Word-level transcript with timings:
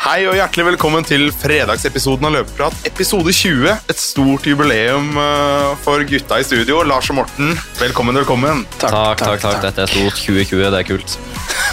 Hei 0.00 0.22
og 0.24 0.32
hjertelig 0.32 0.64
velkommen 0.64 1.04
til 1.04 1.26
fredagsepisoden 1.28 2.24
av 2.24 2.32
Løpeprat, 2.32 2.86
episode 2.88 3.34
20. 3.36 3.66
Et 3.92 3.98
stort 4.00 4.46
jubileum 4.48 5.10
eh, 5.20 5.74
for 5.84 6.00
gutta 6.08 6.38
i 6.40 6.46
studio. 6.48 6.78
Lars 6.88 7.10
og 7.12 7.18
Morten, 7.18 7.50
velkommen, 7.76 8.16
velkommen. 8.16 8.62
Takk, 8.80 9.20
takk, 9.20 9.42
takk. 9.42 9.58
Dette 9.66 9.84
er 9.84 9.92
stort. 9.92 10.16
2020, 10.16 10.62
det 10.72 10.80
er 10.80 10.88
kult. 10.88 11.18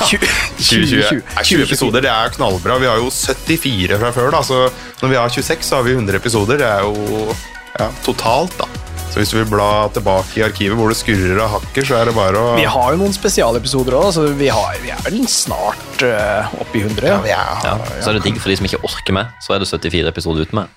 2020. 0.60 1.22
Nei, 1.24 1.46
20 1.54 1.64
episoder, 1.70 2.04
det 2.04 2.12
er 2.12 2.36
knallbra. 2.36 2.76
Vi 2.84 2.92
har 2.92 3.00
jo 3.00 3.08
74 3.16 3.96
fra 4.04 4.12
før, 4.20 4.34
da, 4.36 4.44
så 4.44 4.60
når 5.00 5.14
vi 5.14 5.20
har 5.22 5.32
26, 5.40 5.64
så 5.70 5.80
har 5.80 5.88
vi 5.88 5.96
100 5.96 6.20
episoder. 6.20 6.60
Det 6.60 6.68
er 6.68 6.84
jo 6.84 7.32
ja, 7.80 7.88
totalt, 8.04 8.60
da. 8.60 8.68
Så 9.12 9.22
hvis 9.24 9.32
du 9.34 9.38
vil 9.40 9.48
bla 9.50 9.88
tilbake 9.96 10.38
i 10.38 10.44
arkivet 10.46 10.78
hvor 10.78 10.92
det 10.92 10.98
skurrer 11.00 11.40
og 11.42 11.50
hakker, 11.56 11.86
så 11.88 11.96
er 11.98 12.10
det 12.10 12.14
bare 12.18 12.38
å 12.38 12.52
Vi 12.60 12.68
har 12.70 12.92
jo 12.94 13.00
noen 13.02 13.16
spesialepisoder 13.16 13.96
òg, 13.98 14.10
så 14.14 14.28
vi, 14.38 14.50
har, 14.54 14.76
vi 14.84 14.92
er 14.94 15.00
vel 15.08 15.24
snart 15.32 16.04
uh, 16.06 16.52
oppe 16.62 16.78
i 16.78 16.84
100. 16.86 17.08
ja, 17.08 17.18
Ja. 17.26 17.40
Ja. 17.66 17.74
Så 18.04 18.12
er 18.12 18.20
det 18.20 18.26
digg 18.28 18.38
for 18.44 18.52
de 18.54 18.58
som 18.60 18.68
ikke 18.70 18.82
orker 18.86 19.16
med. 19.18 19.32
Så 19.42 19.56
er 19.56 19.64
det 19.64 19.70
74 19.72 20.12
episoder 20.12 20.46
uten 20.46 20.62
meg. 20.62 20.76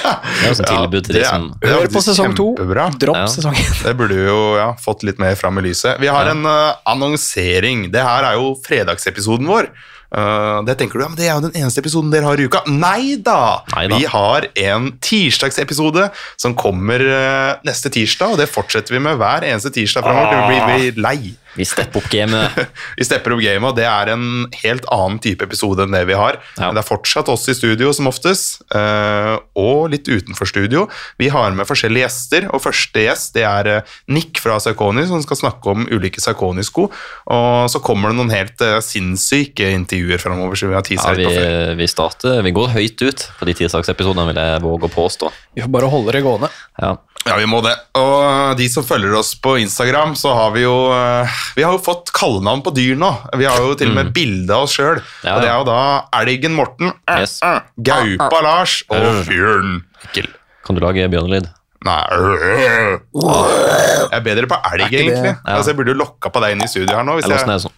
Det 0.00 0.46
er 0.46 0.48
jo 0.48 0.56
sånn 0.58 0.70
tilbud 0.72 1.04
til 1.06 1.18
de 1.20 1.22
som 1.28 1.42
Hør 1.62 1.86
på 1.92 2.00
sesong 2.02 2.32
to. 2.38 2.46
Dropp 2.56 3.18
Ja. 3.20 3.26
sesongen. 3.30 3.68
Det 3.84 3.92
burde 3.98 4.16
vi 4.16 4.24
jo 4.26 4.40
ja, 4.56 4.70
fått 4.80 5.04
litt 5.06 5.20
mer 5.22 5.36
fram 5.38 5.60
i 5.60 5.66
lyset. 5.68 6.00
Vi 6.00 6.08
har 6.10 6.24
Ja. 6.26 6.32
en 6.34 6.46
uh, 6.48 6.72
annonsering. 6.88 7.90
Det 7.92 8.02
her 8.02 8.24
er 8.32 8.40
jo 8.40 8.54
fredagsepisoden 8.64 9.46
vår. 9.46 9.68
Eh, 10.10 10.62
det 10.66 10.74
tenker 10.80 10.98
du, 10.98 11.04
ja, 11.04 11.10
men 11.10 11.18
det 11.18 11.28
er 11.28 11.36
jo 11.36 11.44
den 11.44 11.58
eneste 11.60 11.82
episoden 11.84 12.10
dere 12.12 12.26
har 12.26 12.40
i 12.40 12.46
uka. 12.50 12.64
Nei 12.70 13.16
da! 13.22 13.62
Vi 13.92 14.02
har 14.10 14.48
en 14.64 14.90
tirsdagsepisode 15.02 16.08
som 16.40 16.56
kommer 16.58 17.04
uh, 17.04 17.60
neste 17.66 17.92
tirsdag, 17.94 18.34
og 18.34 18.40
det 18.40 18.50
fortsetter 18.50 18.96
vi 18.96 19.02
med 19.02 19.20
hver 19.20 19.46
eneste 19.46 19.72
tirsdag 19.74 20.06
framover. 20.06 20.48
Vi 20.50 20.58
blir 20.66 20.80
vi 20.80 21.04
lei. 21.06 21.20
Vi 21.58 21.66
stepper 21.66 22.00
opp 22.00 22.10
gamet. 22.12 22.58
Vi 22.98 23.06
stepper 23.06 23.34
opp 23.34 23.42
gamet, 23.42 23.66
og 23.70 23.78
det 23.78 23.86
er 23.88 24.12
en 24.14 24.26
helt 24.62 24.86
annen 24.92 25.18
type 25.22 25.44
episode 25.46 25.84
enn 25.84 25.94
det 25.94 26.04
vi 26.08 26.16
har. 26.18 26.38
Ja. 26.56 26.68
Men 26.68 26.78
det 26.78 26.84
er 26.84 26.88
fortsatt 26.88 27.30
oss 27.32 27.48
i 27.50 27.56
studio 27.56 27.90
som 27.96 28.08
oftest, 28.10 28.62
eh, 28.76 29.34
og 29.58 29.90
litt 29.92 30.08
utenfor 30.10 30.48
studio. 30.48 30.86
Vi 31.20 31.30
har 31.32 31.54
med 31.56 31.68
forskjellige 31.68 32.06
gjester, 32.06 32.48
og 32.54 32.62
første 32.64 33.04
gjest 33.04 33.34
det 33.36 33.44
er 33.48 33.70
eh, 33.70 33.96
Nick 34.12 34.40
fra 34.42 34.58
Sarkoni, 34.62 35.06
som 35.10 35.22
skal 35.24 35.40
snakke 35.42 35.74
om 35.74 35.86
ulike 35.90 36.22
Sarkoni-sko. 36.22 36.88
Og 36.90 37.70
så 37.72 37.82
kommer 37.84 38.10
det 38.12 38.20
noen 38.20 38.34
helt 38.34 38.64
eh, 38.64 38.78
sinnssyke 38.84 39.72
intervjuer 39.74 40.22
framover, 40.22 40.58
så 40.58 40.70
vi 40.70 40.78
har 40.78 40.88
Ja, 40.90 41.12
vi, 41.14 41.26
vi 41.78 41.86
starter 41.86 42.40
Vi 42.42 42.50
går 42.56 42.72
høyt 42.72 43.02
ut 43.04 43.26
på 43.38 43.46
de 43.46 43.54
tirsdagsepisodene, 43.58 44.26
vil 44.30 44.40
jeg 44.40 44.64
våge 44.64 44.88
å 44.88 44.94
påstå. 44.94 45.30
Vi 45.54 45.64
får 45.64 45.72
bare 45.74 45.90
holde 45.92 46.14
det 46.16 46.24
gående. 46.24 46.50
Ja. 46.80 46.96
Ja, 47.28 47.34
vi 47.36 47.44
må 47.46 47.58
det. 47.62 47.74
Og 48.00 48.56
de 48.56 48.66
som 48.72 48.84
følger 48.86 49.12
oss 49.18 49.34
på 49.44 49.58
Instagram, 49.60 50.14
så 50.16 50.32
har 50.34 50.54
vi 50.54 50.62
jo 50.64 50.72
eh, 50.94 51.28
Vi 51.58 51.62
har 51.66 51.74
jo 51.76 51.80
fått 51.84 52.08
kallenavn 52.16 52.62
på 52.64 52.72
dyr 52.74 52.96
nå. 52.98 53.10
Vi 53.36 53.44
har 53.44 53.60
jo 53.60 53.74
til 53.78 53.90
og 53.92 53.98
med 53.98 54.12
bilde 54.16 54.56
av 54.56 54.64
oss 54.64 54.72
sjøl. 54.78 55.02
Ja, 55.22 55.28
Ja, 55.28 55.34
Og 55.36 55.42
det 55.44 55.50
er 55.50 55.58
jo 55.60 55.66
da 55.68 55.80
Elgen 56.22 56.56
Morten, 56.56 56.94
eh, 57.06 57.20
Yes. 57.20 57.36
eh, 57.44 57.60
Gaupa 57.76 58.40
Lars 58.46 58.78
og 58.88 58.96
Mm. 59.04 59.22
Bjørn 59.28 59.74
Mikkel. 60.00 60.30
Kan 60.64 60.76
du 60.76 60.80
lage 60.86 61.08
bjørnelyd? 61.12 61.50
Nei. 61.84 62.00
Jeg 63.20 64.16
er 64.16 64.24
bedre 64.24 64.48
på 64.50 64.56
elg, 64.72 64.88
egentlig. 64.88 65.30
Ja. 65.32 65.36
Altså, 65.56 65.70
Jeg 65.72 65.76
burde 65.78 65.92
jo 65.94 66.00
lokka 66.00 66.32
på 66.32 66.40
deg 66.44 66.56
inn 66.56 66.64
i 66.64 66.68
studio 66.72 66.96
her 66.96 67.04
nå. 67.04 67.18
Hvis 67.20 67.24
Eller 67.28 67.36
jeg... 67.36 67.44
åssen 67.44 67.52
er 67.52 67.56
det 67.56 67.64
sånn? 67.68 67.76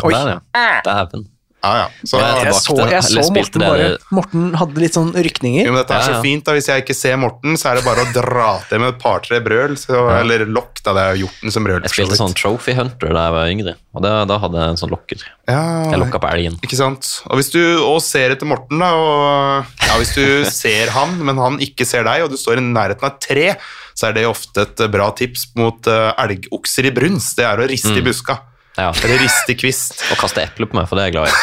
Oi. 0.00 0.12
Der, 0.14 0.28
ja. 0.32 0.80
Dæven. 0.86 1.26
Ja, 1.60 1.72
ja. 1.76 1.86
Så, 2.08 2.16
Ja, 2.16 2.28
Jeg 2.40 2.54
så, 2.56 2.74
jeg 2.88 3.02
så 3.04 3.22
Morten 3.34 3.60
bare 3.60 3.88
Morten 4.16 4.54
hadde 4.56 4.80
litt 4.80 4.94
sånn 4.96 5.10
rykninger. 5.12 5.66
jo, 5.66 5.72
men 5.74 5.82
dette 5.82 5.92
er 5.92 6.00
Ja, 6.00 6.16
så 6.16 6.22
fint. 6.24 6.44
da 6.46 6.52
Hvis 6.56 6.68
jeg 6.70 6.84
ikke 6.84 6.96
ser 6.96 7.16
Morten, 7.20 7.58
så 7.60 7.70
er 7.70 7.74
det 7.80 7.84
bare 7.84 8.04
å 8.06 8.12
dra 8.14 8.46
til 8.68 8.80
med 8.80 8.94
et 8.94 8.98
par-tre 9.02 9.40
brøl. 9.44 9.76
Så, 9.76 9.92
Eller 10.20 10.46
lokk, 10.46 10.80
da. 10.82 10.94
Det 10.96 11.02
er 11.02 11.14
jo 11.16 11.26
hjorten 11.26 11.52
som 11.52 11.64
brøler. 11.68 11.82
Jeg 11.84 11.92
spilte 11.92 12.16
sånn 12.16 12.34
Trophy 12.34 12.72
Hunter 12.78 13.12
da 13.12 13.26
jeg 13.28 13.34
var 13.36 13.52
yngre, 13.52 13.74
og 13.94 14.02
da, 14.02 14.24
da 14.24 14.38
hadde 14.38 14.56
jeg 14.62 14.68
en 14.74 14.80
sånn 14.80 14.94
lokker. 14.94 15.24
Ja, 15.50 15.60
Jeg 15.90 16.00
lokka 16.00 16.20
på 16.22 16.30
elgen. 16.32 16.56
Ikke 16.64 16.76
sant? 16.80 17.22
Og 17.28 17.36
hvis 17.36 17.50
du 17.52 17.60
også 17.60 18.06
ser 18.16 18.30
etter 18.36 18.46
Morten, 18.48 18.78
da, 18.80 18.90
og 18.96 19.64
ja, 19.84 19.94
hvis 20.00 20.14
du 20.16 20.44
ser 20.48 20.88
han, 20.96 21.18
men 21.24 21.36
han 21.36 21.58
ikke 21.60 21.84
ser 21.84 22.04
deg, 22.08 22.24
og 22.24 22.30
du 22.32 22.38
står 22.40 22.56
i 22.62 22.64
nærheten 22.64 23.04
av 23.04 23.12
et 23.12 23.20
tre, 23.20 23.46
så 23.94 24.08
er 24.08 24.12
det 24.16 24.24
ofte 24.24 24.62
et 24.64 24.80
bra 24.90 25.10
tips 25.12 25.50
mot 25.60 25.84
uh, 25.92 26.14
elgokser 26.16 26.86
i 26.88 26.90
brunst. 26.94 27.36
Det 27.36 27.44
er 27.44 27.60
å 27.60 27.68
riste 27.68 27.92
i 27.98 28.04
buska. 28.06 28.38
Ja. 28.78 28.90
Eller 29.04 29.18
riste 29.20 29.54
kvist. 29.58 29.98
Og 30.12 30.20
kaste 30.20 30.44
eple 30.44 30.68
på 30.70 30.78
meg, 30.78 30.88
for 30.88 30.98
det 30.98 31.04
er 31.04 31.10
jeg 31.10 31.16
glad 31.18 31.30
i. 31.30 31.34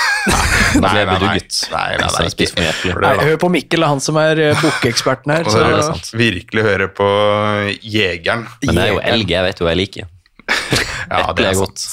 Da 0.78 0.90
blir 0.90 1.00
jeg 1.02 1.10
bedugget. 1.12 1.60
Nei, 1.72 1.84
nei, 1.84 1.98
nei, 2.02 2.10
nei, 2.18 2.28
ikke. 2.32 2.50
For 2.82 3.06
Nei, 3.06 3.14
hør 3.30 3.40
på 3.44 3.50
Mikkel, 3.54 3.86
han 3.88 4.04
som 4.04 4.20
er 4.22 4.42
eh, 4.50 4.62
bukkeeksperten 4.64 5.36
her. 5.36 5.48
Så, 5.52 5.64
er 5.64 5.78
er 5.78 6.12
virkelig 6.20 6.66
høre 6.68 6.90
på 6.98 7.08
jegeren. 7.84 8.48
Men 8.66 8.80
det 8.80 8.86
er 8.86 8.94
jo 8.94 9.02
elg 9.14 9.34
jeg 9.36 9.48
vet 9.50 9.62
jo 9.62 9.68
hva 9.68 9.76
jeg 9.76 9.84
liker. 9.84 10.14
Ja, 10.48 11.26
det 11.36 11.46
er 11.46 11.52
er 11.52 11.60
godt. 11.60 11.88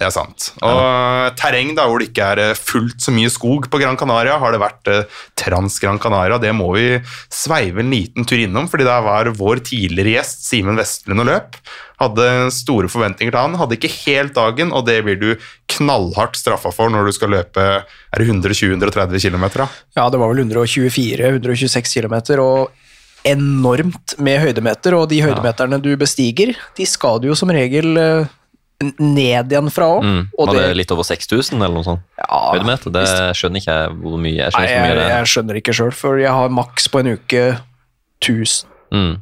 Det 0.00 0.06
er 0.06 0.14
sant. 0.14 0.46
Og 0.64 1.34
terreng 1.36 1.74
da, 1.76 1.84
hvor 1.84 2.00
det 2.00 2.08
ikke 2.08 2.28
er 2.32 2.40
eh, 2.40 2.56
fullt 2.56 3.04
så 3.04 3.12
mye 3.12 3.28
skog 3.28 3.66
på 3.68 3.80
Gran 3.82 3.98
Canaria, 4.00 4.38
har 4.40 4.54
det 4.54 4.62
vært 4.62 4.88
eh, 4.88 5.18
Trans 5.36 5.76
Gran 5.82 6.00
Canaria. 6.00 6.38
Det 6.40 6.54
må 6.56 6.70
vi 6.72 6.86
sveive 7.28 7.84
en 7.84 7.92
liten 7.92 8.24
tur 8.24 8.40
innom, 8.40 8.70
fordi 8.72 8.88
der 8.88 9.04
var 9.04 9.28
vår 9.36 9.60
tidligere 9.68 10.16
gjest 10.16 10.48
Simen 10.48 10.80
Vestlund 10.80 11.20
og 11.20 11.28
løp. 11.28 11.60
Hadde 12.00 12.30
store 12.56 12.88
forventninger 12.88 13.34
til 13.34 13.42
han, 13.42 13.60
hadde 13.60 13.76
ikke 13.76 13.92
helt 14.06 14.32
dagen, 14.40 14.72
og 14.72 14.88
det 14.88 15.02
blir 15.04 15.20
du 15.20 15.30
knallhardt 15.76 16.40
straffa 16.40 16.72
for 16.72 16.88
når 16.88 17.10
du 17.10 17.16
skal 17.18 17.34
løpe 17.36 17.68
er 17.84 18.24
det 18.24 18.30
120-130 18.32 19.20
km. 19.20 19.50
Da? 19.60 19.68
ja, 20.00 20.08
det 20.08 20.24
var 20.24 20.32
vel 20.32 20.46
124-126 20.48 21.92
km, 21.92 22.16
og 22.40 22.72
enormt 23.28 24.16
med 24.16 24.40
høydemeter. 24.46 24.96
Og 24.96 25.10
de 25.12 25.20
høydemeterne 25.28 25.76
du 25.84 25.92
bestiger, 26.00 26.56
de 26.56 26.88
skal 26.88 27.20
du 27.20 27.28
jo 27.30 27.36
som 27.36 27.52
regel 27.52 28.00
eh, 28.00 28.36
ned 28.80 29.52
igjen 29.52 29.70
fra 29.72 29.88
òg. 29.96 30.04
Mm. 30.06 30.20
Var 30.38 30.52
det 30.54 30.60
det 30.64 30.76
litt 30.78 30.92
over 30.94 31.04
6000 31.04 31.58
eller 31.60 31.74
noe 31.76 31.84
sånt? 31.84 32.04
ja, 32.16 32.38
Høydemeter? 32.54 32.92
Det 32.94 33.06
skjønner 33.36 33.60
ikke 33.60 33.74
jeg 33.76 33.96
hvor 34.00 34.20
mye 34.24 34.36
jeg 34.38 34.54
skjønner 34.54 34.68
Nei, 34.70 34.76
jeg, 34.76 34.84
mye 34.86 34.94
det 34.96 35.02
er. 35.04 35.10
jeg 35.18 35.32
skjønner 35.34 35.58
ikke 35.60 35.74
sjøl, 35.76 35.92
for 35.96 36.20
jeg 36.22 36.32
har 36.32 36.54
maks 36.60 36.88
på 36.88 37.02
en 37.02 37.12
uke 37.18 37.42
1000. 38.20 38.70
Mm. 38.94 39.18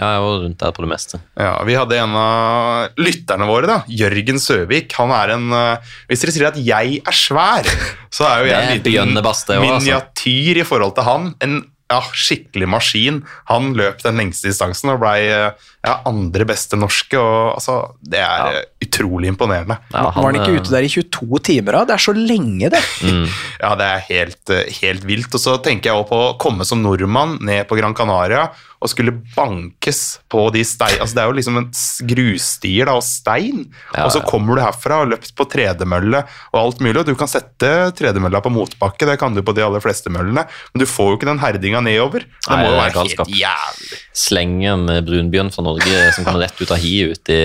Ja, 0.00 0.06
jeg 0.14 0.22
var 0.24 0.38
rundt 0.40 0.56
der 0.62 0.72
på 0.72 0.80
det 0.86 0.88
meste. 0.88 1.18
Ja, 1.36 1.50
Vi 1.68 1.74
hadde 1.76 1.98
en 2.00 2.14
av 2.16 2.94
lytterne 2.96 3.44
våre, 3.44 3.68
da, 3.68 3.74
Jørgen 3.92 4.40
Søvik. 4.40 4.94
Han 4.96 5.12
er 5.12 5.34
en 5.34 5.52
eh, 5.52 5.90
Hvis 6.08 6.22
dere 6.24 6.32
sier 6.32 6.48
at 6.48 6.56
jeg 6.56 7.02
er 7.04 7.12
svær, 7.18 7.68
så 8.08 8.24
er 8.30 8.40
jo 8.40 8.48
jeg 8.48 8.80
Det 8.80 8.96
en 8.96 9.12
liten 9.12 9.20
også, 9.20 9.28
altså. 9.28 9.60
miniatyr 9.60 10.62
i 10.62 10.64
forhold 10.64 10.96
til 10.96 11.04
han. 11.10 11.28
En 11.44 11.58
ja, 11.92 11.98
skikkelig 12.16 12.70
maskin. 12.72 13.18
Han 13.50 13.74
løp 13.76 14.00
den 14.00 14.16
lengste 14.16 14.48
distansen 14.48 14.94
og 14.94 15.02
blei 15.02 15.26
ja, 15.28 15.98
andre 16.08 16.46
beste 16.48 16.78
norske. 16.80 17.20
og 17.20 17.58
altså, 17.60 17.92
Det 18.00 18.22
er 18.24 18.48
Ja. 18.48 18.62
Eh, 18.92 19.02
utrolig 19.02 19.28
imponerende. 19.32 19.78
Ja, 19.92 20.10
var 20.14 20.28
han 20.28 20.40
ikke 20.40 20.52
eh, 20.52 20.60
ute 20.60 20.74
der 20.74 20.86
i 20.86 20.90
22 20.92 21.40
timer 21.48 21.78
da? 21.78 21.84
Det 21.88 21.96
er 21.96 22.04
så 22.08 22.16
lenge, 22.16 22.72
det. 22.72 22.82
Mm. 23.02 23.26
Ja, 23.58 23.72
det 23.76 23.86
er 23.86 24.02
helt, 24.06 24.50
eh, 24.54 24.68
helt 24.80 25.02
vilt. 25.04 25.32
Og 25.34 25.40
så 25.42 25.56
tenker 25.62 25.90
jeg 25.90 25.98
også 25.98 26.08
på 26.12 26.18
å 26.22 26.36
komme 26.40 26.64
som 26.64 26.80
nordmann 26.84 27.34
ned 27.44 27.66
på 27.68 27.76
Gran 27.76 27.96
Canaria 27.98 28.46
og 28.82 28.90
skulle 28.90 29.14
bankes 29.36 30.00
på 30.30 30.44
de 30.54 30.64
stein... 30.66 30.98
Altså, 31.00 31.16
det 31.16 31.22
er 31.22 31.30
jo 31.30 31.36
liksom 31.38 31.58
en 31.60 31.68
grusstier 32.10 32.88
da, 32.88 32.96
og 32.98 33.06
stein. 33.06 33.64
Ja, 33.92 34.06
og 34.06 34.14
så 34.14 34.22
ja. 34.22 34.28
kommer 34.28 34.58
du 34.58 34.64
herfra 34.64 34.98
og 34.98 35.04
har 35.04 35.12
løpt 35.14 35.34
på 35.38 35.46
tredemølle 35.52 36.24
og 36.50 36.58
alt 36.58 36.82
mulig, 36.82 36.96
og 37.02 37.10
du 37.10 37.14
kan 37.18 37.30
sette 37.30 37.70
tredemølla 37.98 38.42
på 38.42 38.52
motbakke, 38.54 39.06
det 39.08 39.18
kan 39.22 39.36
du 39.36 39.42
på 39.46 39.54
de 39.56 39.64
aller 39.66 39.82
fleste 39.84 40.12
møllene, 40.12 40.46
men 40.46 40.82
du 40.82 40.88
får 40.88 41.12
jo 41.12 41.20
ikke 41.20 41.30
den 41.30 41.42
herdinga 41.42 41.84
nedover. 41.84 42.26
Det 42.26 42.50
Nei, 42.50 42.58
må 42.64 42.72
jo 42.72 42.80
være 42.80 42.96
galskap. 42.98 43.30
helt 43.30 43.44
jævlig. 43.44 44.02
Slenge 44.24 44.74
en 44.74 44.96
brunbjørn 45.06 45.54
fra 45.54 45.66
Norge 45.68 46.02
som 46.16 46.26
kommer 46.26 46.46
rett 46.48 46.58
ut 46.58 46.74
av 46.74 46.82
hi 46.82 46.96
ut 47.12 47.32
i 47.32 47.42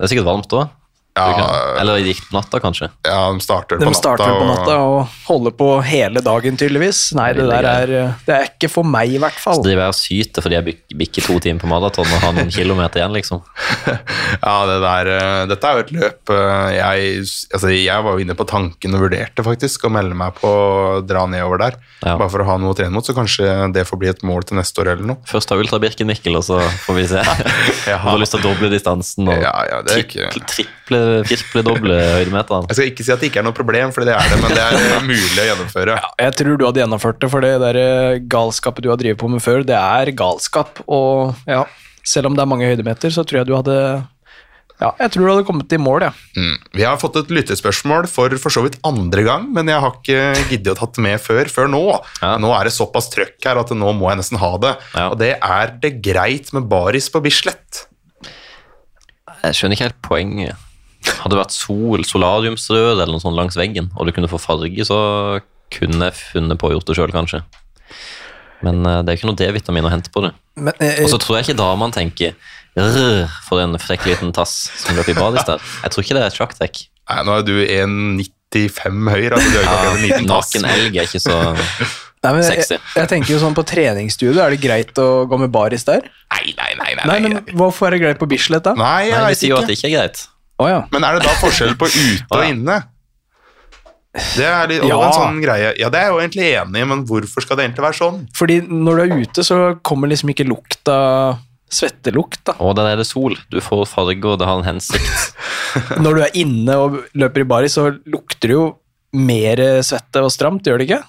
Det 0.00 0.06
er 0.06 0.14
sikkert 0.14 0.30
varmt 0.30 0.54
òg. 0.56 0.70
Ja, 1.16 1.76
Eller 1.80 1.98
gikk 2.00 2.20
på 2.30 2.36
natta, 2.38 2.60
kanskje. 2.62 2.86
ja, 3.04 3.32
de 3.34 3.40
starter 3.42 3.78
De 3.80 3.84
på 3.84 3.90
natta. 3.90 3.98
starter 3.98 4.30
på 4.30 4.40
og- 4.44 4.50
natta 4.50 4.76
og 4.78 5.08
holder 5.26 5.50
på 5.58 5.66
hele 5.84 6.20
dagen, 6.22 6.56
tydeligvis. 6.56 7.00
Nei, 7.18 7.32
det 7.34 7.48
der 7.50 7.64
er, 7.66 7.86
det 8.26 8.34
er 8.36 8.44
ikke 8.48 8.70
for 8.70 8.84
meg, 8.84 9.10
i 9.12 9.18
hvert 9.18 9.34
fall. 9.36 9.58
Så 9.58 9.64
driver 9.66 9.82
jeg 9.84 9.88
og 9.88 9.98
syter 9.98 10.42
fordi 10.46 10.54
jeg 10.60 10.76
bikker 10.96 11.26
to 11.26 11.38
timer 11.40 11.60
på 11.60 11.66
maraton 11.68 12.06
og 12.06 12.20
har 12.22 12.32
noen 12.32 12.50
kilometer 12.58 13.00
igjen, 13.02 13.12
liksom. 13.18 13.42
Ja, 14.40 14.54
det 14.70 14.78
der, 14.84 15.10
eh, 15.16 15.46
dette 15.50 15.64
er 15.66 15.74
jo 15.80 15.84
et 15.84 15.92
løp 15.98 16.30
eh, 16.30 16.70
jeg, 16.78 17.24
altså 17.54 17.72
jeg 17.74 18.04
var 18.06 18.16
jo 18.16 18.24
inne 18.24 18.36
på 18.38 18.46
tanken 18.48 18.94
og 18.96 19.04
vurderte 19.04 19.44
faktisk 19.44 19.84
å 19.88 19.92
melde 19.92 20.14
meg 20.16 20.34
på 20.38 20.48
å 20.48 21.00
dra 21.06 21.26
nedover 21.26 21.58
der. 21.66 21.76
Ja. 22.06 22.14
Bare 22.16 22.30
for 22.32 22.44
å 22.44 22.48
ha 22.48 22.56
noe 22.56 22.72
å 22.72 22.78
trene 22.78 22.94
mot, 22.94 23.04
så 23.04 23.12
kanskje 23.16 23.50
det 23.74 23.84
får 23.88 23.98
bli 24.00 24.08
et 24.14 24.22
mål 24.26 24.46
til 24.48 24.56
neste 24.60 24.80
år 24.80 24.94
eller 24.94 25.10
noe. 25.12 25.20
Først 25.28 25.50
ta 25.50 25.58
Ultra 25.60 25.78
Birken-Mikkel, 25.82 26.38
og 26.38 26.46
så 26.46 26.60
får 26.86 26.94
vi 27.00 27.06
se. 27.10 27.24
Jeg 27.90 27.98
har 28.06 28.18
lyst 28.22 28.36
til 28.36 28.40
å 28.40 28.46
doble 28.54 28.70
distansen 28.72 29.28
og 29.28 29.36
Ja, 29.42 29.52
ja, 29.68 29.82
er 29.82 30.04
ikke- 30.06 30.30
triple, 30.30 30.46
triple, 30.54 30.99
triple 31.28 31.62
doble 31.66 31.96
høydemeterne. 31.96 32.70
Jeg 32.70 32.78
skal 32.78 32.90
ikke 32.92 33.06
si 33.06 33.12
at 33.14 33.22
det 33.22 33.30
ikke 33.30 33.42
er 33.42 33.46
noe 33.48 33.56
problem, 33.56 33.92
for 33.94 34.06
det 34.06 34.14
er 34.16 34.30
det, 34.32 34.38
men 34.42 34.54
det 34.54 34.62
er 34.62 34.78
eh, 34.78 35.02
mulig 35.06 35.42
å 35.42 35.48
gjennomføre. 35.50 35.98
Jeg 36.24 36.36
tror 36.40 36.60
du 36.60 36.64
hadde 36.68 36.82
gjennomført 36.84 37.20
det, 37.22 37.32
for 37.32 37.46
det 37.46 37.56
der 37.62 37.80
eh, 37.80 38.20
galskapet 38.30 38.86
du 38.86 38.92
har 38.92 39.00
drevet 39.00 39.20
på 39.20 39.30
med 39.32 39.44
før, 39.44 39.66
det 39.66 39.76
er 39.78 40.14
galskap. 40.16 40.80
Og 40.86 41.36
ja, 41.50 41.66
selv 42.06 42.30
om 42.30 42.38
det 42.38 42.44
er 42.44 42.50
mange 42.50 42.70
høydemeter, 42.70 43.12
så 43.14 43.26
tror 43.26 43.42
jeg 43.42 43.50
du 43.50 43.54
hadde 43.58 43.76
Ja, 44.80 44.94
jeg 45.02 45.12
tror 45.12 45.26
du 45.26 45.30
hadde 45.34 45.46
kommet 45.48 45.74
i 45.76 45.80
mål, 45.80 46.06
ja. 46.08 46.12
Mm. 46.38 46.54
Vi 46.78 46.86
har 46.86 46.96
fått 47.02 47.18
et 47.20 47.34
lyttespørsmål 47.36 48.08
for 48.08 48.32
for 48.40 48.54
så 48.54 48.64
vidt 48.64 48.78
andre 48.88 49.26
gang, 49.26 49.50
men 49.52 49.68
jeg 49.68 49.82
har 49.84 49.98
ikke 49.98 50.48
giddet 50.54 50.72
å 50.72 50.78
tatt 50.80 50.96
det 50.96 51.04
med 51.04 51.20
før, 51.20 51.50
før 51.52 51.68
nå. 51.68 51.84
Ja. 52.22 52.32
Nå 52.40 52.54
er 52.56 52.68
det 52.68 52.74
såpass 52.76 53.10
trøkk 53.12 53.36
her 53.44 53.60
at 53.60 53.74
nå 53.76 53.92
må 53.98 54.08
jeg 54.12 54.22
nesten 54.22 54.40
ha 54.40 54.54
det. 54.62 54.74
Ja. 54.96 55.10
Og 55.12 55.20
det 55.20 55.34
er 55.36 55.76
det 55.82 55.98
greit 56.00 56.52
med 56.56 56.70
baris 56.72 57.12
på 57.12 57.22
Bislett. 57.24 57.84
Jeg 59.40 59.56
skjønner 59.56 59.76
ikke 59.76 59.88
helt 59.88 60.02
poenget. 60.04 60.69
Hadde 61.06 61.32
det 61.34 61.40
vært 61.40 61.54
sol, 61.56 62.02
solariumsrød 62.04 62.92
eller 63.00 63.12
noe 63.14 63.22
sånt 63.22 63.36
langs 63.38 63.56
veggen, 63.56 63.88
og 63.96 64.06
du 64.08 64.12
kunne 64.16 64.28
få 64.30 64.40
farge, 64.40 64.84
så 64.84 64.98
kunne 65.72 66.10
jeg 66.10 66.18
funnet 66.18 66.58
på 66.60 66.68
å 66.68 66.74
gjort 66.74 66.88
det 66.90 66.96
sjøl, 66.98 67.12
kanskje. 67.14 67.40
Men 68.66 68.82
eh, 68.84 69.00
det 69.04 69.12
er 69.12 69.16
ikke 69.20 69.30
noe 69.30 69.38
D-vitamin 69.40 69.86
å 69.88 69.92
hente 69.92 70.12
på 70.12 70.20
det. 70.26 70.32
Men, 70.60 70.74
eh, 70.84 71.00
Og 71.06 71.12
så 71.14 71.20
tror 71.22 71.38
jeg 71.38 71.48
ikke 71.48 71.60
damene 71.62 71.94
tenker 71.96 72.34
for 73.48 73.60
en 73.60 73.74
frekk 73.80 74.04
liten 74.06 74.30
tass 74.36 74.52
som 74.78 74.94
løp 74.96 75.08
i 75.10 75.16
badis 75.16 75.46
der. 75.48 75.62
Jeg 75.82 75.90
tror 75.94 76.04
ikke 76.04 76.16
det 76.18 76.26
er 76.26 76.36
sjakktrekk. 76.36 76.82
Nei, 77.10 77.22
nå 77.26 77.38
er 77.40 77.46
du 77.48 77.54
1,95 77.64 79.10
høy, 79.10 79.24
altså 79.32 79.48
du 79.50 79.56
er 79.58 79.64
ikke 79.64 79.72
akkurat 79.74 79.96
en 79.96 80.04
liten 80.04 80.28
tass. 80.30 80.52
Naken 80.54 80.68
elg 80.70 81.00
er 81.00 81.08
ikke 81.08 81.22
så 81.24 81.38
nei, 82.24 82.30
men 82.36 82.42
jeg, 82.44 82.60
sexy. 82.60 82.78
jeg 83.00 83.10
tenker 83.10 83.32
jo 83.34 83.40
sånn 83.42 83.56
på 83.56 83.64
treningsstudio, 83.66 84.38
er 84.44 84.54
det 84.54 84.60
greit 84.62 85.00
å 85.02 85.08
gå 85.30 85.38
med 85.40 85.52
baris 85.54 85.86
der? 85.88 86.06
Nei, 86.34 86.52
nei, 86.58 86.70
nei. 86.78 86.92
nei, 87.00 87.06
Nei, 87.10 87.18
nei. 87.24 87.32
men 87.40 87.56
hvorfor 87.58 87.88
er 87.88 87.96
det 87.96 88.02
greit 88.04 88.20
på 88.22 88.28
Bislett, 88.30 88.66
da? 88.68 88.76
Nei, 88.78 89.08
jeg 89.08 89.16
Nei, 89.16 89.24
Vi 89.24 89.34
vet 89.34 89.42
sier 89.42 89.54
jo 89.54 89.60
at 89.62 89.70
det 89.70 89.78
ikke 89.78 89.88
er 89.90 89.96
greit. 89.96 90.22
Å 90.60 90.68
ja. 90.68 90.80
Men 90.92 91.06
er 91.08 91.16
det 91.18 91.24
da 91.26 91.34
forskjell 91.40 91.76
på 91.80 91.88
ute 92.04 92.36
og 92.36 92.46
inne? 92.46 92.80
Det 94.34 94.42
er 94.46 94.66
litt, 94.66 94.82
Ja. 94.88 94.96
en 95.06 95.12
sånn 95.14 95.36
greie. 95.42 95.68
Ja, 95.78 95.88
det 95.92 96.00
er 96.00 96.08
jeg 96.08 96.12
jo 96.16 96.18
egentlig 96.20 96.46
enig 96.58 96.80
i, 96.82 96.86
men 96.92 97.04
hvorfor 97.06 97.44
skal 97.44 97.56
det 97.60 97.68
egentlig 97.68 97.84
være 97.86 97.98
sånn? 98.00 98.16
Fordi 98.34 98.56
når 98.66 98.98
du 98.98 99.02
er 99.04 99.20
ute, 99.22 99.44
så 99.46 99.58
kommer 99.86 100.10
liksom 100.10 100.32
ikke 100.34 100.48
lukta 100.50 100.96
svettelukt, 101.70 102.40
da. 102.50 102.56
Og 102.58 102.74
der 102.74 102.88
er 102.90 102.98
det 102.98 103.06
sol. 103.06 103.36
Du 103.54 103.60
får 103.62 103.84
farge, 103.86 104.26
og 104.26 104.40
det 104.42 104.48
har 104.50 104.58
en 104.58 104.66
hensikt. 104.66 105.36
Når 106.02 106.16
du 106.18 106.22
er 106.26 106.34
inne 106.42 106.74
og 106.82 106.96
løper 107.14 107.44
i 107.44 107.46
baris, 107.46 107.76
så 107.78 107.84
lukter 108.10 108.50
det 108.50 108.56
jo 108.56 108.64
mer 109.14 109.62
svette 109.86 110.24
og 110.26 110.32
stramt, 110.34 110.66
gjør 110.66 110.82
det 110.82 110.88
ikke? 110.88 111.00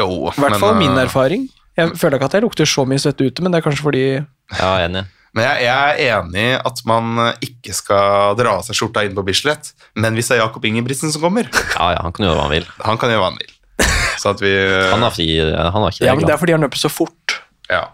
Jo, 0.00 0.08
I 0.32 0.40
hvert 0.40 0.56
fall 0.62 0.78
min 0.80 0.96
eh, 0.96 1.02
erfaring. 1.04 1.44
Jeg 1.76 1.92
føler 2.00 2.16
ikke 2.16 2.30
at 2.32 2.38
jeg 2.38 2.46
lukter 2.46 2.68
så 2.72 2.86
mye 2.88 3.02
svette 3.04 3.28
ute, 3.28 3.44
men 3.44 3.52
det 3.52 3.60
er 3.60 3.66
kanskje 3.68 3.84
fordi 3.84 4.04
Ja, 4.56 4.72
enig. 4.86 5.04
Men 5.38 5.46
jeg, 5.46 5.68
jeg 5.68 6.08
er 6.10 6.16
enig 6.18 6.44
i 6.48 6.54
at 6.58 6.80
man 6.88 7.20
eh, 7.22 7.44
ikke 7.46 7.74
skal 7.76 8.34
dra 8.38 8.56
av 8.58 8.64
seg 8.66 8.74
skjorta 8.74 9.04
inn 9.06 9.14
på 9.14 9.22
Bislett. 9.28 9.70
Men 9.94 10.18
hvis 10.18 10.30
det 10.32 10.38
er 10.38 10.42
Jakob 10.42 10.66
Ingebrigtsen 10.66 11.14
som 11.14 11.22
kommer, 11.22 11.46
Ja, 11.76 11.92
ja, 11.94 12.02
han 12.02 12.14
kan 12.16 12.26
gjøre 12.26 12.40
hva 12.40 12.48
han 12.48 12.56
vil. 12.56 12.66
han 12.82 12.98
kan 12.98 13.12
gjøre 13.14 13.22
hva 13.22 13.30
han 13.30 13.38
vil. 13.38 13.54
Så 14.18 14.32
at 14.34 14.40
vi 14.42 14.50
Han 14.90 15.04
har 15.06 15.14
fri, 15.14 15.28
han 15.38 15.70
har 15.70 15.92
ikke 15.94 16.08
Ja, 16.08 16.16
men 16.18 16.26
det 16.26 16.34
er 16.34 16.40
fordi 16.42 16.56
han 16.56 16.64
løper 16.66 16.80
så 16.80 16.90
fort. 16.90 17.36
Ja. 17.70 17.84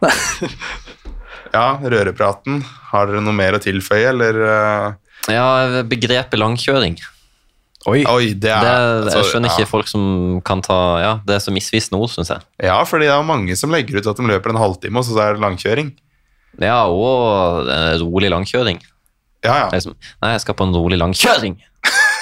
ja, 1.58 1.67
rørepraten. 1.85 2.62
Har 2.94 3.11
dere 3.11 3.20
noe 3.25 3.37
mer 3.37 3.58
å 3.58 3.61
tilføye, 3.61 4.06
eller 4.14 4.40
eh, 4.49 5.35
Ja, 5.37 5.82
begrepet 5.85 6.40
langkjøring. 6.40 6.97
Oi. 7.85 8.00
Oi, 8.08 8.31
det 8.32 8.49
er 8.49 8.64
Det, 8.64 8.76
altså, 9.05 9.19
jeg 9.19 9.29
skjønner 9.35 9.52
ja. 9.52 9.58
ikke 9.58 9.69
folk 9.69 9.90
som 9.90 10.05
kan 10.49 10.62
ta 10.64 10.79
Ja, 11.02 11.12
det 11.29 11.37
er 11.37 11.43
så 11.44 11.52
misvisende 11.52 12.00
ord, 12.00 12.08
syns 12.14 12.32
jeg. 12.32 12.40
Ja, 12.64 12.79
fordi 12.88 13.11
det 13.11 13.12
er 13.12 13.29
mange 13.29 13.56
som 13.61 13.75
legger 13.75 14.00
ut 14.00 14.08
at 14.08 14.17
de 14.20 14.31
løper 14.31 14.55
en 14.55 14.62
halvtime, 14.62 15.02
og 15.02 15.05
så 15.05 15.20
er 15.20 15.37
det 15.37 15.44
langkjøring. 15.44 15.93
Ja, 16.62 16.84
og 16.86 17.68
eh, 17.68 17.94
rolig 18.02 18.30
langkjøring. 18.30 18.78
Ja, 19.44 19.54
ja. 19.58 19.68
Det 19.68 19.76
er 19.76 19.80
Liksom, 19.80 19.94
nei, 20.22 20.30
jeg 20.32 20.40
skal 20.44 20.54
på 20.54 20.64
en 20.68 20.74
rolig 20.76 20.98
langkjøring. 20.98 21.56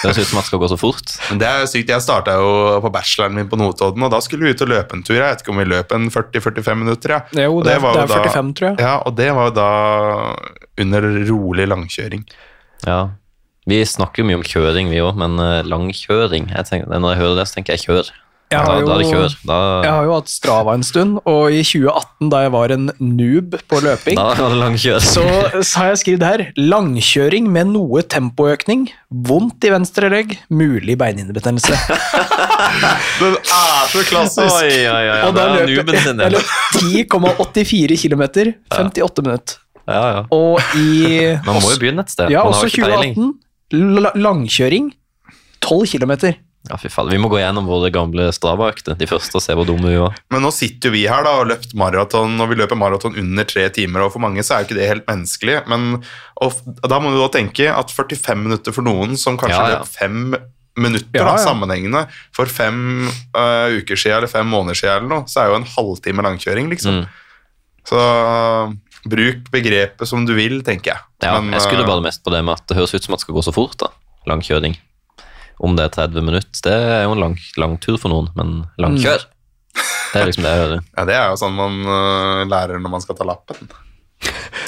Det 0.02 0.08
høres 0.11 0.19
ut 0.19 0.26
som 0.32 0.38
at 0.40 0.43
det 0.43 0.49
skal 0.50 0.58
gå 0.58 0.69
så 0.73 0.79
fort. 0.81 1.12
Men 1.31 1.38
det 1.38 1.46
er 1.46 1.67
sykt. 1.70 1.90
Jeg 1.94 2.02
starta 2.02 2.32
jo 2.34 2.81
på 2.82 2.90
bacheloren 2.90 3.37
min 3.38 3.46
på 3.52 3.55
Notodden, 3.61 4.02
og 4.02 4.11
da 4.11 4.19
skulle 4.25 4.49
vi 4.49 4.50
ut 4.56 4.64
og 4.64 4.73
løpe 4.73 4.96
en 4.96 5.05
tur. 5.06 5.14
Jeg 5.14 5.23
vet 5.29 5.44
ikke 5.44 5.52
om 5.55 5.61
vi 5.62 5.67
løp 5.70 5.93
en 5.94 6.08
40-45 6.11 6.75
minutter, 6.81 7.14
ja. 7.14 7.20
Jo, 7.44 7.58
Og 7.61 7.64
det, 7.69 7.76
er- 7.76 7.84
var 7.84 7.94
det 7.94 8.00
jo 8.02 8.08
er 8.08 8.11
da- 8.11 8.32
45, 8.32 8.55
tror 8.58 8.69
jeg. 8.73 8.81
Ja, 8.82 8.94
og 9.06 9.14
det 9.20 9.29
var 9.38 9.50
jo 9.52 9.55
da 9.61 9.69
under 10.82 11.06
rolig 11.31 11.69
langkjøring. 11.70 12.25
Ja. 12.88 12.99
Vi 13.70 13.79
snakker 13.87 14.25
jo 14.25 14.26
mye 14.26 14.40
om 14.40 14.43
kjøring, 14.43 14.88
vi 14.90 14.99
òg, 15.06 15.14
men 15.23 15.38
eh, 15.38 15.62
langkjøring 15.70 16.49
jeg 16.50 16.67
tenker, 16.67 16.90
Når 16.99 17.12
jeg 17.14 17.20
hører 17.23 17.37
det, 17.38 17.46
så 17.46 17.55
tenker 17.61 17.76
jeg 17.76 17.84
kjør. 17.87 18.11
Jeg 18.53 18.61
har 18.63 18.85
da 18.87 18.97
jo-. 19.03 19.23
Da, 19.49 19.59
Jeg 19.87 19.93
har 19.97 20.07
jo 20.09 20.15
hatt 20.17 20.31
Strava 20.33 20.75
en 20.77 20.85
stund, 20.87 21.19
og 21.29 21.55
i 21.55 21.63
2018, 21.67 22.31
da 22.33 22.43
jeg 22.45 22.53
var 22.55 22.75
en 22.77 22.91
noob 23.01 23.57
på 23.71 23.81
løping, 23.85 24.21
så, 25.03 25.25
har 25.81 25.93
jeg 25.93 26.01
skrevet 26.03 26.27
her 26.27 26.45
langkjøring 26.61 27.49
med 27.53 27.73
noe 27.73 28.05
tempoøkning, 28.05 28.87
vondt 29.11 29.67
i 29.69 29.73
venstre 29.73 30.11
legg, 30.13 30.37
mulig 30.53 30.97
beinhinnebetennelse. 31.01 31.77
Den 33.23 33.37
er 33.41 33.91
så 33.91 34.05
klassisk! 34.09 34.55
Oi, 34.61 34.71
oi, 34.87 35.03
oi, 35.15 35.19
og 35.27 35.37
da 35.37 35.49
løp 35.57 35.93
jeg, 35.93 36.07
jeg 36.07 37.09
10,84 37.09 38.01
km, 38.05 38.25
58 38.71 39.27
minutter. 39.27 39.59
Ja, 39.83 40.03
ja. 40.15 40.23
Og 40.31 40.61
i 40.79 41.19
Man 41.43 41.59
må 41.59 41.73
jo 41.73 41.79
begynne 41.81 42.05
et 42.07 42.13
sted. 42.13 42.31
Ja, 42.31 42.45
også 42.47 42.69
jo 42.69 42.73
ikke 42.73 42.87
2018, 42.87 43.33
langkjøring, 44.23 44.93
12 45.63 45.97
km. 45.97 46.15
Ja, 46.70 46.76
fy 46.79 46.87
faen. 46.93 47.11
Vi 47.11 47.19
må 47.19 47.26
gå 47.32 47.41
gjennom 47.41 47.67
våre 47.67 47.91
gamle 47.91 48.29
Strava-økter, 48.35 48.94
de 48.99 49.09
første, 49.11 49.35
og 49.38 49.43
se 49.43 49.55
hvor 49.59 49.67
dumme 49.67 49.91
vi 49.91 49.99
var. 49.99 50.14
Men 50.31 50.44
nå 50.47 50.53
sitter 50.55 50.91
jo 50.91 50.94
vi 50.94 51.03
her 51.11 51.26
da 51.26 51.35
og 51.41 51.49
løpt 51.50 51.75
maraton, 51.79 52.37
og 52.38 52.53
vi 52.53 52.59
løper 52.61 52.79
maraton 52.79 53.19
under 53.19 53.49
tre 53.49 53.67
timer, 53.75 54.05
og 54.06 54.14
for 54.14 54.23
mange 54.23 54.44
så 54.47 54.55
er 54.55 54.62
jo 54.62 54.70
ikke 54.70 54.79
det 54.79 54.91
helt 54.93 55.09
menneskelig, 55.11 55.56
men 55.73 55.88
og, 56.43 56.62
da 56.87 57.00
må 57.03 57.11
du 57.11 57.19
da 57.19 57.29
tenke 57.35 57.67
at 57.70 57.91
45 57.91 58.44
minutter 58.44 58.75
for 58.75 58.87
noen 58.87 59.19
som 59.20 59.38
kanskje 59.41 59.59
Ja, 59.59 59.73
ja. 59.75 59.81
løp 59.82 59.91
fem 59.91 60.37
minutter 60.79 61.19
Ja, 61.19 61.26
da, 61.29 61.35
sammenhengende 61.43 62.06
for 62.32 62.49
fem 62.49 63.11
uh, 63.37 63.69
uker 63.76 63.99
siden 63.99 64.23
eller 64.23 64.31
fem 64.31 64.49
måneder 64.49 64.79
siden 64.79 65.03
eller 65.03 65.11
noe, 65.11 65.26
så 65.29 65.43
er 65.43 65.50
jo 65.50 65.58
en 65.58 65.69
halvtime 65.75 66.25
langkjøring, 66.25 66.70
liksom. 66.73 67.03
Mm. 67.03 67.11
Så 67.91 67.99
uh, 67.99 68.73
bruk 69.03 69.50
begrepet 69.50 70.08
som 70.08 70.23
du 70.26 70.32
vil, 70.38 70.61
tenker 70.67 70.94
jeg. 70.94 71.05
Ja, 71.26 71.41
Men, 71.41 71.53
jeg 71.56 71.67
skulle 71.67 71.82
øh, 71.82 71.91
bare 71.91 72.06
mest 72.06 72.23
på 72.23 72.32
det 72.32 72.44
med 72.47 72.55
at 72.55 72.65
det 72.70 72.79
høres 72.79 72.94
ut 72.94 73.03
som 73.03 73.17
at 73.17 73.20
det 73.20 73.26
skal 73.26 73.37
gå 73.37 73.44
så 73.50 73.55
fort, 73.55 73.76
da. 73.82 73.91
Langkjøring. 74.31 74.79
Om 75.62 75.76
det 75.79 75.85
er 75.87 75.93
30 75.94 76.25
minutter, 76.26 76.59
det 76.67 76.73
er 76.75 77.05
jo 77.06 77.12
en 77.14 77.20
lang, 77.23 77.37
lang 77.62 77.76
tur 77.82 77.97
for 78.03 78.11
noen, 78.11 78.29
men 78.38 78.64
langkjør. 78.82 79.23
Mm. 79.29 79.87
Det 80.12 80.20
er 80.20 80.26
liksom 80.29 80.44
det 80.44 80.50
jeg 80.53 80.62
hører. 80.64 80.81
Ja, 80.99 81.05
det 81.09 81.14
er 81.17 81.31
jo 81.31 81.37
sånn 81.41 81.55
man 81.56 81.79
uh, 81.87 82.43
lærer 82.50 82.82
når 82.82 82.91
man 82.99 83.05
skal 83.05 83.17
ta 83.17 83.25
lappen. 83.29 83.70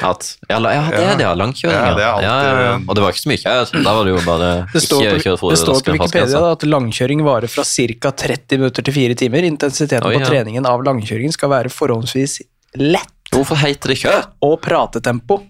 At, 0.05 0.25
ja, 0.51 0.57
la- 0.59 0.73
ja, 0.75 0.83
det 0.91 0.99
er 1.03 1.19
det, 1.19 1.25
ja. 1.27 1.33
Langkjøring, 1.39 1.75
Ja, 1.77 1.85
ja. 1.91 1.95
det 1.95 2.03
er 2.05 2.09
alltid- 2.11 2.27
ja, 2.27 2.63
ja. 2.65 2.73
Og 2.89 2.97
det 2.97 3.03
var 3.05 3.13
ikke 3.15 3.23
så 3.23 3.31
mye 3.31 3.43
kjør. 3.43 3.73
Da 3.85 3.93
var 3.95 4.05
det 4.09 4.13
jo 4.15 4.23
bare 4.27 4.49
Det 4.75 4.83
står, 4.83 5.03
ikke 5.05 5.13
kjør 5.15 5.25
kjøre 5.27 5.41
for 5.43 5.55
det 5.55 5.59
står 5.61 5.79
på 5.87 5.95
Wikipedia 5.95 6.41
da, 6.43 6.51
at 6.57 6.67
langkjøring 6.67 7.23
varer 7.27 7.53
fra 7.53 7.65
ca. 7.69 8.11
30 8.25 8.59
minutter 8.59 8.87
til 8.89 8.97
4 8.97 9.19
timer. 9.23 9.47
Intensiteten 9.51 10.09
Oi, 10.09 10.17
på 10.19 10.27
treningen 10.31 10.67
av 10.67 10.83
langkjøringen 10.87 11.35
skal 11.37 11.53
være 11.55 11.71
forholdsvis 11.75 12.41
lett. 12.83 13.11
Hvorfor 13.35 13.59
heter 13.63 13.95
det 13.95 13.99
kjør? 14.03 14.27
Og 14.47 14.57
pratetempo. 14.65 15.41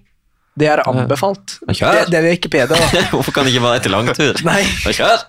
Det 0.54 0.68
er 0.70 0.84
anbefalt. 0.86 1.56
Kjør! 1.66 2.04
Det, 2.04 2.10
det 2.12 2.18
er 2.20 2.28
Wikipedia, 2.28 2.66
da. 2.70 3.06
Hvorfor 3.14 3.34
kan 3.34 3.48
det 3.48 3.54
ikke 3.56 3.64
være 3.64 3.80
etter 3.80 3.90
langtur? 3.90 4.44
Nei, 4.46 4.60
kjør! 4.84 5.24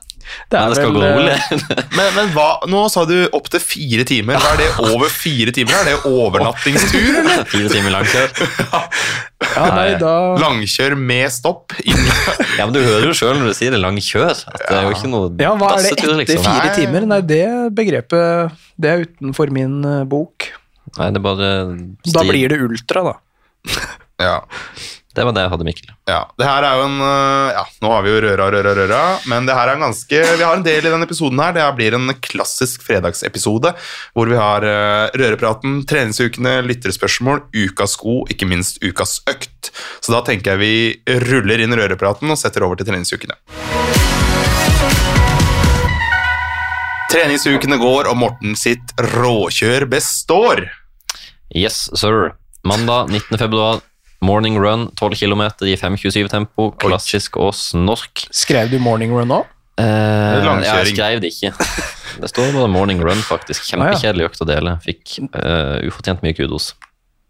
Det 0.52 0.58
Men 0.58 0.64
er 0.64 0.74
det 0.74 0.78
skal 0.80 0.92
vel 0.92 1.02
gå 1.02 1.12
rolig. 1.16 1.36
eh, 1.36 1.86
Men, 1.98 2.10
men 2.16 2.32
hva, 2.36 2.48
nå 2.72 2.82
sa 2.92 3.04
du 3.10 3.16
opp 3.36 3.50
til 3.54 3.62
fire 3.64 4.06
timer. 4.10 4.40
Hva 4.42 4.54
er 4.56 4.62
det 4.64 4.90
over 4.92 5.12
fire 5.14 5.54
timer? 5.56 5.76
Er 5.82 5.90
det 5.92 5.96
overnattingstur, 6.10 7.20
eller? 7.22 7.46
Fire 7.54 7.70
timer 7.72 7.94
langkjør. 7.96 8.30
Ja, 9.46 9.66
nei, 9.76 9.88
da 10.02 10.14
Langkjør 10.42 10.96
med 11.00 11.30
stopp? 11.32 11.76
Ja, 11.86 12.66
men 12.66 12.74
Du 12.76 12.82
hører 12.82 13.08
jo 13.12 13.16
sjøl 13.16 13.38
når 13.40 13.52
du 13.54 13.58
sier 13.58 13.76
det 13.76 13.82
langkjør. 13.84 14.32
At 14.34 14.66
det 14.66 14.78
er 14.80 14.88
jo 14.90 14.96
ikke 14.96 15.12
noe 15.12 15.30
Ja, 15.44 15.54
hva 15.60 15.74
er 15.76 15.86
det 15.86 15.94
etter 15.96 16.16
liksom. 16.22 16.44
fire 16.48 16.74
timer? 16.76 17.08
Nei, 17.12 17.22
det 17.30 17.44
begrepet 17.78 18.56
Det 18.82 18.92
er 18.92 19.06
utenfor 19.06 19.54
min 19.56 19.78
eh, 19.86 20.02
bok. 20.10 20.50
Nei, 20.98 21.10
det 21.12 21.20
er 21.22 21.26
bare 21.26 21.52
Da 22.16 22.26
blir 22.28 22.52
det 22.52 22.60
ultra, 22.66 23.06
da. 23.12 23.16
Ja. 24.22 24.36
Det 25.16 25.24
var 25.24 25.32
det 25.36 25.46
jeg 25.46 25.52
hadde, 25.54 25.66
Mikkel. 25.68 25.92
ja. 26.12 26.22
Det 26.36 26.44
her 26.48 26.66
er 26.68 26.80
jo 26.80 26.86
en 26.90 26.98
øh, 27.00 27.54
Ja, 27.56 27.62
nå 27.82 27.92
har 27.94 28.02
vi 28.04 28.12
jo 28.12 28.18
røra, 28.26 28.50
røra, 28.52 28.74
røra, 28.76 29.02
men 29.32 29.46
det 29.48 29.56
her 29.56 29.70
er 29.72 29.78
en 29.78 29.86
ganske 29.86 30.20
Vi 30.42 30.44
har 30.44 30.58
en 30.58 30.66
del 30.66 30.84
i 30.84 30.92
denne 30.92 31.08
episoden 31.08 31.40
her. 31.40 31.54
Det 31.56 31.64
her 31.64 31.72
blir 31.78 31.96
en 31.96 32.12
klassisk 32.26 32.84
fredagsepisode 32.84 33.72
hvor 34.16 34.28
vi 34.32 34.36
har 34.40 34.66
øh, 34.68 35.16
rørepraten, 35.16 35.80
treningsukene, 35.88 36.58
lytterspørsmål, 36.68 37.46
ukas 37.56 37.96
sko, 37.96 38.18
ikke 38.32 38.50
minst 38.50 38.84
ukas 38.84 39.22
økt. 39.32 39.72
Så 40.04 40.12
da 40.12 40.20
tenker 40.28 40.56
jeg 40.56 40.64
vi 40.66 41.18
ruller 41.30 41.64
inn 41.64 41.76
rørepraten 41.80 42.32
og 42.36 42.40
setter 42.40 42.68
over 42.68 42.76
til 42.80 42.92
treningsukene. 42.92 43.40
Treningsukene 47.12 47.78
går, 47.80 48.10
og 48.12 48.18
Morten 48.20 48.56
sitt 48.60 48.92
råkjør 49.00 49.86
består. 49.92 50.66
Yes, 51.56 51.86
sir. 51.96 52.34
Mandag 52.68 53.12
19. 53.14 53.38
februar. 53.40 53.80
Morning 54.26 54.58
run, 54.58 54.88
12 54.98 55.20
km 55.22 55.44
i 55.68 55.76
5.27-tempo. 55.78 56.72
Klassisk 56.82 57.38
og 57.42 57.54
snork. 57.58 58.26
Skrev 58.34 58.72
du 58.72 58.80
morning 58.82 59.14
run 59.14 59.30
nå? 59.30 59.44
Eh, 59.76 60.40
ja, 60.40 60.56
jeg 60.64 60.96
skrev 60.96 61.22
det 61.22 61.34
ikke. 61.34 61.52
Det 62.22 62.30
står 62.32 62.54
bare 62.56 62.72
morning 62.72 63.02
run, 63.04 63.20
faktisk. 63.28 63.66
Kjempekjedelig 63.68 64.30
økt 64.30 64.40
å 64.40 64.48
dele. 64.48 64.78
Fikk 64.86 65.18
uh, 65.36 65.84
ufortjent 65.84 66.22
mye 66.24 66.32
kudos. 66.38 66.70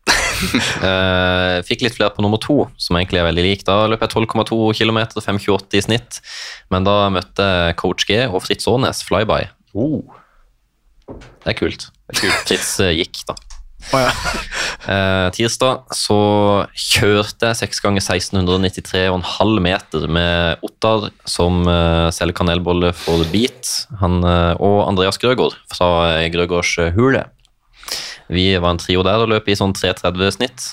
uh, 0.06 1.58
fikk 1.68 1.82
litt 1.88 1.98
flere 1.98 2.14
på 2.14 2.22
nummer 2.22 2.38
to, 2.38 2.68
som 2.78 3.00
egentlig 3.00 3.24
er 3.24 3.26
veldig 3.26 3.46
lik. 3.48 3.66
Da 3.66 3.80
løp 3.90 4.06
jeg 4.06 4.14
12,2 4.14 4.60
km, 4.78 5.02
5,28 5.18 5.80
i 5.80 5.84
snitt. 5.88 6.22
Men 6.70 6.86
da 6.86 7.00
møtte 7.10 7.50
jeg 7.50 7.80
coach 7.82 8.06
G 8.06 8.22
og 8.28 8.44
Fritz 8.46 8.70
Aanes 8.70 9.02
flyby. 9.08 9.50
Oh. 9.74 10.06
Det 11.10 11.56
er 11.56 11.58
kult. 11.58 11.90
Fritz 12.14 12.76
uh, 12.78 12.94
gikk, 12.94 13.26
da. 13.26 13.40
Å 13.94 14.06
ja. 14.08 14.12
Eh, 14.86 15.28
tirsdag 15.34 15.96
så 15.98 16.16
kjørte 16.78 17.50
jeg 17.50 17.58
6 17.72 17.80
ganger 17.82 18.04
1693,5 18.04 19.54
meter 19.66 20.04
med 20.06 20.62
Ottar 20.62 21.08
som 21.26 21.64
eh, 21.66 22.12
selger 22.14 22.38
kanelboller 22.38 22.94
for 22.94 23.26
Beat, 23.32 23.72
han 23.98 24.20
eh, 24.22 24.52
og 24.62 24.84
Andreas 24.86 25.18
Grøgaard 25.18 25.58
fra 25.74 25.90
eh, 26.20 26.28
Grøgaards 26.30 26.76
eh, 26.84 26.92
hule. 26.94 27.24
Vi 28.30 28.52
var 28.62 28.76
en 28.76 28.82
trio 28.84 29.02
der 29.10 29.26
og 29.26 29.32
løp 29.34 29.50
i 29.50 29.58
sånn 29.58 29.74
3.30 29.74 30.38
snitt. 30.38 30.68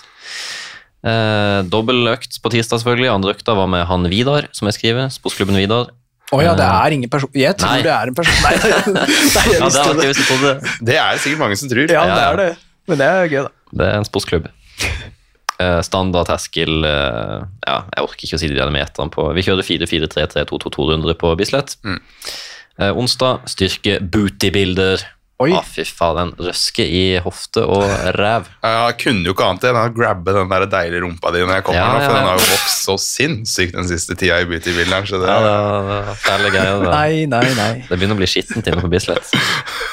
Eh, 1.02 1.62
Dobbel 1.72 2.12
økt 2.12 2.36
på 2.42 2.52
tirsdag, 2.52 2.82
selvfølgelig. 2.82 3.10
Andre 3.14 3.34
økta 3.34 3.56
var 3.56 3.70
med 3.72 3.86
han 3.88 4.06
Vidar, 4.12 4.50
som 4.52 4.68
jeg 4.68 4.76
skriver. 4.76 5.08
Sportsklubben 5.14 5.56
Vidar. 5.56 5.88
Å 6.32 6.40
ja, 6.40 6.52
det 6.56 6.64
er 6.64 6.94
ingen 6.96 7.10
person 7.12 7.28
Jeg 7.36 7.52
tror 7.60 7.74
Nei. 7.74 7.82
det 7.84 7.92
er 7.92 8.08
en 8.08 8.16
person. 8.16 8.36
Nei, 8.40 8.52
nei 9.36 9.46
jeg 9.52 9.96
det 9.98 10.12
visste 10.12 10.28
var 10.30 10.44
det. 10.44 10.52
Er 10.52 10.60
det. 10.60 10.76
Det 10.88 11.00
er 11.00 11.24
sikkert 11.24 11.42
mange 11.44 11.58
som 11.60 11.72
tror. 11.72 11.88
Ja, 11.92 12.04
Ja, 12.08 12.14
det 12.16 12.28
er 12.28 12.40
det. 12.40 12.52
Men 12.90 12.98
det 12.98 13.06
er 13.08 13.28
gøy, 13.30 13.42
da. 13.46 13.50
Det 13.78 13.88
er 13.90 13.98
en 14.00 14.08
sportsklubb. 14.08 14.48
Eh, 15.62 15.78
standard 15.84 16.26
terskel 16.26 16.80
eh, 16.88 17.42
Ja, 17.68 17.74
jeg 17.92 18.02
orker 18.02 18.24
ikke 18.26 18.38
å 18.38 18.40
si 18.40 18.48
de 18.50 18.56
der 18.56 18.70
meterne 18.74 19.12
på 19.12 19.28
Vi 19.36 19.44
kjører 19.46 19.62
4-4-3-3-2-2-2-runder 19.68 21.14
på 21.20 21.30
Bislett. 21.38 21.76
Eh, 21.86 22.90
onsdag 22.98 23.44
styrke 23.52 23.98
booty-bilder. 24.02 25.04
Oi. 25.42 25.50
Ah, 25.58 25.62
fy 25.66 25.82
faen, 25.86 26.32
røske 26.40 26.84
i 26.86 27.16
hofte 27.22 27.62
og 27.68 27.84
ræv. 28.16 28.48
Jeg 28.64 28.98
kunne 29.04 29.26
jo 29.28 29.36
ikke 29.36 29.46
annet 29.52 29.68
enn 29.70 29.78
å 29.80 29.86
grabbe 29.94 30.34
den 30.36 30.50
der 30.50 30.66
deilige 30.72 31.04
rumpa 31.04 31.32
di 31.34 31.42
når 31.44 31.56
jeg 31.60 31.66
kommer 31.68 31.80
Ja, 31.80 31.88
nå, 31.92 32.02
for 32.06 32.14
den 32.18 32.28
har 32.30 32.38
jo 32.40 32.50
vokst 32.52 32.84
så 32.88 32.96
sinnssykt 33.06 33.74
den 33.78 33.88
siste 33.90 34.16
tida 34.18 34.38
i 34.42 34.46
beautybilderen. 34.50 35.06
Så 35.10 35.20
det, 35.22 35.30
Ja, 35.30 36.38
det 36.42 36.52
greier. 36.54 36.78
Det. 36.82 36.92
Nei, 36.94 37.26
nei, 37.30 37.44
nei. 37.58 37.72
det 37.86 37.98
begynner 37.98 38.18
å 38.18 38.22
bli 38.22 38.30
skittent 38.30 38.66
inne 38.72 38.82
på 38.82 38.90
Bislett. 38.92 39.30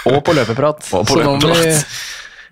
Og 0.09 0.21
på 0.25 0.37
løpeprat. 0.37 0.85
Og 0.97 1.05
på 1.09 1.17
Så 1.19 1.25
nå 1.25 1.35
må 1.35 1.49
vi- 1.51 1.65
løpeprat. 1.67 2.07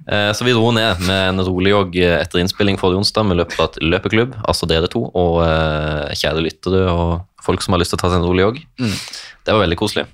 Eh, 0.07 0.31
Så 0.33 0.45
vi 0.47 0.53
dro 0.55 0.71
ned 0.71 1.01
med 1.03 1.29
en 1.33 1.43
rolig 1.43 1.73
jogg 1.73 1.95
etter 1.99 2.39
innspilling 2.39 2.77
forrige 2.79 3.01
onsdag 3.03 3.25
med 3.27 3.41
et 3.43 3.79
løpeklubb, 3.83 4.37
altså 4.47 4.67
dere 4.69 4.87
to, 4.91 5.05
og 5.13 5.41
eh, 5.43 6.13
kjære 6.15 6.43
lyttere 6.45 6.85
og 6.91 7.25
folk 7.43 7.61
som 7.63 7.73
har 7.75 7.81
lyst 7.83 7.91
til 7.93 7.99
å 7.99 8.03
ta 8.05 8.09
seg 8.11 8.21
en 8.21 8.27
rolig 8.29 8.45
jogg. 8.45 8.61
Det 8.77 9.53
var 9.55 9.63
veldig 9.65 9.77
koselig. 9.79 10.05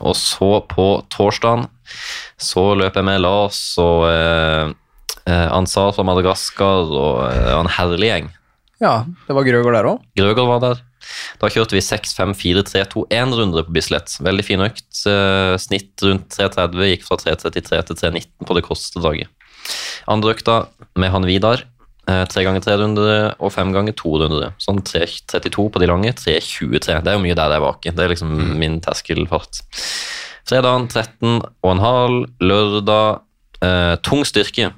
Og 0.00 0.14
så 0.16 0.50
på 0.68 0.86
torsdagen 1.12 1.66
så 2.40 2.62
løp 2.78 2.94
jeg 2.96 3.04
med 3.04 3.20
Lars 3.20 3.58
og 3.80 4.06
eh, 4.08 4.70
eh, 5.28 5.48
Ansar 5.52 5.92
fra 5.96 6.04
Madagaskar 6.08 6.88
og 6.92 7.18
eh, 7.28 7.50
en 7.58 7.68
herlig 7.76 8.08
gjeng. 8.08 8.30
Ja, 8.82 8.94
det 9.28 9.36
var 9.36 9.44
Grøgaard 9.46 9.76
der 9.78 9.88
òg. 9.92 10.00
Grøgaard 10.18 10.48
var 10.48 10.62
der. 10.64 10.80
Da 11.42 11.48
kjørte 11.52 11.76
vi 11.76 11.82
6-5-4-3-2-1-runder 11.84 13.66
på 13.66 13.74
Bislett. 13.76 14.14
Veldig 14.22 14.44
fin 14.46 14.62
økt. 14.64 14.86
Eh, 15.08 15.56
snitt 15.60 16.02
rundt 16.06 16.28
3.30, 16.36 16.86
gikk 16.92 17.04
fra 17.08 17.18
3.33 17.20 17.82
til 17.90 18.00
3.19 18.00 18.48
på 18.48 18.56
det 18.58 18.64
korteste 18.66 19.02
draget. 19.02 19.30
Andre 20.10 20.34
økta 20.34 20.56
med 20.98 21.12
han 21.14 21.26
Vidar. 21.28 21.64
eh, 22.08 22.24
Tre 22.26 22.42
ganger 22.44 22.60
tre 22.64 22.74
runder 22.80 23.34
og 23.38 23.52
fem 23.54 23.72
ganger 23.72 23.94
to 23.94 24.16
runder. 24.18 24.54
Sånn 24.58 24.82
3.32 24.82 25.68
på 25.70 25.78
de 25.82 25.86
lange, 25.86 26.12
3.23. 26.18 27.02
Det 27.02 27.12
er 27.12 27.18
jo 27.18 27.22
mye 27.22 27.36
der 27.38 27.48
det 27.52 27.58
er 27.60 27.66
vake. 27.66 27.92
Det 27.94 28.04
er 28.04 28.10
liksom 28.14 28.32
min 28.58 28.80
terskelfart. 28.82 29.62
Fredagen 30.48 30.88
13,5. 30.90 32.16
Lørdag 32.42 33.20
eh, 33.62 33.96
tung 34.02 34.24
styrke. 34.26 34.72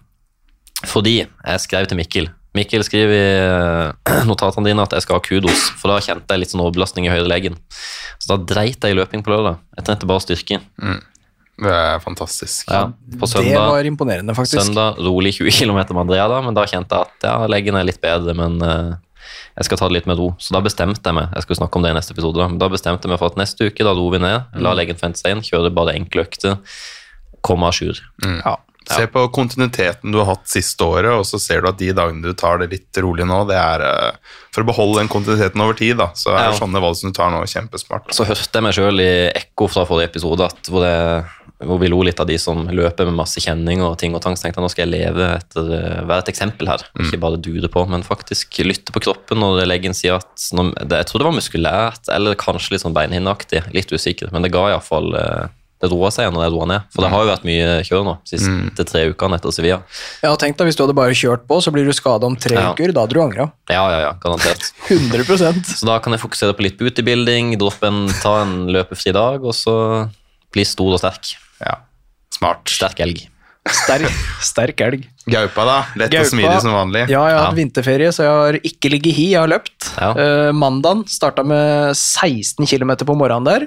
Fordi 0.84 1.22
jeg 1.24 1.60
skrev 1.64 1.86
til 1.88 1.96
Mikkel. 1.96 2.26
Mikkel 2.54 2.84
skriver 2.86 3.14
i 3.14 3.22
eh, 3.44 4.20
notatene 4.30 4.68
dine 4.70 4.84
at 4.84 4.94
jeg 4.94 5.04
skal 5.06 5.18
ha 5.18 5.24
kudos, 5.24 5.70
for 5.80 5.90
da 5.90 5.98
kjente 6.04 6.30
jeg 6.36 6.44
litt 6.44 6.52
sånn 6.54 6.62
overbelastning 6.62 7.08
i 7.08 7.12
høyrelegen. 7.12 7.58
Så 8.22 8.30
da 8.34 8.38
dreit 8.54 8.78
jeg 8.84 8.94
i 8.94 8.98
løping 8.98 9.24
på 9.26 9.34
lørdag. 9.34 9.58
Jeg 9.78 9.88
trente 9.88 10.08
bare 10.10 10.22
styrke. 10.22 10.60
det 11.64 11.70
er 11.70 11.98
fantastisk. 12.02 12.66
Ja, 12.70 12.88
på 13.18 13.26
Det 13.30 13.54
var 13.54 13.86
imponerende, 13.86 14.34
faktisk. 14.34 14.60
søndag 14.62 14.98
rolig 15.02 15.34
20 15.36 15.50
km 15.54 15.76
med 15.94 16.04
Andrea, 16.04 16.28
da, 16.30 16.40
men 16.42 16.54
da 16.54 16.64
kjente 16.66 16.94
jeg 16.94 17.10
at 17.10 17.26
ja, 17.28 17.34
leggen 17.50 17.78
er 17.78 17.86
litt 17.86 18.00
bedre, 18.02 18.34
men 18.38 18.56
eh, 18.62 18.94
jeg 19.58 19.68
skal 19.68 19.78
ta 19.78 19.88
det 19.90 19.98
litt 20.00 20.08
med 20.10 20.18
ro. 20.18 20.32
Så 20.42 20.54
da 20.54 20.62
bestemte 20.64 21.02
jeg 21.10 21.14
meg 21.14 21.34
jeg 21.34 21.46
skal 21.46 21.60
snakke 21.62 21.78
om 21.78 21.86
det 21.86 21.92
i 21.94 21.98
neste 21.98 22.14
episode, 22.14 22.38
da, 22.38 22.48
men 22.50 22.58
da 22.62 22.70
bestemte 22.72 23.06
jeg 23.06 23.14
meg 23.14 23.22
for 23.22 23.30
at 23.30 23.38
neste 23.38 23.70
uke 23.70 23.86
da 23.86 23.94
roer 23.94 24.16
vi 24.16 24.22
ned, 24.26 24.58
la 24.62 24.74
leggen 24.78 24.98
fente 24.98 25.22
seg 25.22 25.34
inn, 25.34 25.42
kjører 25.46 25.74
bare 25.74 25.94
enkle 25.98 26.26
økter, 26.26 26.58
komme 27.42 27.66
à 27.66 27.74
jour. 27.74 27.98
Ja. 28.24 28.56
Se 28.92 29.06
på 29.08 29.22
kontinuiteten 29.32 30.12
du 30.12 30.18
har 30.20 30.26
hatt 30.34 30.48
siste 30.50 30.84
året, 30.84 31.12
og 31.16 31.24
så 31.24 31.40
ser 31.40 31.62
du 31.64 31.68
at 31.70 31.78
de 31.80 31.92
dagene 31.96 32.20
du 32.22 32.34
tar 32.36 32.58
det 32.60 32.70
litt 32.74 33.00
rolig 33.00 33.24
nå, 33.26 33.44
det 33.48 33.56
er 33.56 33.80
eh, 33.86 34.18
For 34.52 34.62
å 34.62 34.68
beholde 34.68 35.00
den 35.00 35.08
kontinuiteten 35.08 35.60
over 35.64 35.74
tid, 35.78 35.96
da, 35.98 36.10
så 36.14 36.34
er 36.36 36.50
Ja. 36.50 36.58
sånne 36.58 36.82
valg 36.82 36.96
som 37.00 37.10
du 37.10 37.16
tar 37.16 37.30
nå, 37.32 37.40
kjempesmart. 37.48 38.12
Så 38.14 38.26
hørte 38.28 38.52
jeg 38.52 38.62
meg 38.62 38.74
sjøl 38.76 39.00
i 39.00 39.30
ekko 39.32 39.70
fra 39.72 39.86
forrige 39.88 40.12
episode, 40.12 40.44
at 40.46 40.68
hvor, 40.70 40.84
det, 40.84 41.24
hvor 41.64 41.80
vi 41.80 41.88
lo 41.88 42.02
litt 42.06 42.20
av 42.20 42.26
de 42.28 42.36
som 42.38 42.66
løper 42.68 43.08
med 43.08 43.16
masse 43.18 43.40
kjenning 43.40 43.80
og 43.82 43.96
ting 43.98 44.14
og 44.14 44.20
tang. 44.22 44.36
Så 44.36 44.44
tenkte 44.46 44.60
jeg 44.60 44.66
nå 44.66 44.70
skal 44.70 44.84
jeg 44.86 44.92
leve 45.08 45.30
etter 45.40 45.72
eh, 45.74 46.04
være 46.04 46.22
et 46.26 46.30
eksempel 46.34 46.68
her. 46.70 46.84
Ikke 47.00 47.18
bare 47.24 47.40
dure 47.40 47.68
på, 47.72 47.86
men 47.88 48.04
faktisk 48.06 48.60
lytte 48.62 48.92
på 48.94 49.02
kroppen 49.08 49.40
når 49.40 49.64
leggen 49.66 49.94
sier 49.96 50.20
at 50.20 50.48
når, 50.52 50.74
det, 50.84 51.02
Jeg 51.02 51.06
tror 51.10 51.24
det 51.24 51.28
var 51.30 51.38
muskulært, 51.40 52.08
eller 52.14 52.34
kanskje 52.38 52.76
litt 52.76 52.84
sånn 52.84 52.94
beinhinneaktig. 52.94 53.64
Litt 53.74 53.90
usikker, 53.90 54.30
men 54.30 54.42
det 54.44 54.52
ga 54.54 54.68
iallfall 54.74 55.14
eh, 55.18 55.44
Det 55.84 55.90
roa 55.92 56.10
seg 56.14 56.30
når 56.32 56.46
jeg 56.46 56.52
roa 56.56 56.66
ned. 56.70 56.86
For 56.94 57.04
det 57.04 57.10
har 57.12 57.24
jo 57.26 57.30
vært 57.30 57.44
mye 57.48 57.68
kjør 57.84 58.04
nå, 58.08 58.14
siste 58.28 58.86
tre 58.88 59.02
ukene 59.12 59.36
etter 59.38 59.52
Sevilla. 59.54 59.78
Ja, 60.24 60.32
tenk 60.40 60.56
deg, 60.56 60.70
Hvis 60.70 60.78
du 60.80 60.84
hadde 60.86 60.96
bare 60.96 61.12
kjørt 61.16 61.44
på, 61.50 61.60
så 61.60 61.72
blir 61.74 61.84
du 61.84 61.92
skada 61.96 62.24
om 62.30 62.36
tre 62.40 62.56
Ja. 62.56 62.72
uker. 62.72 62.92
Da 62.96 63.04
hadde 63.04 63.14
du 63.18 63.20
angra. 63.20 63.50
Ja, 63.68 63.84
ja, 63.92 64.00
ja, 64.08 64.12
garantert. 64.24 64.72
100% 64.88 65.76
Så 65.76 65.84
da 65.86 65.98
kan 66.00 66.16
jeg 66.16 66.22
fokusere 66.24 66.56
på 66.56 66.64
litt 66.66 66.78
bootybuilding, 66.80 67.54
droppe 67.60 67.86
en, 67.92 68.08
ta 68.22 68.40
en 68.42 68.66
løpefri 68.72 69.12
dag, 69.12 69.44
og 69.44 69.52
så 69.54 69.76
bli 70.54 70.64
stor 70.64 70.96
og 70.96 71.00
sterk. 71.04 71.34
Ja, 71.60 71.78
smart. 72.34 72.64
Sterk 72.70 73.00
elg. 73.04 73.26
Sterk, 73.64 74.10
sterk 74.44 74.80
elg. 74.84 75.06
Gaupa, 75.24 75.62
da. 75.64 75.76
Lett 75.96 76.12
Gaupa. 76.12 76.26
og 76.26 76.30
smidig 76.34 76.56
som 76.60 76.74
vanlig. 76.76 77.06
Ja, 77.08 77.22
jeg 77.28 77.36
har 77.36 77.40
Ja. 77.40 77.44
hatt 77.48 77.56
vinterferie, 77.56 78.10
så 78.12 78.24
jeg 78.26 78.32
har 78.36 78.58
ikke 78.60 78.90
ligget 78.92 79.14
hi. 79.16 79.26
Jeg 79.32 79.40
har 79.40 79.48
løpt. 79.48 79.86
Ja. 79.96 80.10
Uh, 80.12 80.52
mandagen 80.52 81.04
starta 81.08 81.42
med 81.48 81.94
16 81.96 82.66
km 82.68 82.92
på 83.08 83.16
morgenen 83.16 83.44
der. 83.48 83.64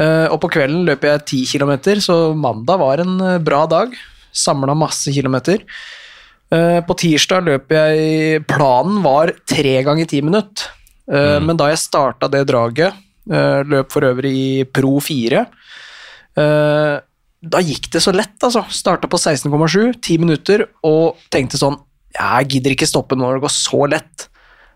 Eh, 0.00 0.26
og 0.32 0.40
på 0.42 0.50
kvelden 0.56 0.86
løper 0.88 1.12
jeg 1.12 1.24
10 1.24 1.42
km, 1.54 1.74
så 2.02 2.16
mandag 2.34 2.80
var 2.82 3.02
en 3.02 3.14
eh, 3.22 3.40
bra 3.42 3.64
dag. 3.70 3.94
Samla 4.34 4.74
masse 4.78 5.12
kilometer. 5.14 5.62
Eh, 6.50 6.80
på 6.86 6.96
tirsdag 6.98 7.46
løp 7.46 7.72
jeg 7.72 8.42
Planen 8.50 9.00
var 9.04 9.32
tre 9.48 9.78
ganger 9.86 10.10
ti 10.10 10.22
minutter. 10.24 10.70
Mm. 11.04 11.44
Men 11.44 11.58
da 11.60 11.66
jeg 11.68 11.82
starta 11.82 12.30
det 12.32 12.46
draget, 12.48 12.96
løp 13.28 13.90
for 13.92 14.06
øvrig 14.08 14.30
i 14.32 14.64
Pro 14.64 14.94
4 15.04 15.42
eh, 16.40 16.94
Da 17.44 17.60
gikk 17.60 17.90
det 17.92 18.00
så 18.00 18.14
lett, 18.16 18.38
altså. 18.40 18.62
Starta 18.72 19.10
på 19.12 19.20
16,7, 19.20 19.98
ti 20.00 20.16
minutter, 20.16 20.64
og 20.80 21.20
tenkte 21.28 21.60
sånn 21.60 21.76
Jeg 22.16 22.48
gidder 22.54 22.72
ikke 22.72 22.88
stoppe 22.88 23.20
når 23.20 23.36
det 23.36 23.44
går 23.44 23.52
så 23.52 23.82
lett. 23.92 24.26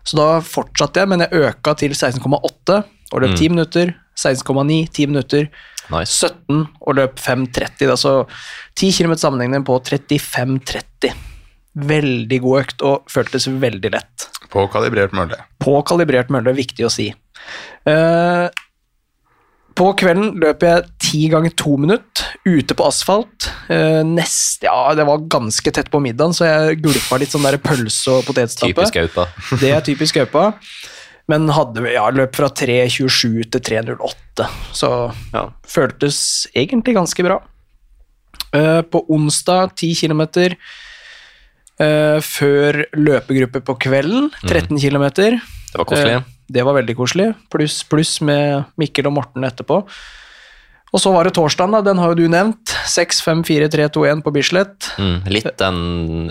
Så 0.05 0.21
da 0.21 0.27
fortsatte 0.45 1.01
jeg, 1.01 1.09
men 1.09 1.25
jeg 1.25 1.49
øka 1.49 1.73
til 1.81 1.97
16,8 1.97 2.77
og 2.77 3.23
løp 3.23 3.33
10 3.33 3.49
minutter. 3.55 3.95
16,9, 4.19 4.79
10 4.91 5.09
minutter. 5.11 5.49
Nice. 5.89 6.29
17 6.29 6.67
og 6.85 6.97
løp 6.99 7.19
5,30. 7.21 7.89
Altså 7.89 8.13
10 8.77 8.91
km 8.99 9.15
sammenhengende 9.17 9.63
på 9.67 9.79
35,30. 9.87 11.13
Veldig 11.89 12.39
god 12.43 12.63
økt 12.63 12.85
og 12.85 13.11
føltes 13.11 13.47
veldig 13.49 13.93
lett. 13.95 14.29
På 14.49 14.65
kalibrert 14.71 15.13
mølle. 15.15 15.37
På 15.61 15.79
kalibrert 15.85 16.31
mølle, 16.33 16.55
viktig 16.57 16.87
å 16.87 16.93
si. 16.93 17.11
Uh, 17.87 18.49
på 19.79 19.93
kvelden 19.95 20.33
løp 20.41 20.63
jeg 20.65 20.87
ti 20.99 21.21
ganger 21.31 21.53
to 21.57 21.77
minutter 21.79 22.33
ute 22.43 22.75
på 22.75 22.85
asfalt. 22.87 23.47
Eh, 23.71 24.01
nest, 24.07 24.63
ja, 24.65 24.91
det 24.97 25.05
var 25.07 25.23
ganske 25.31 25.71
tett 25.75 25.91
på 25.91 26.01
middagen, 26.03 26.35
så 26.35 26.47
jeg 26.47 26.79
gulpa 26.83 27.19
litt 27.21 27.31
sånn 27.31 27.45
der 27.47 27.59
pølse 27.63 28.17
og 28.17 28.25
potetstappe. 28.27 28.73
Typisk 28.73 28.97
gaupa. 28.97 29.27
Det 29.61 29.71
er 29.75 29.85
typisk 29.85 30.19
gaupa. 30.19 30.49
Men 31.29 31.49
hadde 31.53 31.83
ja, 31.93 32.07
løp 32.09 32.33
fra 32.39 32.49
3.27 32.49 33.49
til 33.53 33.61
3.08, 33.61 34.47
så 34.73 34.89
Ja. 35.33 35.45
føltes 35.67 36.47
egentlig 36.55 36.95
ganske 36.97 37.25
bra. 37.25 37.41
Uh, 38.49 38.81
på 38.81 39.03
onsdag 39.13 39.75
10 39.77 39.93
km 40.01 40.23
før 41.79 42.75
løpegruppe 42.91 43.61
på 43.63 43.75
kvelden, 43.79 44.25
13 44.43 44.75
km. 44.81 45.05
Det 45.15 45.77
var 45.77 45.85
koselig. 45.87 46.15
Uh, 46.17 46.39
det 46.49 46.65
var 46.65 46.75
veldig 46.75 46.95
koselig. 46.97 47.27
Pluss 47.53 47.83
pluss 47.87 48.17
med 48.25 48.65
Mikkel 48.81 49.07
og 49.07 49.15
Morten 49.19 49.45
etterpå. 49.45 49.83
Og 50.89 51.01
så 51.01 51.11
var 51.13 51.27
det 51.27 51.35
torsdagen, 51.37 51.75
da. 51.75 51.83
Den 51.85 52.01
har 52.01 52.13
jo 52.13 52.23
du 52.23 52.31
nevnt. 52.31 52.73
6, 52.89 53.21
5, 53.21 53.43
4, 53.45 53.69
3, 53.69 53.87
2, 53.93 54.05
1 54.09 54.23
på 54.25 54.33
Bislett. 54.33 54.89
Mm, 54.97 55.29
litt 55.29 55.51
den 55.61 55.79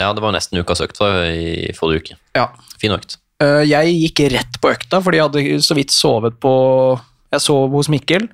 Ja, 0.00 0.11
det 0.12 0.25
var 0.25 0.35
nesten 0.35 0.59
ukas 0.59 0.83
økt 0.83 0.99
i 0.99 1.71
forrige 1.78 2.02
uke. 2.02 2.19
Ja. 2.35 2.49
Fin 2.83 2.97
økt. 2.97 3.21
Eh, 3.38 3.62
Jeg 3.71 3.95
gikk 4.02 4.25
rett 4.35 4.59
på 4.61 4.73
økta, 4.73 4.99
fordi 5.04 5.21
jeg 5.21 5.28
hadde 5.28 5.62
så 5.62 5.76
vidt 5.78 5.95
sovet 5.95 6.38
på 6.42 6.52
Jeg 7.30 7.45
sov 7.45 7.71
hos 7.76 7.90
Mikkel, 7.92 8.25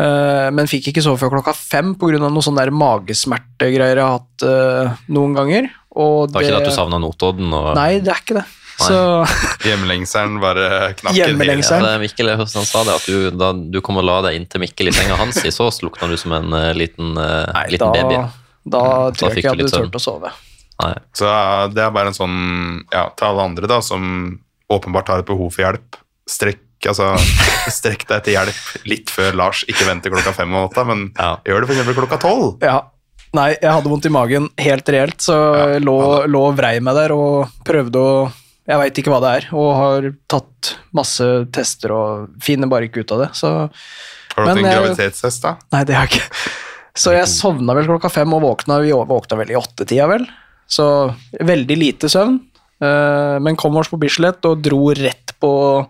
eh, 0.00 0.48
men 0.54 0.70
fikk 0.70 0.92
ikke 0.92 1.02
sove 1.04 1.18
før 1.20 1.34
klokka 1.34 1.52
fem 1.58 1.94
pga. 1.98 2.20
noen 2.22 2.40
sånne 2.44 2.68
magesmertegreier 2.72 3.98
jeg 3.98 4.04
har 4.06 4.20
hatt 4.20 4.44
eh, 4.48 4.92
noen 5.12 5.34
ganger. 5.36 5.68
Og 5.94 6.28
Det 6.28 6.38
var 6.38 6.46
ikke 6.46 6.54
det 6.54 6.62
at 6.62 6.70
du 6.70 6.76
savna 6.78 7.00
Notodden? 7.02 7.52
Og, 7.52 7.74
Nei, 7.76 7.98
det 8.00 8.14
er 8.14 8.22
ikke 8.22 8.38
det. 8.40 8.46
Så 8.80 8.96
Hjemlengselen 9.68 10.40
bare 10.42 10.94
knakker. 10.98 11.18
Ja, 11.18 11.28
det 11.30 11.90
er 11.92 12.00
Mikkel, 12.02 12.32
han 12.34 12.48
sa 12.48 12.80
det, 12.86 12.96
at 12.96 13.04
du, 13.06 13.28
da 13.34 13.52
du 13.52 13.78
kom 13.84 14.00
og 14.00 14.06
la 14.08 14.16
deg 14.28 14.40
inntil 14.40 14.64
Mikkel 14.64 14.90
i 14.90 14.94
senga 14.96 15.18
hans, 15.20 15.42
i 15.44 15.52
så 15.54 15.68
slukna 15.74 16.08
du 16.10 16.16
som 16.18 16.34
en 16.38 16.50
uh, 16.54 16.72
liten, 16.74 17.12
uh, 17.14 17.44
Nei, 17.52 17.68
liten 17.76 17.86
da, 17.86 18.02
baby. 18.02 18.18
da 18.64 18.80
da 18.80 18.82
tror 19.14 19.30
jeg 19.30 19.44
ikke 19.44 19.52
jeg 19.52 19.68
hadde 19.68 19.86
turt 19.90 20.00
å 20.00 20.02
sove. 20.02 20.32
Nei. 20.82 20.94
Så 21.14 21.28
det 21.74 21.82
er 21.84 21.92
bare 21.94 22.10
en 22.10 22.16
sånn 22.16 22.38
Ja, 22.92 23.04
til 23.14 23.28
alle 23.28 23.44
andre 23.46 23.68
da, 23.70 23.80
som 23.84 24.40
åpenbart 24.72 25.08
har 25.12 25.22
et 25.22 25.28
behov 25.28 25.52
for 25.54 25.62
hjelp. 25.62 25.98
Strekk, 26.30 26.64
altså, 26.90 27.12
strekk 27.78 28.06
deg 28.10 28.24
til 28.26 28.34
hjelp 28.38 28.88
litt 28.90 29.12
før 29.12 29.36
Lars. 29.38 29.62
Ikke 29.70 29.86
vent 29.86 30.02
til 30.06 30.14
klokka 30.16 30.32
fem 30.34 30.54
og 30.56 30.70
åtte, 30.72 30.86
men 30.88 31.06
Ja. 31.18 31.36
gjør 31.46 31.60
det 31.62 31.68
for 31.70 31.76
eksempel 31.76 31.98
klokka 32.02 32.20
tolv. 32.24 32.50
Ja, 32.64 32.80
Nei, 33.34 33.48
jeg 33.58 33.66
hadde 33.66 33.90
vondt 33.90 34.06
i 34.06 34.12
magen 34.14 34.44
helt 34.62 34.86
reelt, 34.94 35.18
så 35.24 35.34
jeg 35.58 35.80
lå, 35.82 35.94
lå 36.30 36.42
og 36.52 36.54
vrei 36.54 36.76
meg 36.78 36.94
der 36.94 37.10
og 37.16 37.48
prøvde 37.66 37.98
å 37.98 38.10
Jeg 38.64 38.78
veit 38.80 38.98
ikke 39.00 39.10
hva 39.12 39.18
det 39.20 39.30
er, 39.36 39.46
og 39.52 39.70
har 39.76 40.06
tatt 40.30 40.70
masse 40.96 41.26
tester 41.52 41.92
og 41.92 42.28
finner 42.40 42.70
bare 42.70 42.86
ikke 42.86 43.02
ut 43.02 43.10
av 43.12 43.24
det. 43.24 43.26
Så 43.36 43.50
Har 43.66 44.38
du 44.38 44.48
hatt 44.48 44.60
en 44.62 44.64
graviditetstest, 44.70 45.42
da? 45.42 45.56
Nei, 45.74 45.82
det 45.84 45.98
har 45.98 46.06
jeg 46.06 46.20
ikke. 46.22 46.30
Så 47.02 47.12
jeg 47.12 47.26
sovna 47.28 47.74
vel 47.76 47.90
klokka 47.90 48.08
fem 48.14 48.32
og 48.32 48.40
våkna, 48.46 48.78
vi 48.80 48.94
våkna 48.94 49.36
vel 49.42 49.50
i 49.52 49.58
åttetida, 49.58 50.06
vel. 50.08 50.24
Så 50.68 50.86
veldig 51.40 51.76
lite 51.78 52.08
søvn. 52.08 52.40
eh, 52.80 53.38
Men 53.40 53.56
kom 53.56 53.76
oss 53.76 53.88
på 53.88 53.98
Bislett 54.00 54.44
og 54.48 54.62
dro 54.62 54.90
rett 54.94 55.34
på 55.40 55.86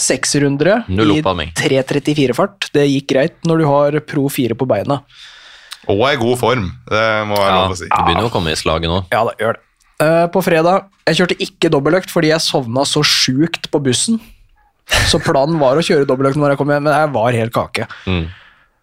seksrundere 0.00 0.84
Null 0.88 1.16
i 1.16 1.18
oppvarming. 1.20 1.52
3.34-fart. 1.58 2.70
Det 2.72 2.86
gikk 2.88 3.08
greit 3.12 3.36
når 3.48 3.58
du 3.62 3.66
har 3.68 3.98
pro 4.08 4.28
4 4.32 4.56
på 4.56 4.66
beina. 4.68 5.00
Og 5.90 6.02
i 6.10 6.16
god 6.20 6.38
form, 6.40 6.66
det 6.88 7.04
må 7.28 7.36
være 7.40 7.50
Ja, 7.50 7.62
lov 7.64 7.72
å 7.74 7.76
si. 7.78 7.88
du 7.88 8.02
begynner 8.04 8.28
å 8.28 8.32
komme 8.32 8.52
i 8.52 8.58
slaget 8.58 8.88
nå. 8.92 9.00
Ja, 9.12 9.24
da 9.24 9.32
gjør 9.40 9.56
det. 9.58 9.62
Eh, 10.00 10.26
På 10.32 10.40
fredag 10.44 10.86
Jeg 11.06 11.16
kjørte 11.18 11.36
ikke 11.44 11.70
dobbeltøkt 11.72 12.10
fordi 12.12 12.28
jeg 12.30 12.40
sovna 12.40 12.84
så 12.88 13.02
sjukt 13.04 13.68
på 13.70 13.80
bussen. 13.82 14.20
Så 15.10 15.18
planen 15.22 15.58
var 15.58 15.76
å 15.76 15.82
kjøre 15.84 16.06
dobbeltøkt 16.06 16.36
når 16.40 16.50
jeg 16.54 16.58
kom 16.58 16.68
hjem, 16.72 16.82
men 16.86 16.94
jeg 16.94 17.10
var 17.12 17.32
helt 17.32 17.52
kake. 17.52 17.86
Mm. 18.06 18.28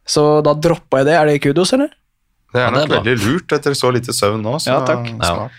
Så 0.08 0.42
da 0.44 0.54
droppa 0.54 1.00
jeg 1.02 1.06
det. 1.10 1.16
Er 1.16 1.26
det 1.26 1.42
kudos, 1.42 1.74
eller? 1.74 1.90
Det 2.54 2.62
er 2.62 2.66
Ja, 2.66 2.70
det 2.72 2.78
nok 2.78 2.84
er 2.84 2.88
bra. 2.88 3.00
veldig 3.04 3.18
lurt 3.26 3.54
etter 3.58 3.76
så 3.76 3.92
lite 3.94 4.14
søvn 4.16 4.42
nå. 4.42 4.56
Så 4.64 4.68
Ja, 4.72 4.80
takk. 4.86 5.08
smart. 5.20 5.52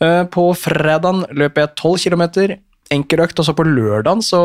Ja. 0.00 0.24
På 0.24 0.48
fredagen 0.56 1.24
løp 1.30 1.54
jeg 1.60 1.74
12 1.76 1.98
km, 2.10 2.56
enkeløkt, 2.90 3.38
og 3.38 3.44
så 3.46 3.54
på 3.54 3.64
lørdagen 3.64 4.22
så 4.22 4.40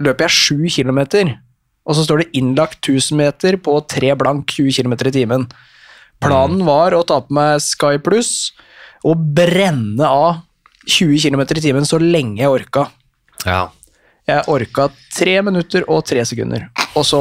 løper 0.00 0.28
jeg 0.28 0.30
7 0.30 0.68
km. 0.82 0.98
Og 1.86 1.96
så 1.96 2.04
står 2.04 2.18
det 2.22 2.32
innlagt 2.38 2.80
1000 2.86 3.16
meter 3.16 3.56
på 3.56 3.80
3 3.88 4.14
blank 4.18 4.46
20 4.46 4.72
km 4.82 4.92
i 5.08 5.10
timen. 5.10 5.46
Planen 6.22 6.64
var 6.64 6.92
å 6.94 7.02
ta 7.06 7.20
på 7.20 7.32
meg 7.34 7.60
Sky 7.60 7.96
Pluss 7.98 8.52
og 9.04 9.16
brenne 9.34 10.04
av 10.06 10.42
20 10.86 11.18
km 11.18 11.40
i 11.40 11.60
timen 11.64 11.84
så 11.88 11.98
lenge 11.98 12.38
jeg 12.38 12.50
orka. 12.52 12.88
Ja. 13.46 13.70
Jeg 14.28 14.44
orka 14.46 14.90
3 15.16 15.42
minutter 15.42 15.82
og 15.88 16.04
3 16.06 16.22
sekunder. 16.24 16.68
Og 16.94 17.04
så, 17.08 17.18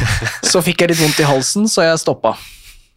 så 0.50 0.60
fikk 0.60 0.82
jeg 0.84 0.92
litt 0.92 1.00
vondt 1.00 1.20
i 1.20 1.28
halsen, 1.28 1.64
så 1.70 1.86
jeg 1.86 2.02
stoppa. 2.02 2.34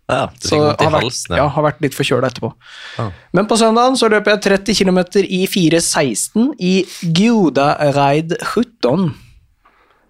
Ja 0.09 0.25
det 0.27 0.47
Så 0.49 0.57
har 0.59 0.77
vært, 0.91 1.03
halsen. 1.03 1.35
ja, 1.35 1.47
har 1.47 1.63
vært 1.63 1.81
litt 1.81 1.93
forkjøla 1.97 2.29
etterpå. 2.31 2.53
Ah. 2.99 3.09
Men 3.33 3.45
på 3.49 3.57
søndagen 3.59 3.97
så 3.99 4.09
løper 4.09 4.35
jeg 4.35 4.41
30 4.65 4.75
km 4.79 4.99
i 5.27 5.41
4.16 5.47 6.53
i 6.59 6.85
Gudareid 7.13 8.37
17. 8.41 9.13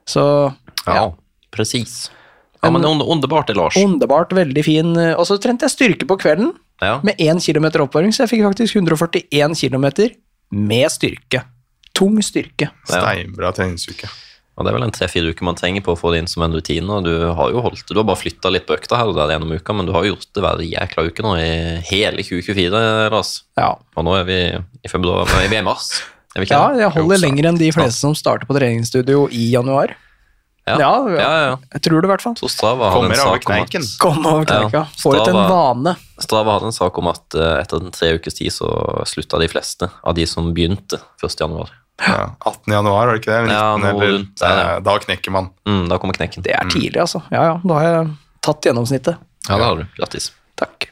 Så 0.08 0.54
Ja, 0.86 1.12
precis. 1.51 2.10
Ja, 2.63 2.70
men 2.72 2.82
un- 2.86 3.01
underbart 3.01 3.50
Lars. 3.56 3.75
underbart, 3.77 4.30
veldig 4.34 4.63
fin. 4.66 4.98
Og 4.98 5.25
så 5.27 5.38
trente 5.39 5.62
jeg 5.68 5.72
styrke 5.72 6.08
på 6.08 6.18
kvelden 6.20 6.54
Ja. 6.82 7.00
med 7.04 7.16
1 7.20 7.42
km 7.44 7.66
oppvarming, 7.88 8.12
så 8.13 8.25
jeg 8.27 8.30
fikk 8.39 8.44
faktisk 8.54 8.75
141 8.75 9.56
km 9.56 10.12
med 10.51 10.89
styrke. 10.92 11.44
Tung 11.94 12.18
styrke. 12.22 12.70
Steinbra 12.86 13.51
treningsuke. 13.54 14.08
Og 14.58 14.66
det 14.66 14.72
er 14.72 14.78
vel 14.80 14.88
en 14.88 14.94
tre-fire 14.96 15.30
uker 15.30 15.46
man 15.46 15.58
trenger 15.58 15.84
på 15.86 15.94
å 15.94 16.00
få 16.00 16.12
det 16.14 16.24
inn 16.24 16.30
som 16.32 16.42
en 16.42 16.56
rutine. 16.58 16.90
og 16.90 17.06
Du 17.06 17.14
har 17.38 17.52
jo 17.54 17.62
holdt, 17.62 17.86
du 17.92 18.00
har 18.00 18.08
bare 18.10 18.18
flytta 18.18 18.50
litt 18.50 18.66
på 18.66 18.74
økta 18.74 18.98
her 18.98 19.12
og 19.12 19.18
der 19.20 19.36
gjennom 19.36 19.54
uka, 19.54 19.76
men 19.78 19.86
du 19.86 19.94
har 19.94 20.06
jo 20.06 20.16
gjort 20.16 20.32
det 20.34 20.44
hver 20.46 20.64
jækla 20.66 21.06
uke 21.12 21.26
nå 21.26 21.36
i 21.38 21.52
hele 21.92 22.26
2024, 22.26 22.82
Lars. 23.14 23.36
Ja. 23.60 23.76
Og 23.94 24.08
nå 24.08 24.18
er 24.18 24.26
vi 24.26 24.40
i 24.58 24.90
februar, 24.92 25.30
nei, 25.36 25.46
vi 25.52 25.60
er 25.60 25.66
i 25.66 25.68
mars. 25.70 25.92
Er 26.34 26.42
vi 26.42 26.50
ikke 26.50 26.58
ja, 26.58 26.82
jeg 26.88 26.96
holder 26.98 27.22
lenger 27.22 27.52
enn 27.52 27.62
de 27.62 27.72
fleste 27.76 28.02
som 28.02 28.18
starter 28.18 28.50
på 28.50 28.58
treningsstudio 28.58 29.28
i 29.30 29.48
januar. 29.54 29.94
Ja. 30.68 30.76
Ja, 30.82 30.92
ja, 31.08 31.16
ja, 31.22 31.42
ja. 31.48 31.58
Jeg 31.78 31.84
tror 31.86 32.02
det, 32.02 32.10
i 32.10 32.12
hvert 32.12 32.24
fall. 32.26 32.34
Så 32.36 32.50
Strava 32.52 32.90
hadde 32.92 33.08
Kommer 33.08 33.16
en 33.16 33.22
sak 33.24 33.46
om 33.48 33.62
at. 33.62 33.92
Kom 34.04 34.26
over 34.28 34.48
kneika. 34.50 34.82
Ja, 34.82 34.86
Får 35.00 35.16
det 35.16 35.28
en 35.32 35.40
vane. 35.48 35.94
Strava 36.20 36.58
hadde 36.58 36.74
en 36.74 36.76
sak 36.76 36.98
om 37.00 37.08
at 37.14 37.38
eh, 37.40 37.54
etter 37.62 37.80
en 37.80 37.94
tre 37.96 38.10
ukers 38.18 38.36
tid 38.36 38.52
så 38.52 38.68
slutta 39.08 39.40
de 39.40 39.48
fleste 39.48 39.88
av 40.04 40.18
de 40.18 40.26
som 40.28 40.50
begynte 40.58 41.00
1. 41.24 41.72
januar. 42.00 42.20
Ja, 42.20 42.51
18. 42.51 42.74
januar, 42.74 43.06
var 43.08 43.13
det 43.13 43.22
ikke 43.24 43.32
det? 43.32 43.39
Eller 43.44 43.54
Ja, 43.54 43.77
noe 43.77 43.89
eller, 43.89 44.12
rundt 44.18 44.42
ja. 44.42 44.75
Eh, 44.75 44.80
Da 44.86 44.98
knekker 45.00 45.32
man. 45.32 45.50
Mm, 45.68 45.88
da 45.89 45.98
kommer 45.98 46.13
knekken. 46.13 46.44
Det 46.44 46.54
er 46.54 46.66
tidlig, 46.70 47.00
altså. 47.01 47.24
Ja, 47.32 47.44
ja. 47.54 47.56
Da 47.63 47.74
har 47.80 47.84
jeg 47.92 48.12
tatt 48.42 48.62
gjennomsnittet. 48.70 49.17
Ja, 49.50 49.58
det 49.58 49.63
har 49.65 49.76
du. 49.82 49.86
Grattis. 49.98 50.32
Takk. 50.58 50.89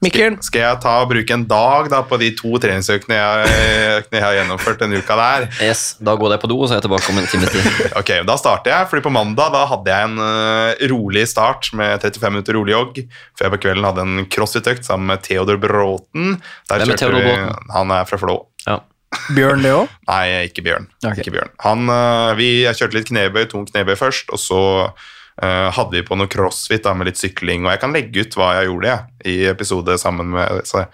Mikkel, 0.00 0.36
Skal 0.46 0.60
jeg 0.62 0.78
ta 0.80 0.92
og 1.02 1.08
bruke 1.10 1.34
en 1.34 1.42
dag 1.50 1.88
da, 1.90 1.98
på 2.06 2.16
de 2.20 2.28
to 2.38 2.52
treningsøkene 2.62 3.16
jeg, 3.18 4.04
jeg 4.12 4.22
har 4.22 4.36
gjennomført 4.36 4.78
denne 4.78 5.00
uka 5.02 5.16
der? 5.18 5.46
Yes, 5.64 5.96
da 5.98 6.14
går 6.14 6.36
jeg 6.36 6.40
på 6.44 6.50
do, 6.52 6.58
og 6.62 6.68
så 6.70 6.76
er 6.76 6.78
jeg 6.78 6.84
tilbake 6.86 7.10
om 7.10 7.18
en 7.18 7.26
times 7.26 7.50
tid. 7.50 7.66
Ok, 7.98 8.12
Da 8.28 8.36
starter 8.38 8.70
jeg, 8.70 8.88
fordi 8.92 9.02
på 9.08 9.10
mandag 9.10 9.50
da 9.56 9.64
hadde 9.66 9.90
jeg 9.90 10.10
en 10.12 10.22
uh, 10.22 10.84
rolig 10.94 11.24
start 11.28 11.72
med 11.74 11.98
35 12.04 12.30
minutter 12.36 12.54
rolig 12.54 12.76
jogg. 12.76 13.00
Før 13.34 13.48
jeg 13.48 13.54
på 13.56 13.60
kvelden 13.66 13.88
hadde 13.90 14.04
en 14.06 14.28
crossfit-økt 14.30 14.86
sammen 14.86 15.10
med 15.10 15.24
Theodor 15.26 15.58
Bråten. 15.58 16.36
Der 16.70 16.78
Hvem 16.84 16.94
er 16.94 17.02
Theodor 17.02 17.18
Theodor 17.18 17.26
vi- 17.26 17.34
Bråten? 17.42 17.74
Han 17.74 17.90
er 17.98 18.04
fra 18.12 18.20
Flå. 18.22 18.38
Ja. 18.68 18.78
Bjørn 19.32 19.64
det 19.64 19.72
òg? 19.72 19.92
Nei, 20.08 20.24
ikke 20.48 20.64
Bjørn. 20.66 20.88
Okay. 21.00 21.22
Ikke 21.22 21.34
Bjørn. 21.36 21.52
Han, 21.64 21.88
eh, 21.92 22.32
vi, 22.38 22.48
kjørte 22.66 22.98
litt 22.98 23.10
knebøy, 23.10 23.46
tung 23.50 23.68
knebøy 23.68 23.96
først, 23.98 24.32
og 24.34 24.40
så 24.42 24.62
uh, 24.88 25.68
hadde 25.74 25.94
vi 25.96 26.04
på 26.04 26.18
noe 26.18 26.30
crossfit 26.30 26.84
da, 26.84 26.94
med 26.96 27.10
litt 27.10 27.20
sykling. 27.20 27.64
Og 27.64 27.72
jeg 27.72 27.82
kan 27.84 27.94
legge 27.96 28.24
ut 28.24 28.36
hva 28.38 28.54
jeg 28.58 28.68
gjorde 28.68 28.90
jeg, 28.90 29.06
i 29.32 29.36
episode 29.52 29.96
sammen 30.00 30.34
med 30.36 30.68
så 30.68 30.84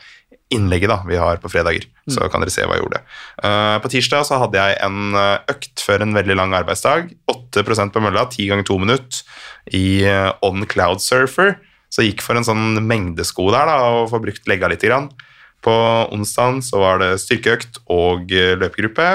innlegget 0.54 0.92
da, 0.92 1.00
vi 1.08 1.18
har 1.18 1.40
på 1.42 1.50
fredager. 1.50 1.88
Så 2.06 2.28
kan 2.30 2.44
dere 2.44 2.52
se 2.52 2.66
hva 2.68 2.76
jeg 2.76 2.84
gjorde. 2.84 3.02
Uh, 3.40 3.76
på 3.82 3.90
tirsdag 3.96 4.26
så 4.28 4.38
hadde 4.42 4.60
jeg 4.60 4.78
en 4.84 5.18
økt 5.50 5.82
før 5.82 6.04
en 6.04 6.14
veldig 6.14 6.38
lang 6.38 6.54
arbeidsdag. 6.54 7.10
8% 7.32 7.94
på 7.94 8.02
mølla, 8.04 8.28
10 8.30 8.50
ganger 8.52 8.68
2 8.70 8.80
minutter 8.84 9.74
i 9.74 9.86
uh, 10.06 10.30
On 10.46 10.62
Cloud 10.70 11.02
Surfer. 11.02 11.56
Så 11.90 12.02
jeg 12.02 12.14
gikk 12.14 12.26
for 12.26 12.38
en 12.38 12.46
sånn 12.46 12.82
mengdesko 12.86 13.48
der 13.54 13.70
da, 13.70 13.78
og 13.96 14.10
får 14.12 14.22
brukt 14.22 14.50
legga 14.50 14.70
litt. 14.70 14.84
Grann. 14.84 15.10
På 15.64 15.74
onsdagen 16.12 16.60
så 16.64 16.82
var 16.82 17.00
det 17.00 17.14
styrkeøkt 17.22 17.80
og 17.92 18.32
eh, 18.34 18.52
løpegruppe. 18.60 19.08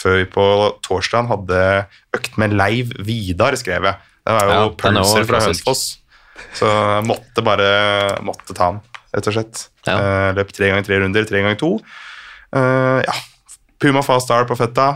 Før 0.00 0.20
vi 0.20 0.28
på 0.32 0.44
torsdagen 0.84 1.28
hadde 1.28 1.64
økt 2.16 2.36
med 2.40 2.54
Leiv 2.56 2.92
Vidar, 3.04 3.56
skrev 3.60 3.88
jeg. 3.88 4.06
Det 4.24 4.36
var 4.36 4.46
jo 4.46 4.54
Ja, 4.54 4.62
er 4.68 4.76
pølser 4.80 5.26
fra. 5.28 5.42
Hønefoss. 5.44 5.84
Så 6.56 6.68
jeg 6.68 7.04
måtte 7.08 7.44
bare 7.44 7.68
måtte 8.24 8.56
ta 8.56 8.70
den, 8.72 8.80
rett 9.12 9.28
og 9.28 9.36
slett. 9.36 9.66
Ja. 9.88 9.96
Uh, 9.96 10.30
løp 10.38 10.54
tre 10.56 10.70
ganger 10.70 10.86
tre 10.86 11.00
runder, 11.02 11.28
tre 11.28 11.42
ganger 11.44 11.60
to. 11.60 11.74
Uh, 12.56 13.00
ja. 13.04 13.16
Puma 13.80 14.02
Fast 14.04 14.28
Star 14.28 14.48
på 14.48 14.56
føtta. 14.58 14.88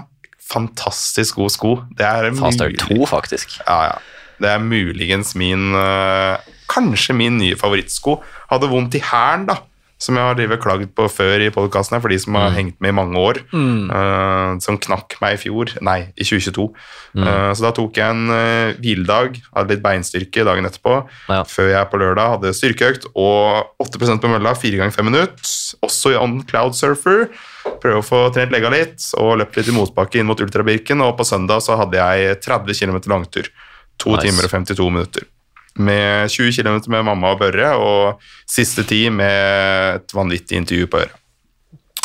Fantastisk 0.44 1.40
god 1.40 1.52
sko. 1.52 1.74
Det 1.96 2.04
er 2.08 2.30
Fast 2.36 2.60
Star 2.60 2.72
2, 2.84 3.04
faktisk. 3.08 3.58
ja, 3.64 3.78
ja. 3.92 4.02
Det 4.42 4.50
er 4.50 4.58
muligens 4.58 5.36
min 5.38 5.76
uh, 5.78 6.40
Kanskje 6.68 7.14
min 7.16 7.38
nye 7.38 7.56
favorittsko. 7.56 8.18
Hadde 8.50 8.68
vondt 8.72 8.96
i 8.98 9.02
hælen, 9.04 9.46
da. 9.52 9.60
Som 10.04 10.18
jeg 10.18 10.26
har 10.28 10.36
drevet 10.36 10.60
klagd 10.60 10.90
på 10.98 11.06
før 11.08 11.40
i 11.40 11.48
podkastene, 11.54 12.00
for 12.04 12.12
de 12.12 12.18
som 12.20 12.36
har 12.36 12.50
hengt 12.58 12.76
med 12.84 12.92
i 12.92 12.96
mange 12.98 13.16
år. 13.16 13.38
eh, 13.94 14.58
som 14.60 14.76
knakk 14.84 15.16
meg 15.22 15.38
i 15.38 15.40
fjor, 15.40 15.72
nei, 15.80 15.96
i 16.20 16.26
2022. 16.26 16.66
Eh, 17.24 17.52
så 17.56 17.64
da 17.64 17.70
tok 17.72 17.96
jeg 17.96 18.10
en 18.12 18.28
uh, 18.28 18.74
hviledag, 18.82 19.38
hadde 19.54 19.72
litt 19.72 19.84
beinstyrke 19.84 20.44
dagen 20.44 20.68
etterpå. 20.68 20.98
Ja. 21.30 21.40
Før 21.48 21.70
jeg 21.72 21.90
på 21.92 22.00
lørdag 22.02 22.34
hadde 22.36 22.52
styrkeøkt 22.58 23.06
og 23.14 23.72
8% 23.80 24.20
på 24.20 24.32
mølla, 24.34 24.52
4 24.58 24.82
ganger 24.82 24.96
5 24.98 25.08
minutter. 25.08 25.52
Også 25.86 26.12
i 26.12 26.18
On 26.20 26.40
Cloud 26.44 26.76
Surfer. 26.76 27.28
Prøve 27.80 28.02
å 28.02 28.04
få 28.04 28.24
trent 28.34 28.52
legga 28.52 28.68
litt 28.74 29.00
og 29.16 29.38
løpt 29.40 29.56
litt 29.56 29.70
i 29.72 29.76
motbakke 29.76 30.20
inn 30.20 30.28
mot 30.28 30.40
Ultrabirken. 30.44 31.00
Og 31.06 31.16
på 31.16 31.24
søndag 31.24 31.64
så 31.64 31.78
hadde 31.80 31.96
jeg 31.96 32.42
30 32.44 32.76
km 32.76 33.00
langtur. 33.14 33.48
2 34.02 34.10
Nice. 34.10 34.26
timer 34.26 34.48
og 34.48 34.50
52 34.50 34.90
minutter. 34.90 35.30
Med 35.78 36.30
20 36.30 36.52
km 36.62 36.76
med 36.92 37.04
mamma 37.04 37.32
og 37.34 37.40
Børre, 37.40 37.72
og 37.76 38.20
siste 38.46 38.84
tid 38.86 39.10
med 39.10 39.96
et 39.96 40.12
vanvittig 40.14 40.60
intervju 40.60 40.86
på 40.86 41.00
øret. 41.02 41.16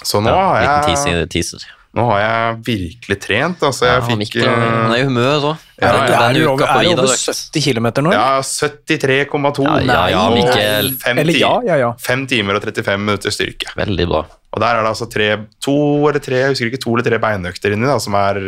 Så 0.04 0.22
nå, 0.24 0.32
Ja, 0.32 0.48
har 0.48 0.62
jeg, 0.64 0.96
teaser. 0.96 1.26
teaser. 1.28 1.66
nå 1.94 2.06
har 2.08 2.20
jeg 2.22 2.58
virkelig 2.66 3.18
trent. 3.22 3.62
Altså, 3.68 3.86
jeg 3.86 4.02
han, 4.02 4.10
fikk 4.10 4.18
Mikkel, 4.24 4.42
eh, 4.48 4.56
han 4.56 4.92
er 4.96 5.02
i 5.02 5.06
humør 5.06 5.46
òg. 5.52 5.58
Ja, 5.82 5.92
ja. 6.08 6.20
Er 6.30 6.34
du 6.34 6.42
over, 6.48 6.64
er 6.66 6.90
over 6.94 7.08
70 7.14 7.62
km 7.62 7.88
nå? 8.08 8.14
ja, 8.16 8.40
73,2. 8.42 9.68
Ja, 9.68 9.80
ja, 9.86 10.10
ja, 10.16 10.24
Mikkel. 10.34 10.92
fem 11.04 11.18
Eller 11.22 11.38
ja, 11.40 11.54
ja, 11.68 11.76
ja. 11.84 11.94
Fem 12.02 12.26
timer 12.28 12.58
og 12.58 12.64
35 12.66 12.98
minutter 13.06 13.30
styrke. 13.34 13.70
Veldig 13.78 14.08
bra. 14.10 14.24
Og 14.50 14.62
der 14.64 14.80
er 14.80 14.82
det 14.82 14.90
altså 14.90 15.06
tre, 15.12 15.28
to 15.62 15.76
eller 16.10 16.20
tre, 16.26 16.40
jeg 16.42 16.50
husker 16.56 16.72
ikke, 16.72 16.82
to 16.82 16.96
eller 16.96 17.06
tre 17.06 17.20
beinøkter 17.22 17.76
inni, 17.76 17.86
da, 17.86 18.00
som 18.02 18.16
er 18.18 18.40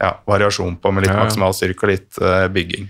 ja, 0.00 0.14
variasjon 0.26 0.78
på 0.80 0.92
med 0.96 1.04
litt 1.04 1.12
Ja. 1.12 1.18
maksimal 1.26 1.52
styrke 1.52 1.84
og 1.84 1.90
litt 1.92 2.22
uh, 2.22 2.46
bygging. 2.48 2.88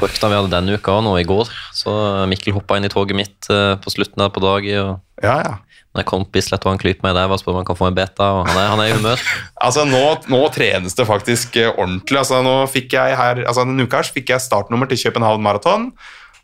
På 0.00 0.08
økta 0.08 0.30
vi 0.32 0.38
hadde 0.38 0.52
denne 0.54 0.78
uka 0.80 0.94
og 0.96 1.02
nå 1.04 1.10
i 1.20 1.26
går, 1.28 1.50
så 1.76 1.92
Mikkel 2.30 2.54
hoppa 2.56 2.78
inn 2.80 2.88
i 2.88 2.92
toget 2.92 3.18
mitt 3.18 3.50
eh, 3.52 3.74
på 3.80 3.92
slutten 3.92 4.22
der 4.22 4.30
på 4.32 4.40
dagen. 4.40 4.78
og 4.80 5.26
Ja, 5.26 5.34
ja. 5.44 5.58
når 5.92 6.00
jeg 6.00 6.08
kom 6.08 6.24
Bislett 6.32 6.64
og 6.64 6.72
han 6.72 6.80
klyper 6.80 7.04
meg 7.04 7.18
der, 7.18 7.28
og 7.28 7.40
spør 7.42 7.52
om 7.52 7.60
han 7.60 7.68
kan 7.68 7.76
få 7.76 7.90
en 7.90 7.98
beta, 7.98 8.30
og 8.38 8.48
han 8.48 8.56
er, 8.56 8.70
han 8.72 8.80
er 8.80 8.88
i 8.88 8.96
humør. 8.96 9.26
Altså, 9.66 9.84
nå, 9.84 10.00
nå 10.32 10.40
trenes 10.54 10.96
det 10.96 11.04
faktisk 11.04 11.60
eh, 11.60 11.68
ordentlig. 11.74 12.16
Altså, 12.22 12.40
nå 12.46 12.54
fikk 12.72 12.96
jeg 12.96 13.18
her, 13.20 13.44
altså, 13.44 13.66
denne 13.68 13.84
uka 13.84 14.00
her 14.00 14.08
så 14.08 14.16
fikk 14.16 14.32
jeg 14.32 14.46
startnummer 14.46 14.88
til 14.88 15.02
København 15.04 15.44
Marathon. 15.44 15.90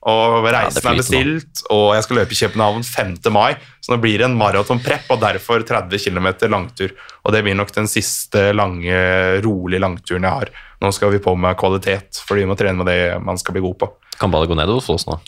Og 0.07 0.45
reisen 0.45 0.85
ja, 0.85 0.93
er 0.93 1.01
bestilt, 1.01 1.63
og 1.73 1.95
jeg 1.97 2.05
skal 2.07 2.21
løpe 2.21 2.37
i 2.37 2.39
København 2.39 2.85
5. 2.87 3.15
mai. 3.35 3.57
Så 3.83 3.95
nå 3.95 3.99
blir 4.03 4.21
det 4.21 4.29
en 4.29 4.37
maratonprepp, 4.39 5.09
og 5.11 5.23
derfor 5.25 5.65
30 5.67 6.03
km 6.05 6.29
langtur. 6.53 6.95
Og 7.25 7.35
det 7.35 7.43
blir 7.47 7.57
nok 7.59 7.73
den 7.75 7.89
siste 7.91 8.51
lange, 8.55 9.01
rolig 9.47 9.81
langturen 9.83 10.29
jeg 10.29 10.41
har. 10.43 10.53
Nå 10.85 10.93
skal 10.93 11.15
vi 11.15 11.23
på 11.25 11.35
med 11.35 11.57
kvalitet, 11.59 12.21
for 12.23 12.39
vi 12.39 12.47
må 12.47 12.59
trene 12.59 12.79
med 12.83 12.91
det 12.93 13.01
man 13.25 13.41
skal 13.41 13.57
bli 13.57 13.65
god 13.65 13.81
på. 13.81 13.91
Kan 14.21 14.33
bare 14.35 14.49
gå 14.49 14.59
ned 14.59 14.71
hos 14.71 14.91
oss 14.93 15.09
nå. 15.09 15.19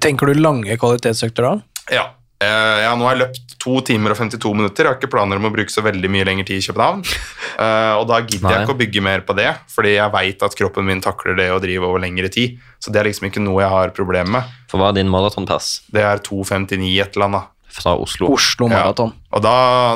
Tenker 0.00 0.30
du 0.30 0.40
lange 0.40 0.78
kvalitetsøkter 0.80 1.48
da? 1.50 1.54
Ja. 1.92 2.06
Eh, 2.42 2.78
ja, 2.82 2.92
nå 2.98 3.06
har 3.06 3.14
jeg 3.16 3.22
løpt 3.22 3.54
to 3.62 3.76
timer 3.86 4.14
og 4.14 4.18
52 4.18 4.50
minutter. 4.58 4.86
Jeg 4.88 4.90
har 4.90 4.98
ikke 4.98 5.10
planer 5.12 5.38
om 5.38 5.46
å 5.46 5.52
bruke 5.54 5.70
så 5.70 5.84
veldig 5.86 6.10
mye 6.10 6.26
lengre 6.26 6.46
tid 6.48 6.58
i 6.58 6.66
København. 6.66 7.04
Eh, 7.52 7.94
og 8.00 8.06
da 8.10 8.18
gidder 8.24 8.46
Nei. 8.48 8.52
jeg 8.56 8.64
ikke 8.66 8.74
å 8.74 8.80
bygge 8.80 9.02
mer 9.04 9.20
på 9.28 9.34
det, 9.38 9.50
fordi 9.70 9.94
jeg 9.94 10.12
veit 10.14 10.42
at 10.46 10.54
kroppen 10.58 10.86
min 10.88 11.02
takler 11.04 11.36
det 11.38 11.48
å 11.54 11.60
drive 11.62 11.86
over 11.86 12.02
lengre 12.02 12.30
tid. 12.32 12.58
Så 12.82 12.90
det 12.90 13.02
er 13.02 13.10
liksom 13.10 13.28
ikke 13.28 13.42
noe 13.44 13.60
jeg 13.62 13.70
har 13.70 13.92
problemer 13.94 14.32
med. 14.40 14.54
For 14.72 14.80
hva 14.80 14.88
er 14.90 14.96
din 14.98 15.10
maratonpass 15.12 15.82
Det 15.92 16.02
er 16.02 16.22
2,59 16.24 16.88
et 17.04 17.14
eller 17.18 17.28
annet. 17.28 17.48
fra 17.72 17.94
Oslo? 17.96 18.26
Oslo 18.34 18.66
Maraton. 18.68 19.12
Ja. 19.14 19.36
Og 19.36 19.42
da, 19.46 19.54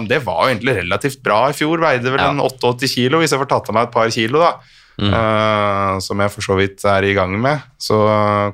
det 0.08 0.22
var 0.24 0.44
jo 0.46 0.54
egentlig 0.54 0.76
relativt 0.78 1.18
bra 1.24 1.42
i 1.50 1.56
fjor. 1.56 1.80
Veide 1.82 2.08
vel 2.08 2.22
Ja. 2.22 2.30
en 2.30 2.40
88 2.40 2.88
kilo, 2.88 3.18
hvis 3.20 3.32
jeg 3.34 3.40
får 3.42 3.50
tatt 3.50 3.68
av 3.68 3.74
meg 3.76 3.88
et 3.88 3.92
par 3.92 4.08
kilo, 4.14 4.38
da. 4.40 4.52
Mm. 4.96 5.12
Uh, 5.12 5.98
som 6.00 6.16
jeg 6.24 6.32
for 6.32 6.40
så 6.46 6.56
vidt 6.56 6.84
er 6.88 7.04
i 7.04 7.12
gang 7.12 7.34
med. 7.40 7.60
Så 7.76 7.98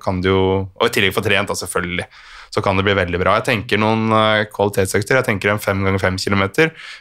kan 0.02 0.20
du 0.20 0.28
jo 0.28 0.42
Og 0.74 0.88
i 0.88 0.90
tillegg 0.94 1.14
få 1.14 1.22
trent, 1.22 1.46
da, 1.46 1.54
selvfølgelig. 1.54 2.06
Så 2.52 2.60
kan 2.60 2.76
det 2.76 2.84
bli 2.84 2.92
veldig 2.92 3.18
bra. 3.22 3.38
Jeg 3.38 3.46
tenker 3.46 3.80
noen 3.80 4.12
eh, 4.12 4.44
kvalitetsøkter. 4.52 5.16
Jeg 5.16 5.24
tenker 5.24 5.48
en 5.54 5.58
5 5.62 5.84
ganger 5.86 6.02
5 6.02 6.18
km 6.20 6.42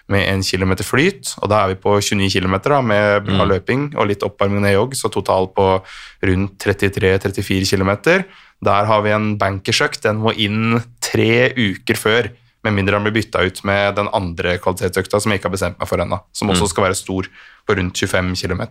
med 0.07 0.21
1 0.23 0.45
km 0.47 0.71
flyt. 0.87 1.33
Og 1.43 1.49
da 1.51 1.65
er 1.65 1.73
vi 1.73 1.79
på 1.83 1.97
29 1.99 2.29
km 2.39 2.55
da, 2.69 2.81
med 2.81 3.25
bra 3.27 3.41
Mm. 3.43 3.49
løping 3.51 3.81
og 3.97 4.07
litt 4.07 4.23
oppvarming 4.23 4.61
ned 4.63 4.77
jogg, 4.77 4.95
så 4.95 5.11
totalt 5.11 5.51
på 5.57 5.65
rundt 6.23 6.55
33-34 6.63 7.67
km. 7.75 8.23
Der 8.63 8.85
har 8.85 9.01
vi 9.01 9.09
en 9.11 9.37
bankersøkt. 9.41 10.03
Den 10.05 10.21
må 10.21 10.31
inn 10.37 10.79
tre 11.01 11.51
uker 11.57 11.97
før. 11.99 12.29
Med 12.63 12.75
mindre 12.77 12.93
han 12.93 13.03
blir 13.03 13.15
bytta 13.15 13.41
ut 13.41 13.63
med 13.65 13.95
den 13.97 14.07
andre 14.13 14.59
kvalitetsøkta 14.61 15.19
som 15.19 15.31
jeg 15.33 15.39
ikke 15.41 15.49
har 15.49 15.55
bestemt 15.57 15.79
meg 15.81 15.89
for 15.89 15.97
ennå. 16.03 16.19
Som 16.31 16.51
også 16.53 16.67
skal 16.69 16.85
være 16.85 16.95
stor, 16.99 17.27
på 17.65 17.75
rundt 17.75 17.97
25 17.97 18.35
km. 18.37 18.61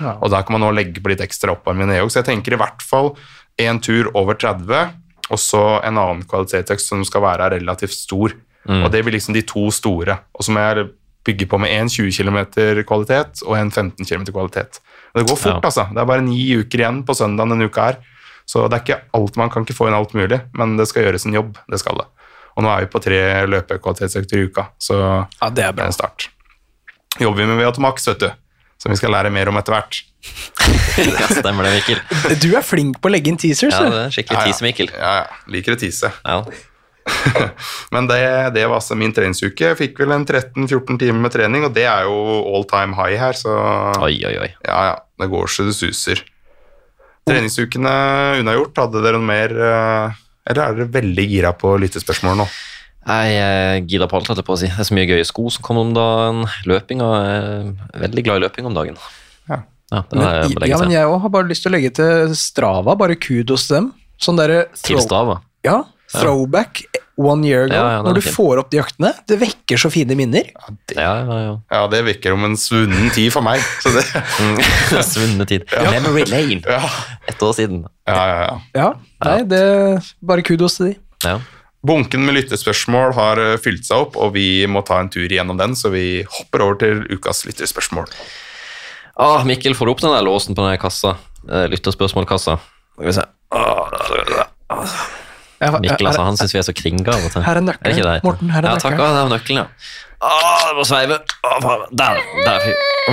Ja. 0.00 0.18
Og 0.20 0.30
der 0.30 0.42
kan 0.44 0.52
man 0.54 0.60
nå 0.66 0.70
legge 0.76 1.00
på 1.00 1.08
litt 1.08 1.24
ekstra 1.24 1.56
oppvarming 1.56 1.88
ned 1.88 2.04
Så 2.12 2.20
jeg 2.20 2.28
tenker 2.28 2.52
i 2.52 2.60
hvert 2.60 2.84
fall 2.84 3.14
en 3.58 3.80
tur 3.80 4.10
over 4.14 4.36
30, 4.38 4.92
og 5.30 5.38
så 5.38 5.62
en 5.84 5.98
annen 5.98 6.22
kvalitetsøkt 6.28 6.80
som 6.80 7.04
skal 7.04 7.22
være 7.22 7.50
relativt 7.58 7.92
stor. 7.96 8.32
Og 8.68 8.90
det 8.92 9.00
blir 9.04 9.14
liksom 9.16 9.32
de 9.34 9.42
to 9.48 9.70
store. 9.72 10.18
Og 10.34 10.44
så 10.44 10.52
må 10.52 10.60
jeg 10.60 10.88
bygge 11.24 11.46
på 11.48 11.58
med 11.60 11.70
en 11.72 11.88
20 11.88 12.10
km 12.12 12.38
kvalitet 12.84 13.42
og 13.46 13.56
en 13.56 13.70
15 13.70 14.04
km 14.04 14.24
kvalitet. 14.32 14.80
Og 15.14 15.20
det 15.22 15.28
går 15.30 15.36
fort, 15.40 15.54
Ja. 15.62 15.68
altså. 15.70 15.86
Det 15.94 16.00
er 16.02 16.04
bare 16.06 16.20
ni 16.24 16.42
uker 16.56 16.78
igjen 16.82 17.02
på 17.04 17.14
søndag 17.16 17.48
denne 17.48 17.64
uka 17.68 17.80
her. 17.86 17.96
Så 18.46 18.68
det 18.68 18.76
er 18.78 18.84
ikke 18.84 19.00
alt, 19.14 19.36
man 19.36 19.50
kan 19.50 19.64
ikke 19.64 19.76
få 19.76 19.88
inn 19.88 19.94
alt 19.96 20.12
mulig, 20.14 20.40
men 20.54 20.76
det 20.76 20.86
skal 20.88 21.04
gjøres 21.04 21.26
en 21.26 21.34
jobb. 21.34 21.56
Det 21.70 21.78
skal 21.80 21.96
det. 21.96 22.06
Og 22.56 22.64
nå 22.64 22.68
er 22.74 22.80
vi 22.80 22.86
på 22.92 23.00
tre 23.04 23.18
løpekvalitetsøkter 23.46 24.36
i 24.38 24.46
uka, 24.48 24.66
så 24.80 25.26
Ja, 25.40 25.50
det 25.50 25.64
er 25.64 25.72
det 25.72 25.76
bra. 25.76 25.84
er 25.84 25.86
en 25.88 25.92
start. 25.92 26.28
Jobber 27.20 27.36
vi 27.42 27.46
med 27.46 27.58
Veatomax, 27.58 28.06
vet 28.08 28.18
du, 28.20 28.30
som 28.78 28.92
vi 28.94 28.98
skal 29.00 29.12
lære 29.14 29.32
mer 29.34 29.50
om 29.50 29.58
etter 29.58 29.74
hvert. 29.74 30.00
ja, 30.98 31.28
stemmer 31.30 31.66
det, 31.68 31.74
Mikkel. 31.78 32.00
Du 32.42 32.48
er 32.58 32.64
flink 32.66 32.98
på 33.02 33.10
å 33.10 33.12
legge 33.12 33.32
inn 33.32 33.38
teasers. 33.40 33.74
Ja, 33.74 33.90
det 33.90 34.02
er 34.06 34.14
skikkelig 34.14 34.48
tease 34.48 34.66
Mikkel. 34.66 34.90
Ja, 34.94 35.12
ja. 35.22 35.38
Liker 35.50 35.74
å 35.76 35.80
tease. 35.80 36.10
Ja. 36.22 36.40
Men 37.94 38.08
det, 38.10 38.20
det 38.54 38.64
var 38.68 38.78
altså 38.78 38.96
min 38.98 39.14
treningsuke. 39.16 39.72
Jeg 39.72 39.78
fikk 39.78 40.02
vel 40.02 40.14
en 40.14 40.26
13-14 40.28 40.98
timer 41.00 41.22
med 41.24 41.34
trening, 41.34 41.66
og 41.66 41.74
det 41.76 41.86
er 41.88 42.08
jo 42.08 42.16
all 42.54 42.66
time 42.68 42.96
high 42.98 43.18
her, 43.20 43.38
så 43.38 43.54
Oi, 44.04 44.14
oi, 44.28 44.34
oi. 44.44 44.50
ja, 44.66 44.80
ja. 44.92 44.96
Det 45.18 45.26
går 45.32 45.50
så 45.50 45.64
det 45.66 45.74
suser. 45.74 46.20
Treningsukene 47.28 47.92
unnagjort, 48.40 48.78
hadde 48.84 49.02
dere 49.04 49.18
noe 49.18 49.28
mer 49.28 49.52
eh, 49.52 50.18
Eller 50.48 50.62
er 50.62 50.76
dere 50.78 50.92
veldig 50.94 51.24
gira 51.28 51.50
på 51.58 51.74
lyttespørsmål 51.82 52.38
nå? 52.40 52.46
Jeg 53.08 53.86
gidder 53.88 54.10
på 54.10 54.18
alt, 54.18 54.28
holdt 54.28 54.42
jeg 54.42 54.46
på 54.48 54.54
å 54.56 54.60
si. 54.60 54.68
Det 54.68 54.82
er 54.84 54.88
så 54.90 54.96
mye 54.98 55.08
gøye 55.08 55.24
sko 55.26 55.48
som 55.54 55.64
kommer 55.64 55.86
om 55.86 55.94
dagen. 55.96 56.42
Løping, 56.68 57.00
og 57.04 57.14
jeg 57.16 57.40
er 57.96 58.02
veldig 58.04 58.24
glad 58.26 58.40
i 58.40 58.44
løping 58.46 58.68
om 58.68 58.76
dagen. 58.76 58.98
Ja. 59.48 59.62
Ja, 59.88 60.02
er 60.12 60.50
Men, 60.52 60.68
ja, 60.68 60.76
men 60.82 60.92
jeg 60.92 61.08
òg 61.08 61.22
har 61.24 61.32
bare 61.32 61.48
lyst 61.48 61.64
til 61.64 61.72
å 61.72 61.76
legge 61.78 61.90
til 61.96 62.34
Strava. 62.36 62.92
Bare 63.00 63.16
kudos 63.16 63.64
til 63.70 63.78
dem. 63.78 63.92
Sånn 64.20 64.36
derre 64.36 64.66
Til 64.84 65.00
Strava. 65.00 65.38
Ja, 65.64 65.82
throwback 66.12 66.82
one 67.18 67.44
year 67.48 67.64
ago. 67.64 67.74
Ja, 67.74 67.86
ja, 67.96 68.02
når 68.04 68.20
du 68.20 68.22
fin. 68.22 68.34
får 68.36 68.60
opp 68.62 68.70
de 68.70 68.82
øktene. 68.82 69.14
Det 69.26 69.40
vekker 69.40 69.80
så 69.80 69.90
fine 69.92 70.14
minner. 70.18 70.44
Ja, 70.52 70.74
det, 70.92 70.96
Ja, 71.00 71.12
ja, 71.24 71.38
ja. 71.46 71.54
ja, 71.72 71.82
det 71.90 72.04
vekker 72.12 72.36
om 72.36 72.44
en 72.44 72.56
svunnen 72.60 73.08
tid 73.16 73.32
for 73.34 73.44
meg. 73.46 73.64
Så 73.82 73.92
det, 73.96 74.04
svunnen 75.14 75.48
tid. 75.48 75.64
Memory 75.72 76.28
lane. 76.30 76.60
ja, 76.62 76.84
Ett 77.28 77.42
år 77.42 77.56
siden. 77.56 77.86
ja, 78.06 78.20
ja, 78.28 78.38
ja. 78.44 78.58
Ja, 78.76 78.90
nei, 79.24 79.38
det 79.48 79.62
Bare 80.20 80.44
kudos 80.46 80.76
til 80.78 80.92
de. 80.92 80.98
Ja. 81.24 81.38
Bunken 81.86 82.24
med 82.26 82.34
lyttespørsmål 82.34 83.12
har 83.14 83.38
eh, 83.42 83.56
fylt 83.62 83.86
seg 83.86 84.08
opp, 84.08 84.16
og 84.18 84.32
vi 84.34 84.66
må 84.70 84.82
ta 84.86 84.98
en 85.02 85.10
tur 85.12 85.28
igjennom 85.28 85.60
den, 85.60 85.76
så 85.78 85.92
vi 85.94 86.24
hopper 86.26 86.64
over 86.64 86.80
til 86.80 87.04
ukas 87.14 87.44
lyttespørsmål. 87.46 88.10
Ah, 89.18 89.44
Mikkel, 89.46 89.74
får 89.78 89.86
du 89.86 89.92
opp 89.94 90.02
den 90.02 90.14
der 90.14 90.26
låsen 90.26 90.58
på 90.58 90.64
den 90.66 90.78
kassa? 90.82 91.16
Eh, 91.46 91.68
Lytterspørsmålkassa. 91.70 92.58
Skal 92.94 93.06
vi 93.06 93.14
se. 93.14 93.24
Ah, 93.54 93.88
Mikkel, 95.82 96.06
altså, 96.06 96.22
han 96.26 96.38
syns 96.38 96.54
vi 96.54 96.60
er 96.60 96.66
så 96.66 96.74
kringa 96.76 97.14
av 97.14 97.24
og 97.26 97.32
til. 97.34 97.42
Her 97.46 97.58
er 97.58 97.64
nøkkelen. 97.66 97.96
det 97.98 98.18
ikke? 98.20 98.26
Morten, 98.26 98.52
her 98.54 98.62
er 98.62 98.68
ja, 98.70 98.82
takk. 98.82 98.94
nøkkelen. 98.94 99.08
Ah, 99.08 99.22
var 99.22 99.32
nøkkelen, 99.34 99.58
ja. 99.62 99.66
Ah, 100.20 100.68
det 100.70 100.76
må 100.80 100.84
sveive. 100.88 101.20
Ah, 101.46 101.84
der, 101.94 102.18
der. 102.44 102.64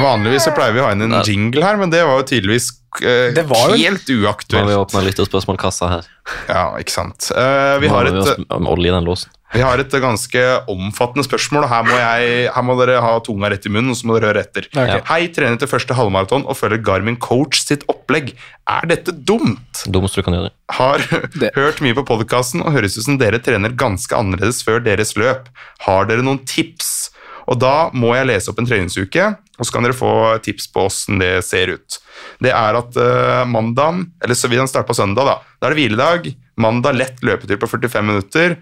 Vanligvis 0.02 0.48
så 0.48 0.54
pleier 0.56 0.74
vi 0.74 0.82
å 0.82 0.88
ha 0.88 0.92
inn 0.96 1.06
en 1.06 1.14
Der. 1.20 1.28
jingle 1.30 1.64
her, 1.64 1.78
men 1.78 1.92
det 1.94 2.02
var 2.08 2.18
jo 2.20 2.26
tydeligvis 2.32 2.72
eh, 3.02 3.30
Det 3.36 3.44
var 3.48 3.70
jo- 3.70 3.78
helt 3.78 4.08
Nå 4.10 4.16
har 4.26 4.26
vi 4.26 4.26
uaktuelt. 4.26 4.76
åpna 4.82 5.04
lytterspørsmålkassa 5.06 5.90
her. 5.92 6.08
Ja, 6.50 6.66
ikke 6.82 6.92
sant. 6.92 7.30
Eh, 7.36 7.78
vi, 7.80 7.88
Nå 7.88 7.94
har 7.94 8.06
har 8.06 8.12
vi 8.12 8.18
et, 8.18 8.40
oss 8.50 8.60
med 8.60 8.72
olje 8.74 8.90
i 8.90 8.96
den 8.96 9.06
låsen. 9.06 9.30
Vi 9.56 9.64
har 9.64 9.80
et 9.82 9.94
ganske 10.04 10.42
omfattende 10.72 11.24
spørsmål, 11.26 11.64
og 11.66 11.72
her 11.72 11.86
må, 11.88 11.96
jeg, 12.02 12.50
her 12.56 12.66
må 12.68 12.76
dere 12.82 13.00
ha 13.04 13.14
tunga 13.24 13.50
rett 13.54 13.66
i 13.66 13.72
munnen, 13.72 13.94
og 13.94 13.98
så 14.00 14.10
må 14.10 14.18
dere 14.20 14.34
høre 14.34 14.44
etter. 14.46 14.68
Okay. 14.74 15.02
Hei, 15.10 15.22
trener 15.36 15.58
til 15.62 15.72
første 15.72 15.96
halvmaraton 15.98 16.44
og 16.46 16.58
følger 16.60 16.84
Garmin 16.86 17.18
Coach 17.24 17.64
sitt 17.64 17.88
opplegg. 17.92 18.34
Er 18.70 18.88
dette 18.92 19.16
dumt? 19.16 19.86
Dummeste 19.88 20.22
du 20.22 20.28
kan 20.28 20.38
gjøre. 20.38 20.52
Har 20.78 21.04
Det- 21.42 21.54
hørt 21.56 21.82
mye 21.86 21.96
på 21.98 22.06
podkasten 22.12 22.62
og 22.66 22.76
høres 22.76 23.00
ut 23.00 23.08
som 23.08 23.20
dere 23.22 23.40
trener 23.44 23.74
ganske 23.80 24.16
annerledes 24.18 24.62
før 24.66 24.84
deres 24.86 25.16
løp. 25.20 25.48
Har 25.88 26.08
dere 26.12 26.26
noen 26.26 26.44
tips? 26.46 27.12
Og 27.46 27.60
da 27.62 27.92
må 27.94 28.16
jeg 28.18 28.26
lese 28.26 28.50
opp 28.50 28.58
en 28.58 28.66
treningsuke, 28.66 29.26
og 29.60 29.68
så 29.68 29.72
kan 29.76 29.86
dere 29.86 29.94
få 29.96 30.12
tips 30.44 30.66
på 30.74 30.88
åssen 30.90 31.20
det 31.22 31.36
ser 31.46 31.76
ut. 31.78 32.00
Det 32.42 32.50
er 32.50 32.78
at 32.80 32.96
uh, 32.98 33.44
mandag, 33.46 34.02
eller 34.26 34.36
så 34.36 34.50
vil 34.50 34.64
den 34.64 34.70
starte 34.72 34.90
på 34.90 34.96
søndag, 34.98 35.30
da. 35.30 35.36
Da 35.62 35.70
er 35.70 35.76
det 35.76 35.84
hviledag. 35.84 36.32
Mandag 36.58 36.98
lett 36.98 37.22
løpetur 37.28 37.60
på 37.62 37.70
45 37.78 38.08
minutter. 38.10 38.56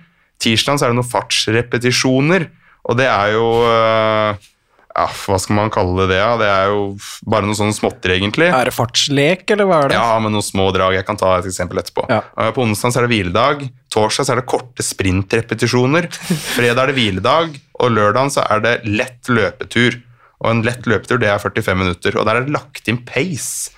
Tirsdag 0.43 0.79
så 0.79 0.87
er 0.87 0.93
det 0.93 0.99
noen 0.99 1.11
fartsrepetisjoner, 1.11 2.49
og 2.83 2.97
det 2.99 3.07
er 3.07 3.35
jo 3.37 3.45
eh, 3.69 4.49
ja, 4.93 5.05
Hva 5.23 5.37
skal 5.41 5.57
man 5.57 5.71
kalle 5.73 6.05
det? 6.11 6.19
Det 6.41 6.49
er 6.51 6.69
jo 6.69 6.81
bare 7.29 7.47
noe 7.47 7.57
sånn 7.57 7.73
småtter, 7.73 8.13
egentlig. 8.17 8.49
Er 8.53 8.69
det 8.69 8.75
fartslek, 8.75 9.45
eller 9.55 9.69
hva 9.69 9.79
er 9.81 9.93
det? 9.93 9.97
Ja, 9.97 10.19
med 10.21 10.35
noen 10.35 10.45
små 10.45 10.67
drag. 10.75 10.97
Jeg 10.99 11.07
kan 11.07 11.17
ta 11.17 11.31
et 11.39 11.47
eksempel 11.49 11.81
etterpå. 11.81 12.05
Ja. 12.11 12.21
På 12.53 12.65
onsdag 12.65 12.99
er 12.99 13.07
det 13.07 13.13
hviledag. 13.15 13.63
Torsdag 13.93 14.27
så 14.27 14.35
er 14.35 14.41
det 14.43 14.49
korte 14.51 14.85
sprintrepetisjoner. 14.85 16.09
Fredag 16.53 16.83
er 16.83 16.91
det 16.91 16.97
hviledag, 16.99 17.57
og 17.81 17.95
lørdag 17.95 18.33
så 18.35 18.45
er 18.45 18.61
det 18.65 18.75
lett 18.85 19.31
løpetur. 19.33 19.97
Og 20.43 20.51
en 20.51 20.65
lett 20.67 20.85
løpetur 20.89 21.21
det 21.23 21.31
er 21.31 21.41
45 21.41 21.79
minutter, 21.79 22.19
og 22.19 22.27
der 22.27 22.41
er 22.41 22.45
det 22.45 22.53
lagt 22.53 22.91
inn 22.91 23.01
pace. 23.07 23.73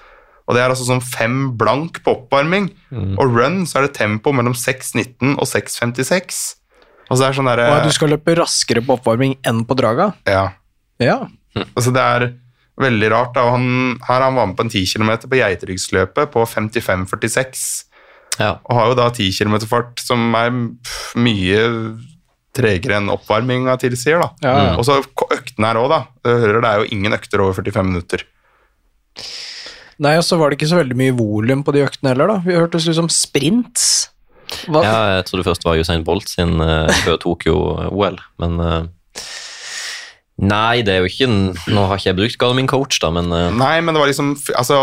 Og 0.46 0.54
det 0.54 0.62
er 0.62 0.70
altså 0.70 0.86
sånn 0.86 1.02
fem 1.02 1.56
blank 1.58 2.04
på 2.06 2.14
oppvarming. 2.20 2.70
Og 3.18 3.34
run 3.34 3.64
så 3.66 3.80
er 3.80 3.88
det 3.88 3.96
tempo 3.98 4.34
mellom 4.36 4.54
6.19 4.54 5.36
og 5.40 5.48
6.56. 5.50 6.44
Og 7.10 7.18
så 7.18 7.26
er 7.26 7.34
det 7.34 7.38
sånn 7.38 7.50
derre 7.50 7.84
du 7.86 7.94
skal 7.94 8.14
løpe 8.14 8.36
raskere 8.38 8.82
på 8.86 8.96
oppvarming 8.98 9.36
enn 9.46 9.64
på 9.66 9.78
draga? 9.78 10.12
Ja. 10.30 10.52
Ja. 11.02 11.20
Altså 11.74 11.94
det 11.96 12.02
er 12.02 12.28
veldig 12.82 13.10
rart. 13.14 13.34
Da. 13.38 13.48
Han, 13.56 13.98
her 14.06 14.26
han 14.26 14.38
var 14.38 14.50
med 14.50 14.58
på 14.58 14.66
en 14.66 14.72
10 14.74 14.86
km 14.94 15.12
på 15.30 15.40
Geitryggsløpet 15.40 16.34
på 16.34 16.46
55,46. 16.50 17.86
Ja. 18.40 18.58
Og 18.68 18.76
har 18.78 18.92
jo 18.92 18.98
da 19.00 19.10
10 19.14 19.32
km 19.38 19.58
fart, 19.70 20.02
som 20.04 20.34
er 20.36 20.52
mye 21.18 21.62
tregere 22.56 23.00
enn 23.00 23.12
oppvarminga 23.12 23.76
tilsier. 23.82 24.22
da. 24.22 24.30
Ja, 24.46 24.56
ja. 24.70 24.76
Og 24.80 24.86
så 24.88 25.00
øktene 25.02 25.72
her 25.72 25.80
òg, 25.82 25.90
da. 25.92 26.02
Du 26.24 26.32
hører 26.32 26.62
det 26.64 26.72
er 26.72 26.82
jo 26.84 26.90
ingen 26.96 27.16
økter 27.16 27.44
over 27.44 27.58
45 27.58 27.90
minutter. 27.90 28.26
Nei, 30.04 30.18
og 30.20 30.26
så 30.28 30.40
var 30.40 30.52
det 30.52 30.60
ikke 30.60 30.72
så 30.74 30.82
veldig 30.82 30.98
mye 31.00 31.16
volum 31.16 31.64
på 31.64 31.76
de 31.76 31.86
øktene 31.86 32.12
heller, 32.12 32.34
da. 32.34 32.42
Vi 32.44 32.58
hørtes 32.58 32.88
ut 32.90 32.98
som 32.98 33.12
sprints. 33.12 34.10
Hva? 34.70 34.84
ja, 34.86 34.98
jeg 35.18 35.26
trodde 35.30 35.46
først 35.48 35.64
det 35.64 35.70
var 35.72 35.80
Usain 35.82 36.04
Bolt 36.06 36.30
sin 36.30 36.60
uh, 36.62 36.86
før 37.02 37.18
Tokyo-OL, 37.24 38.20
men 38.44 38.60
uh, 38.62 38.84
Nei, 40.36 40.84
det 40.84 40.92
er 40.92 41.00
jo 41.00 41.08
ikke 41.08 41.28
Nå 41.72 41.86
har 41.88 41.96
ikke 41.96 42.10
jeg 42.10 42.18
brukt 42.18 42.38
Garmin 42.42 42.68
Coach, 42.68 43.00
da, 43.00 43.10
men 43.16 43.32
uh, 43.32 43.48
Nei, 43.56 43.80
men 43.82 43.96
det 43.96 44.02
var 44.04 44.10
liksom 44.12 44.34
altså, 44.60 44.80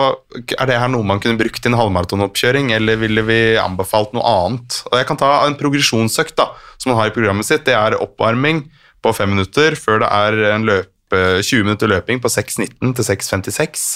Er 0.56 0.70
det 0.70 0.78
her 0.80 0.88
noe 0.90 1.04
man 1.06 1.20
kunne 1.22 1.38
brukt 1.38 1.60
i 1.60 1.70
en 1.70 1.76
halvmaratonoppkjøring, 1.76 2.72
eller 2.74 2.98
ville 3.02 3.24
vi 3.28 3.40
anbefalt 3.60 4.16
noe 4.16 4.24
annet? 4.26 4.80
Og 4.88 4.96
Jeg 4.98 5.10
kan 5.10 5.20
ta 5.20 5.34
en 5.44 5.58
progresjonsøkt 5.60 6.38
da, 6.40 6.48
som 6.80 6.92
man 6.92 7.02
har 7.02 7.12
i 7.12 7.14
programmet 7.14 7.46
sitt. 7.46 7.66
Det 7.68 7.76
er 7.76 8.00
oppvarming 8.00 8.64
på 9.02 9.12
fem 9.14 9.34
minutter 9.34 9.76
før 9.78 10.02
det 10.02 10.08
er 10.08 10.40
en 10.54 10.66
løpe, 10.66 10.88
20 11.12 11.66
minutter 11.66 11.90
løping 11.90 12.22
på 12.22 12.30
6.19 12.32 12.94
til 12.96 13.06
6.56. 13.08 13.86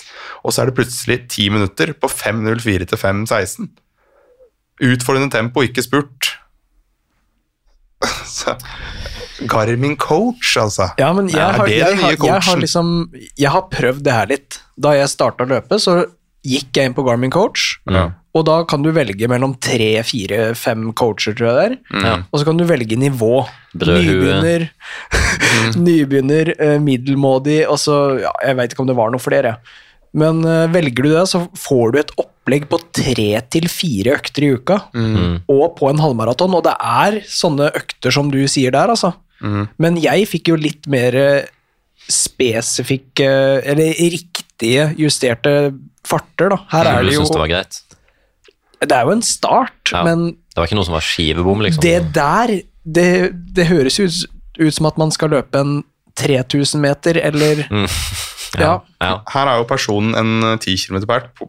Og 0.44 0.52
så 0.52 0.62
er 0.62 0.70
det 0.70 0.76
plutselig 0.78 1.20
10 1.28 1.48
minutter 1.54 1.92
på 1.96 2.10
5.04 2.12 2.88
til 2.92 3.00
5.16. 3.00 3.70
Utfordrende 4.92 5.32
tempo, 5.32 5.64
ikke 5.64 5.84
spurt. 5.84 6.34
Så, 8.36 8.56
Garmin 9.48 9.96
coach, 9.96 10.56
altså. 10.60 10.90
Ja, 11.00 11.12
men 11.16 11.30
jeg, 11.32 11.40
har, 11.40 11.66
jeg, 11.66 11.98
har, 12.00 12.16
jeg, 12.16 12.42
har 12.48 12.60
liksom, 12.60 13.10
jeg 13.38 13.50
har 13.52 13.66
prøvd 13.72 14.04
det 14.04 14.12
her 14.12 14.30
litt. 14.30 14.60
Da 14.76 14.92
jeg 14.96 15.08
starta 15.12 15.44
å 15.44 15.50
løpe, 15.50 15.80
så 15.80 16.02
gikk 16.46 16.76
jeg 16.76 16.90
inn 16.90 16.96
på 16.96 17.04
Garmin 17.06 17.32
Coach, 17.32 17.76
Ja. 17.90 18.10
Og 18.36 18.44
da 18.48 18.58
kan 18.68 18.84
du 18.84 18.90
velge 18.94 19.28
mellom 19.30 19.54
tre, 19.62 19.94
fire, 20.06 20.50
fem 20.58 20.90
coacher, 20.98 21.36
tror 21.36 21.48
jeg 21.48 21.56
det 21.56 21.64
er. 21.64 22.04
Ja. 22.04 22.14
Og 22.28 22.40
så 22.40 22.48
kan 22.48 22.60
du 22.60 22.66
velge 22.68 22.98
nivå. 23.00 23.40
Nybegynner, 23.76 24.68
nybegynner 25.86 26.52
eh, 26.54 26.78
middelmådig, 26.80 27.58
og 27.68 27.76
så 27.80 27.96
ja, 28.22 28.30
Jeg 28.46 28.56
veit 28.56 28.72
ikke 28.72 28.84
om 28.86 28.88
det 28.88 28.96
var 28.96 29.12
noe 29.12 29.22
flere. 29.22 29.56
Men 30.16 30.40
eh, 30.48 30.64
velger 30.72 31.06
du 31.06 31.10
det, 31.12 31.26
så 31.32 31.42
får 31.60 31.92
du 31.92 32.00
et 32.00 32.14
opplegg 32.20 32.68
på 32.70 32.80
tre 32.96 33.28
til 33.52 33.68
fire 33.72 34.16
økter 34.20 34.46
i 34.46 34.52
uka. 34.56 34.80
Og 35.52 35.66
på 35.80 35.90
en 35.90 36.00
halvmaraton. 36.02 36.56
Og 36.56 36.64
det 36.68 36.76
er 36.76 37.20
sånne 37.28 37.72
økter 37.76 38.14
som 38.14 38.32
du 38.32 38.42
sier 38.50 38.74
der, 38.76 38.92
altså. 38.92 39.14
Men 39.82 39.98
jeg 40.00 40.28
fikk 40.30 40.52
jo 40.52 40.56
litt 40.60 40.88
mer 40.88 41.16
eh, 41.20 41.48
spesifikke, 42.08 43.28
eller 43.66 43.98
riktige 43.98 44.90
justerte 45.00 45.74
farter, 46.06 46.52
da. 46.54 46.62
Her 46.72 46.92
er 46.92 47.04
det 47.04 47.16
jo 47.16 47.24
syns 47.24 47.34
det 47.34 47.42
var 47.42 47.52
greit? 47.52 47.82
Det 48.80 48.92
er 48.92 49.04
jo 49.08 49.12
en 49.16 49.22
start, 49.24 49.92
Ja. 49.92 50.02
men 50.04 50.26
Det 50.52 50.56
var 50.60 50.66
ikke 50.68 50.76
noe 50.78 50.84
som 50.88 50.94
var 50.96 51.04
skivebom, 51.04 51.62
liksom? 51.64 51.82
det 51.82 52.12
der, 52.14 52.60
det, 52.84 53.08
det 53.56 53.66
høres 53.66 53.98
ut, 54.00 54.12
ut 54.58 54.74
som 54.74 54.86
at 54.86 54.98
man 54.98 55.10
skal 55.10 55.30
løpe 55.30 55.58
en 55.60 55.82
3000 56.16 56.80
meter, 56.80 57.16
eller 57.20 57.64
ja. 58.60 58.80
ja. 59.02 59.20
Her 59.32 59.46
er 59.52 59.58
jo 59.60 59.64
personen 59.68 60.14
en 60.16 60.58
10 60.58 60.76
km 60.86 61.04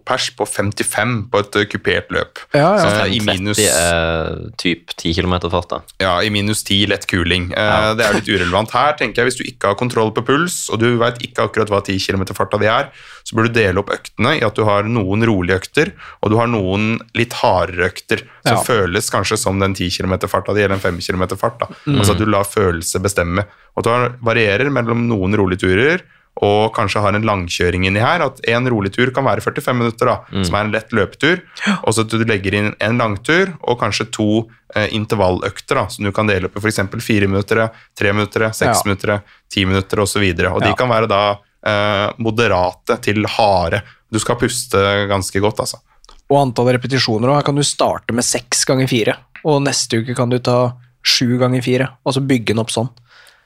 pers 0.05 0.29
på 0.37 0.45
55 0.47 1.29
på 1.31 1.39
et 1.43 1.55
eh, 1.61 1.65
kupert 1.71 2.09
løp. 2.13 2.41
Ja, 2.53 2.75
ja. 2.77 2.83
Så 2.83 3.07
I 3.13 3.19
minus, 3.25 3.57
30 3.57 3.67
er 3.71 4.51
typ 4.61 4.93
10 4.97 5.13
km 5.19 5.37
fart, 5.49 5.69
da. 5.69 5.79
ja, 6.03 6.15
i 6.21 6.29
minus 6.33 6.63
10 6.67 6.87
lett 6.91 7.07
kuling. 7.07 7.51
Eh, 7.55 7.93
Det 7.97 8.05
er 8.05 8.13
litt 8.19 8.27
urelevant 8.29 8.71
her, 8.75 8.93
tenker 8.99 9.23
jeg. 9.23 9.31
Hvis 9.31 9.39
du 9.41 9.45
ikke 9.47 9.67
har 9.73 9.79
kontroll 9.79 10.11
på 10.15 10.25
puls, 10.27 10.69
og 10.73 10.79
du 10.83 10.97
vet 10.97 11.21
ikke 11.23 11.47
akkurat 11.47 11.69
hva 11.71 11.81
10 11.83 11.99
km 12.07 12.25
farta 12.37 12.59
di 12.61 12.67
er, 12.71 12.91
så 13.27 13.35
bør 13.35 13.47
du 13.49 13.57
dele 13.59 13.79
opp 13.81 13.89
øktene 13.91 14.37
i 14.37 14.43
at 14.45 14.55
du 14.55 14.63
har 14.67 14.83
noen 14.87 15.23
rolige 15.27 15.57
økter, 15.59 15.91
og 16.23 16.31
du 16.31 16.37
har 16.39 16.47
noen 16.47 16.97
litt 17.17 17.33
hardere 17.41 17.89
økter, 17.91 18.21
som 18.47 18.55
Ja. 18.57 18.63
føles 18.63 19.09
kanskje 19.11 19.37
som 19.37 19.59
den 19.59 19.73
10 19.75 19.89
km 19.97 20.13
farta 20.31 20.53
di, 20.55 20.61
eller 20.63 20.75
en 20.75 20.79
5 20.79 20.99
km 21.03 21.35
fart. 21.35 21.59
da. 21.59 21.67
Altså 21.87 22.11
at 22.15 22.17
du 22.21 22.25
lar 22.25 22.43
følelse 22.47 23.01
bestemme. 23.03 23.43
Og 23.75 23.85
at 23.85 24.11
du 24.11 24.15
varierer 24.25 24.71
mellom 24.71 25.07
noen 25.09 25.35
rolige 25.37 25.59
turer, 25.67 26.01
og 26.43 26.73
kanskje 26.75 27.01
har 27.01 27.15
en 27.17 27.25
langkjøring 27.25 27.87
inni 27.89 27.99
her, 28.03 28.21
at 28.21 28.41
en 28.51 28.67
rolig 28.69 28.91
tur 28.93 29.09
kan 29.15 29.25
være 29.25 29.41
45 29.41 29.73
minutter, 29.77 30.05
da, 30.11 30.43
som 30.45 30.55
er 30.59 30.67
en 30.67 30.71
lett 30.75 30.91
løpetur, 30.93 31.41
og 31.81 31.93
så 31.95 32.05
at 32.05 32.13
du 32.13 32.25
legger 32.29 32.53
inn 32.59 32.69
en 32.83 32.97
langtur, 33.01 33.55
og 33.63 33.79
kanskje 33.81 34.05
to 34.13 34.27
eh, 34.75 34.87
intervalløkter, 34.97 35.75
da, 35.81 35.87
som 35.89 36.05
du 36.05 36.11
kan 36.13 36.29
dele 36.29 36.45
opp 36.49 36.57
i 36.59 36.63
f.eks. 36.63 36.79
fire 37.01 37.27
minutter, 37.31 37.63
tre 37.97 38.13
minutter, 38.13 38.47
seks 38.53 38.83
Ja. 38.83 38.85
minutter, 38.85 39.21
ti 39.49 39.65
minutter 39.65 40.03
osv. 40.05 40.21
Og, 40.21 40.37
så 40.45 40.53
og 40.53 40.61
de 40.65 40.73
kan 40.77 40.89
være 40.93 41.09
da 41.09 41.21
eh, 41.65 42.07
moderate 42.21 42.99
til 43.01 43.25
harde. 43.37 43.81
Du 44.13 44.19
skal 44.19 44.37
puste 44.39 44.77
ganske 45.09 45.41
godt, 45.43 45.59
altså. 45.65 45.81
Og 46.29 46.41
antall 46.41 46.73
repetisjoner, 46.75 47.29
òg. 47.31 47.39
her 47.39 47.47
kan 47.47 47.55
du 47.55 47.63
starte 47.63 48.13
med 48.13 48.23
seks 48.27 48.65
ganger 48.67 48.87
fire, 48.91 49.17
og 49.47 49.61
neste 49.63 50.01
uke 50.03 50.13
kan 50.15 50.29
du 50.29 50.37
ta 50.43 50.73
sju 51.07 51.37
ganger 51.39 51.63
fire, 51.63 51.87
og 52.05 52.13
så 52.17 52.21
bygge 52.21 52.51
den 52.53 52.59
opp 52.59 52.71
sånn. 52.73 52.89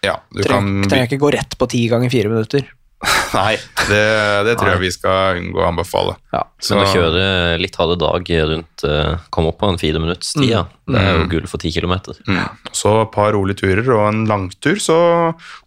Ja, 0.01 0.15
du 0.33 0.41
Trenger, 0.41 0.81
kan 0.81 0.89
trenger 0.89 1.05
ikke 1.11 1.21
gå 1.21 1.29
rett 1.35 1.57
på 1.61 1.67
ti 1.69 1.83
ganger 1.91 2.09
fire 2.09 2.29
minutter. 2.31 2.65
Nei, 3.33 3.55
det, 3.87 4.01
det 4.45 4.57
tror 4.59 4.73
jeg 4.73 4.81
vi 4.83 4.91
skal 4.93 5.39
unngå 5.39 5.61
å 5.63 5.69
anbefale. 5.71 6.17
Ja. 6.33 6.43
Så 6.61 6.77
å 6.77 6.85
kjøre 6.85 7.57
litt 7.59 7.75
harde 7.79 7.97
dag 7.99 8.27
rundt 8.47 8.83
uh, 8.85 9.17
Komme 9.33 9.49
opp 9.49 9.57
på 9.59 9.67
en 9.71 9.79
fire 9.81 9.99
minutts 9.99 10.35
tid, 10.35 10.53
mm. 10.53 10.77
Det 10.91 10.99
er 11.01 11.17
jo 11.17 11.27
gull 11.31 11.47
for 11.49 11.61
ti 11.61 11.71
kilometer. 11.73 12.17
Mm. 12.27 12.39
Så 12.75 12.91
et 13.01 13.11
par 13.13 13.31
rolige 13.35 13.61
turer 13.63 13.87
og 13.95 14.03
en 14.09 14.25
langtur, 14.29 14.75
så 14.81 14.97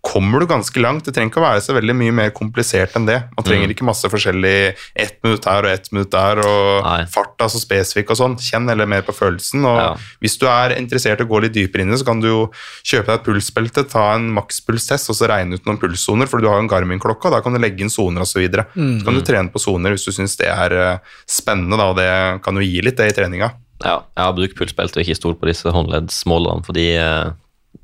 kommer 0.04 0.42
du 0.42 0.48
ganske 0.50 0.82
langt. 0.82 1.06
Det 1.06 1.14
trenger 1.16 1.32
ikke 1.32 1.40
å 1.40 1.46
være 1.46 1.62
så 1.64 1.76
veldig 1.76 1.96
mye 1.96 2.14
mer 2.14 2.32
komplisert 2.36 2.96
enn 2.98 3.08
det. 3.08 3.16
Man 3.36 3.46
trenger 3.46 3.72
ikke 3.72 3.86
masse 3.88 4.10
forskjellig 4.12 4.74
ett 5.00 5.16
minutt 5.24 5.48
her 5.48 5.64
og 5.64 5.72
ett 5.72 5.88
minutt 5.94 6.12
der, 6.12 6.42
og 6.44 6.84
Nei. 6.84 6.98
farta 7.10 7.48
så 7.50 7.62
spesifikk 7.62 8.12
og 8.12 8.20
sånn. 8.20 8.36
Kjenn 8.44 8.68
heller 8.70 8.90
mer 8.90 9.06
på 9.06 9.16
følelsen. 9.16 9.64
Og 9.64 9.80
Ja. 9.80 9.94
hvis 10.20 10.36
du 10.38 10.46
er 10.50 10.76
interessert 10.76 11.20
i 11.20 11.24
å 11.24 11.30
gå 11.30 11.40
litt 11.40 11.56
dypere 11.56 11.82
inn 11.82 11.88
i 11.88 11.96
det, 11.96 12.02
så 12.04 12.10
kan 12.10 12.20
du 12.20 12.28
jo 12.28 12.42
kjøpe 12.84 13.08
deg 13.08 13.20
et 13.20 13.26
pulsbelte, 13.30 13.88
ta 13.88 14.14
en 14.14 14.28
makspulstest 14.36 15.10
og 15.10 15.16
så 15.16 15.30
regne 15.32 15.56
ut 15.56 15.64
noen 15.64 15.80
pulssoner, 15.80 16.28
for 16.28 16.38
du 16.38 16.48
har 16.48 16.60
jo 16.60 16.66
en 16.66 16.68
Garmin-klokke, 16.68 17.23
og 17.28 17.34
da 17.34 17.42
kan 17.44 17.54
du 17.54 17.60
legge 17.62 17.84
inn 17.84 17.92
soner 17.92 18.24
osv. 18.24 18.34
Så, 18.34 18.42
videre. 18.42 18.66
så 18.74 19.06
kan 19.06 19.18
du 19.18 19.22
trene 19.26 19.52
på 19.52 19.62
soner 19.62 19.94
hvis 19.94 20.06
du 20.08 20.14
syns 20.14 20.34
det 20.40 20.48
er 20.50 20.74
eh, 20.78 21.12
spennende, 21.30 21.78
da, 21.78 21.90
og 21.92 21.98
det 22.00 22.08
kan 22.44 22.58
jo 22.58 22.66
gi 22.66 22.82
litt 22.84 22.98
det 23.00 23.12
i 23.12 23.16
treninga. 23.16 23.52
Ja, 23.84 23.98
jeg 24.14 24.22
har 24.22 24.34
brukt 24.36 24.58
pulsbelte 24.58 25.00
og 25.00 25.04
ikke 25.04 25.18
stolt 25.18 25.40
på 25.40 25.48
disse 25.50 25.70
håndleddsmålerne, 25.74 26.64
fordi 26.66 26.86
uh, 26.96 27.34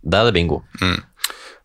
der 0.01 0.23
er 0.23 0.31
det 0.31 0.37
bingo. 0.39 0.61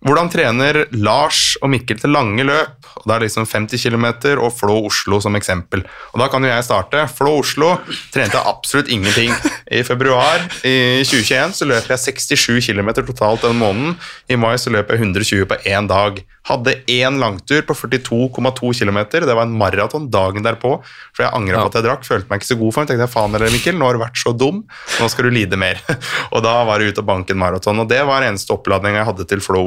Hvordan 0.05 0.27
trener 0.29 0.83
Lars 1.01 1.55
og 1.65 1.71
Mikkel 1.73 1.97
til 1.97 2.11
lange 2.13 2.43
løp? 2.45 2.85
Og 3.01 3.07
Det 3.09 3.13
er 3.15 3.23
liksom 3.25 3.47
50 3.49 3.81
km 3.81 4.05
og 4.37 4.51
Flå 4.53 4.75
Oslo 4.85 5.17
som 5.19 5.33
eksempel. 5.35 5.81
Og 6.13 6.21
Da 6.21 6.27
kan 6.29 6.43
jo 6.45 6.51
jeg 6.51 6.63
starte. 6.63 7.07
Flå 7.09 7.39
Oslo 7.39 7.79
trente 8.13 8.37
jeg 8.37 8.45
absolutt 8.45 8.87
ingenting. 8.87 9.33
I 9.71 9.81
februar 9.81 10.45
i 10.61 11.01
2021 11.01 11.57
så 11.57 11.65
løp 11.65 11.89
jeg 11.89 11.97
67 11.97 12.69
km 12.69 12.93
totalt 13.01 13.41
den 13.41 13.57
måneden. 13.57 13.97
I 14.29 14.37
mai 14.37 14.55
så 14.61 14.69
løp 14.69 14.93
jeg 14.93 15.01
120 15.01 15.49
på 15.49 15.57
én 15.65 15.89
dag. 15.89 16.21
Hadde 16.45 16.75
én 16.85 17.17
langtur 17.17 17.65
på 17.65 17.73
42,2 17.73 18.73
km. 18.77 18.99
Det 19.09 19.25
var 19.33 19.47
en 19.47 19.57
maraton 19.57 20.05
dagen 20.13 20.45
derpå. 20.45 20.77
For 21.15 21.25
jeg 21.25 21.33
angra 21.33 21.63
på 21.63 21.71
at 21.71 21.79
jeg 21.79 21.87
drakk. 21.87 22.05
Følte 22.05 22.29
meg 22.29 22.43
ikke 22.43 22.51
så 22.51 22.59
god 22.61 22.75
for 22.75 22.83
meg. 22.83 22.91
Tenkte 22.91 23.07
jeg, 23.07 23.13
faen 23.15 23.33
eller 23.33 23.49
Mikkel, 23.49 23.79
nå 23.79 23.89
har 23.89 23.97
du 23.97 24.03
vært 24.05 24.21
så 24.21 24.35
dum. 24.37 24.61
Nå 24.99 25.09
skal 25.09 25.25
du 25.25 25.33
lide 25.33 25.57
mer. 25.57 25.81
og 26.33 26.45
da 26.45 26.59
var 26.69 26.77
det 26.77 26.93
ut 26.93 27.01
og 27.01 27.09
banke 27.09 27.33
en 27.33 27.41
maraton. 27.41 27.81
Og 27.81 27.89
det 27.89 28.03
var 28.05 28.21
eneste 28.27 28.53
oppladning 28.53 28.99
jeg 28.99 29.09
hadde 29.09 29.25
til 29.33 29.41
Flå 29.41 29.65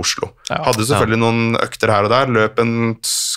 Ja. 0.48 0.62
Hadde 0.68 0.86
selvfølgelig 0.86 1.20
noen 1.22 1.60
økter 1.60 1.92
her 1.92 2.08
og 2.08 2.14
der. 2.14 2.32
Løp 2.34 2.62
en 2.62 2.74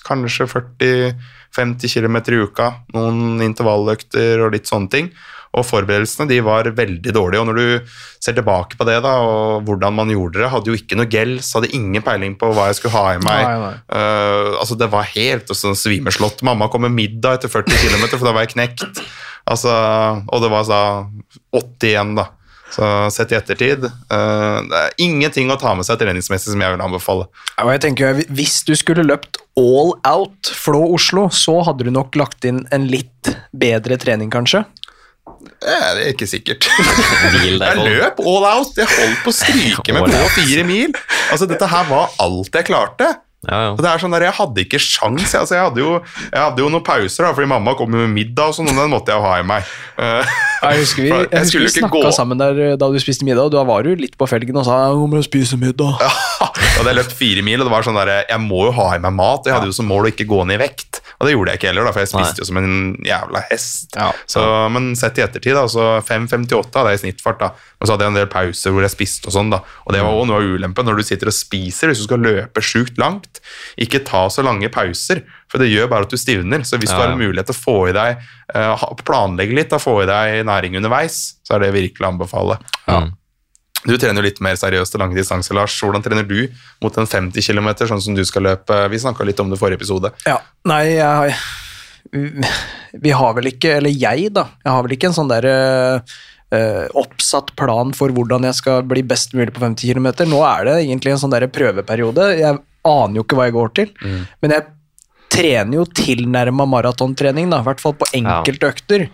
kanskje 0.08 0.47
40-50 0.51 1.97
km 1.97 2.17
i 2.21 2.41
uka. 2.45 2.71
Noen 2.95 3.43
intervalløkter 3.45 4.45
og 4.45 4.56
litt 4.56 4.71
sånne 4.71 4.91
ting. 4.93 5.13
Og 5.51 5.65
forberedelsene 5.67 6.30
de 6.30 6.38
var 6.45 6.69
veldig 6.77 7.12
dårlige. 7.12 7.41
Og 7.41 7.49
når 7.49 7.58
du 7.60 7.95
ser 8.23 8.38
tilbake 8.38 8.77
på 8.80 8.88
det, 8.88 9.01
da, 9.04 9.17
og 9.19 9.65
hvordan 9.67 9.97
man 9.97 10.12
gjorde 10.13 10.39
det, 10.39 10.51
hadde 10.54 10.71
jo 10.71 10.77
ikke 10.80 10.95
noe 10.95 11.10
gels, 11.12 11.49
hadde 11.58 11.73
ingen 11.75 12.06
peiling 12.06 12.38
på 12.39 12.54
hva 12.56 12.69
jeg 12.69 12.80
skulle 12.80 12.95
ha 12.95 13.17
i 13.17 13.23
meg. 13.23 13.41
Nei, 13.43 13.58
nei. 13.65 13.73
Uh, 13.91 14.60
altså 14.62 14.80
Det 14.80 14.88
var 14.93 15.10
helt 15.12 15.51
sånn 15.51 15.75
svimeslått. 15.75 16.45
Mamma 16.47 16.69
kom 16.71 16.88
med 16.88 16.95
middag 16.95 17.41
etter 17.41 17.51
40 17.51 17.84
km, 17.84 18.08
for 18.13 18.30
da 18.30 18.36
var 18.38 18.47
jeg 18.47 18.56
knekt. 18.56 19.04
Altså, 19.51 19.73
og 20.32 20.43
det 20.43 20.51
var 20.54 20.67
så 20.69 20.82
80 21.51 21.89
igjen, 21.89 22.15
da. 22.21 22.30
Så 22.71 22.88
sett 23.12 23.34
i 23.34 23.36
ettertid 23.36 23.84
eh, 23.84 24.57
Det 24.63 24.77
er 24.79 24.93
ingenting 25.03 25.51
å 25.51 25.57
ta 25.60 25.73
med 25.75 25.84
seg 25.88 25.99
treningsmessig 25.99 26.53
som 26.53 26.62
jeg 26.63 26.75
vil 26.75 26.84
anbefale. 26.84 27.27
Ja, 27.57 27.65
og 27.65 27.73
jeg 27.73 27.81
tenker, 27.84 28.21
Hvis 28.31 28.62
du 28.67 28.73
skulle 28.79 29.03
løpt 29.03 29.41
all 29.60 29.91
out 30.07 30.51
Flå 30.55 30.86
Oslo, 30.95 31.27
så 31.36 31.60
hadde 31.67 31.88
du 31.88 31.91
nok 31.91 32.15
lagt 32.19 32.47
inn 32.47 32.63
en 32.71 32.88
litt 32.91 33.34
bedre 33.51 33.97
trening, 34.01 34.31
kanskje. 34.34 34.63
Eh, 35.62 35.88
det 35.95 36.05
er 36.05 36.13
ikke 36.13 36.29
sikkert. 36.29 36.67
Jeg 37.34 37.60
løp 37.60 38.21
all 38.23 38.47
out. 38.47 38.71
Jeg 38.77 38.88
holdt 38.89 39.19
på 39.25 39.34
å 39.34 39.36
stryke 39.36 39.95
med 39.97 40.07
på 40.07 40.31
fire 40.38 40.63
mil. 40.67 40.95
Altså, 41.31 41.47
Dette 41.49 41.69
her 41.69 41.86
var 41.89 42.15
alt 42.23 42.55
jeg 42.55 42.67
klarte. 42.67 43.12
Ja, 43.49 43.58
ja. 43.65 43.69
Og 43.73 43.80
det 43.82 43.89
er 43.89 43.97
sånn 43.97 44.13
der, 44.13 44.21
Jeg 44.27 44.36
hadde 44.38 44.62
ikke 44.62 44.77
sjans. 44.77 45.32
jeg. 45.34 45.39
Altså, 45.41 45.56
jeg, 45.58 45.63
hadde 45.65 45.82
jo, 45.82 45.93
jeg 46.30 46.41
hadde 46.43 46.62
jo 46.62 46.67
noen 46.69 46.84
pauser, 46.86 47.25
da, 47.25 47.32
fordi 47.34 47.49
mamma 47.49 47.73
kom 47.80 47.89
jo 47.95 48.04
med 48.04 48.13
middag, 48.13 48.51
og 48.51 48.58
sånn, 48.60 48.69
og 48.69 48.77
den 48.77 48.91
måtte 48.93 49.10
jeg 49.10 49.17
jo 49.17 49.25
ha 49.25 49.39
i 49.41 49.47
meg. 49.49 49.71
Eh, 49.97 50.36
Jeg 50.62 50.84
husker 50.84 51.01
vi, 51.08 51.10
jeg 51.34 51.41
husker 51.41 51.63
vi 51.65 51.71
snakka 51.73 52.12
sammen 52.13 52.38
der 52.38 52.62
eh, 52.67 52.75
da 52.77 52.91
du 52.93 52.99
spiste 53.01 53.25
middag, 53.25 53.49
og 53.49 53.56
da 53.56 53.63
var 53.65 53.82
du 53.88 53.95
litt 53.97 54.13
på 54.19 54.27
felgen 54.30 54.62
og 54.62 54.67
sa 54.69 54.77
'nå 54.93 55.10
må 55.10 55.17
jeg 55.17 55.30
spise 55.32 55.58
middag'. 55.58 55.97
Da 56.71 56.86
hadde 56.86 56.93
jeg 56.93 56.99
løpt 57.01 57.17
fire 57.17 57.41
mil, 57.45 57.62
og 57.62 57.65
det 57.67 57.73
var 57.73 57.84
sånn 57.86 57.97
der, 57.97 58.13
jeg 58.30 58.41
må 58.45 58.65
jo 58.69 58.71
ha 58.77 58.95
i 58.95 58.99
meg 59.01 59.13
mat. 59.13 59.41
og 59.41 59.49
Jeg 59.49 59.54
hadde 59.58 59.69
jo 59.73 59.77
som 59.82 59.89
mål 59.89 60.06
å 60.06 60.12
ikke 60.13 60.25
gå 60.30 60.45
ned 60.45 60.62
i 60.62 60.63
vekt. 60.63 61.00
Og 61.21 61.27
det 61.27 61.36
gjorde 61.36 61.53
jeg 61.53 61.60
ikke 61.62 61.67
heller, 61.69 61.86
da, 61.86 61.91
for 61.93 62.01
jeg 62.01 62.10
spiste 62.10 62.34
Nei. 62.34 62.41
jo 62.41 62.45
som 62.49 62.57
en 62.57 62.71
jævla 63.05 63.41
hest. 63.51 63.93
Ja. 63.93 64.07
Så, 64.25 64.41
men 64.73 64.88
sett 64.97 65.19
i 65.21 65.23
ettertid, 65.23 65.53
da, 65.53 65.67
så 65.69 65.84
5,58 66.07 66.79
hadde 66.79 66.95
jeg 66.95 66.97
i 66.97 67.01
snittfart. 67.03 67.38
da. 67.43 67.51
Og 67.77 67.86
så 67.86 67.93
hadde 67.93 68.07
jeg 68.07 68.13
en 68.15 68.17
del 68.17 68.29
pauser 68.34 68.73
hvor 68.73 68.81
jeg 68.81 68.93
spiste 68.95 69.29
og 69.29 69.36
sånn. 69.38 69.53
da. 69.53 69.60
Og 69.86 69.93
det 69.93 70.01
var 70.01 70.17
også 70.17 70.31
noe 70.31 70.39
av 70.41 70.49
ulempen 70.57 70.89
når 70.89 70.97
du 70.97 71.05
sitter 71.05 71.29
og 71.29 71.38
spiser, 71.38 71.91
hvis 71.91 72.01
du 72.01 72.07
skal 72.10 72.25
løpe 72.25 72.65
sjukt 72.65 72.97
langt. 72.97 73.39
Ikke 73.77 74.01
ta 74.07 74.25
så 74.34 74.41
lange 74.45 74.71
pauser, 74.73 75.21
for 75.51 75.62
det 75.62 75.69
gjør 75.69 75.93
bare 75.93 76.10
at 76.10 76.12
du 76.12 76.17
stivner. 76.17 76.65
Så 76.65 76.81
hvis 76.81 76.89
du 76.89 76.97
Ja, 76.97 77.05
har 77.05 77.13
en 77.13 77.21
mulighet 77.21 77.51
til 77.51 77.55
å 77.55 77.62
få 77.62 77.77
i 77.91 77.95
deg, 77.95 78.25
eh, 78.57 78.86
planlegge 79.05 79.55
litt, 79.62 79.69
da, 79.69 79.77
få 79.77 80.01
i 80.01 80.10
deg 80.10 80.41
næring 80.49 80.81
underveis, 80.81 81.36
så 81.45 81.55
er 81.55 81.67
det 81.67 81.75
virkelig 81.77 82.07
å 82.07 82.12
anbefale. 82.15 82.57
Mm. 82.89 83.13
Du 83.88 83.96
trener 83.98 84.22
jo 84.22 84.28
litt 84.28 84.41
mer 84.44 84.58
seriøst 84.60 84.94
til 84.94 85.02
lange 85.02 85.17
distanser, 85.17 85.56
Lars. 85.58 85.74
Hvordan 85.82 86.04
trener 86.06 86.26
du 86.28 86.46
mot 86.84 86.98
en 87.02 87.10
50 87.10 87.41
km, 87.41 87.72
sånn 87.89 88.04
som 88.04 88.17
du 88.17 88.24
skal 88.28 88.46
løpe? 88.46 88.78
Vi 88.94 89.00
snakka 89.02 89.26
litt 89.26 89.39
om 89.41 89.50
det 89.50 89.58
i 89.58 89.62
forrige 89.62 89.82
episode. 89.82 90.13
Ja, 90.28 90.38
nei, 90.70 90.84
jeg 90.98 91.08
har 91.08 91.34
Vi 92.91 93.13
har 93.15 93.34
vel 93.38 93.48
ikke, 93.54 93.78
eller 93.80 93.94
jeg, 93.94 94.34
da, 94.36 94.50
jeg 94.65 94.72
har 94.74 94.84
vel 94.84 94.98
ikke 94.98 95.10
en 95.10 95.15
sånn 95.15 95.32
der 95.32 95.48
eh, 95.48 96.17
oppsatt 97.00 97.54
plan 97.56 97.94
for 97.96 98.12
hvordan 98.12 98.44
jeg 98.50 98.58
skal 98.58 98.84
bli 98.84 99.04
best 99.08 99.34
mulig 99.38 99.54
på 99.56 99.63
50 99.63 99.94
km. 99.94 100.10
Nå 100.30 100.44
er 100.44 100.67
det 100.67 100.76
egentlig 100.84 101.13
en 101.15 101.22
sånn 101.24 101.34
der 101.34 101.48
prøveperiode. 101.48 102.28
Jeg 102.41 102.60
aner 102.84 103.17
jo 103.17 103.24
ikke 103.24 103.39
hva 103.39 103.48
jeg 103.48 103.56
går 103.56 103.74
til, 103.80 103.91
men 104.44 104.56
jeg 104.58 104.67
trener 105.32 105.78
jo 105.80 105.86
tilnærma 105.96 106.65
maratontrening, 106.67 107.50
da, 107.54 107.62
i 107.62 107.70
hvert 107.70 107.80
fall 107.80 107.96
på 107.96 108.10
enkelte 108.20 108.67
økter. 108.74 109.08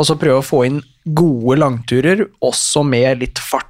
Og 0.00 0.08
så 0.08 0.16
prøve 0.18 0.40
å 0.40 0.44
få 0.44 0.64
inn 0.66 0.80
gode 1.04 1.60
langturer, 1.60 2.24
også 2.42 2.82
med 2.88 3.20
litt 3.22 3.38
fart. 3.38 3.69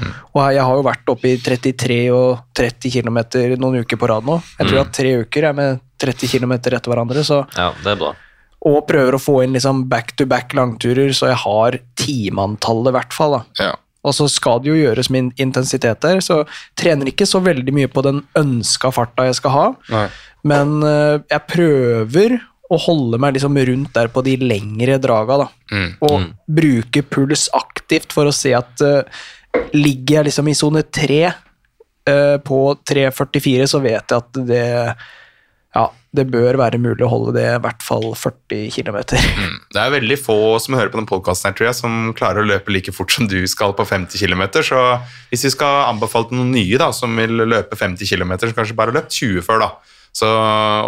Og 0.00 0.40
jeg 0.54 0.64
har 0.64 0.78
jo 0.78 0.84
vært 0.86 1.12
oppe 1.12 1.30
i 1.30 1.38
33 1.42 1.98
og 2.16 2.42
30 2.56 2.94
km 2.94 3.18
noen 3.60 3.82
uker 3.84 4.00
på 4.00 4.08
rad 4.10 4.26
nå. 4.26 4.38
Jeg 4.56 4.66
tror 4.66 4.76
jeg 4.78 4.84
har 4.84 4.92
tre 4.98 5.14
uker 5.22 5.48
jeg 5.48 5.58
med 5.58 5.82
30 6.02 6.32
km 6.32 6.54
etter 6.58 6.90
hverandre, 6.90 7.24
så 7.26 7.42
ja, 7.56 7.70
det 7.84 7.94
er 7.94 8.00
bra. 8.00 8.12
Og 8.70 8.82
prøver 8.86 9.16
å 9.16 9.22
få 9.22 9.40
inn 9.42 9.56
liksom 9.56 9.86
back-to-back 9.90 10.54
langturer, 10.54 11.10
så 11.16 11.32
jeg 11.32 11.40
har 11.42 11.78
timeantallet 11.98 12.92
i 12.92 12.96
hvert 12.96 13.16
fall. 13.16 13.38
da. 13.38 13.66
Ja. 13.66 13.72
Og 14.02 14.14
så 14.16 14.26
skal 14.30 14.62
det 14.62 14.70
jo 14.72 14.78
gjøres 14.78 15.10
med 15.14 15.30
intensitet 15.42 16.02
der, 16.02 16.22
så 16.24 16.42
trener 16.78 17.10
ikke 17.10 17.26
så 17.28 17.42
veldig 17.42 17.74
mye 17.74 17.90
på 17.90 18.02
den 18.06 18.22
ønska 18.38 18.90
farta 18.94 19.28
jeg 19.28 19.38
skal 19.38 19.54
ha. 19.54 19.66
Nei. 19.94 20.06
Men 20.50 20.80
eh, 20.86 21.20
jeg 21.30 21.46
prøver 21.50 22.40
å 22.72 22.78
holde 22.80 23.20
meg 23.20 23.36
liksom 23.36 23.58
rundt 23.68 23.92
der 23.94 24.08
på 24.10 24.24
de 24.26 24.38
lengre 24.40 24.96
draga, 25.02 25.44
da. 25.44 25.48
Mm. 25.70 25.90
Og 26.08 26.26
bruke 26.58 27.04
puls 27.04 27.46
aktivt 27.54 28.14
for 28.14 28.30
å 28.30 28.34
se 28.34 28.54
at 28.56 28.82
eh, 28.86 29.22
ligger 29.72 30.20
jeg 30.20 30.28
liksom 30.28 30.48
i 30.48 30.56
sone 30.56 30.84
3 30.84 31.18
eh, 31.24 32.36
på 32.44 32.60
3.44, 32.88 33.66
så 33.70 33.82
vet 33.84 34.14
jeg 34.14 34.22
at 34.22 34.40
det 34.48 34.68
ja, 35.72 35.86
det 36.12 36.26
bør 36.28 36.58
være 36.60 36.80
mulig 36.82 37.00
å 37.06 37.08
holde 37.08 37.32
det 37.38 37.46
i 37.48 37.60
hvert 37.64 37.84
fall 37.84 38.10
40 38.18 38.66
km. 38.74 38.98
Det 39.72 39.80
er 39.80 39.94
veldig 39.94 40.18
få 40.20 40.36
som 40.60 40.76
hører 40.76 40.92
på 40.92 41.00
den 41.00 41.08
podkasten 41.08 41.48
her, 41.48 41.70
jeg, 41.70 41.78
som 41.78 42.10
klarer 42.16 42.42
å 42.42 42.50
løpe 42.50 42.74
like 42.74 42.92
fort 42.92 43.14
som 43.14 43.24
du 43.30 43.38
skal 43.48 43.72
på 43.78 43.86
50 43.88 44.20
km. 44.20 44.44
Så 44.60 44.82
hvis 45.30 45.46
vi 45.48 45.54
skal 45.54 45.86
anbefale 45.86 46.36
noen 46.36 46.52
nye 46.52 46.80
da, 46.80 46.90
som 46.92 47.16
vil 47.16 47.46
løpe 47.48 47.78
50 47.80 48.04
km, 48.04 48.36
så 48.42 48.52
kanskje 48.52 48.76
bare 48.76 48.92
løp 48.92 49.08
20 49.08 49.46
før, 49.48 49.64
da, 49.64 49.70
så, 50.12 50.28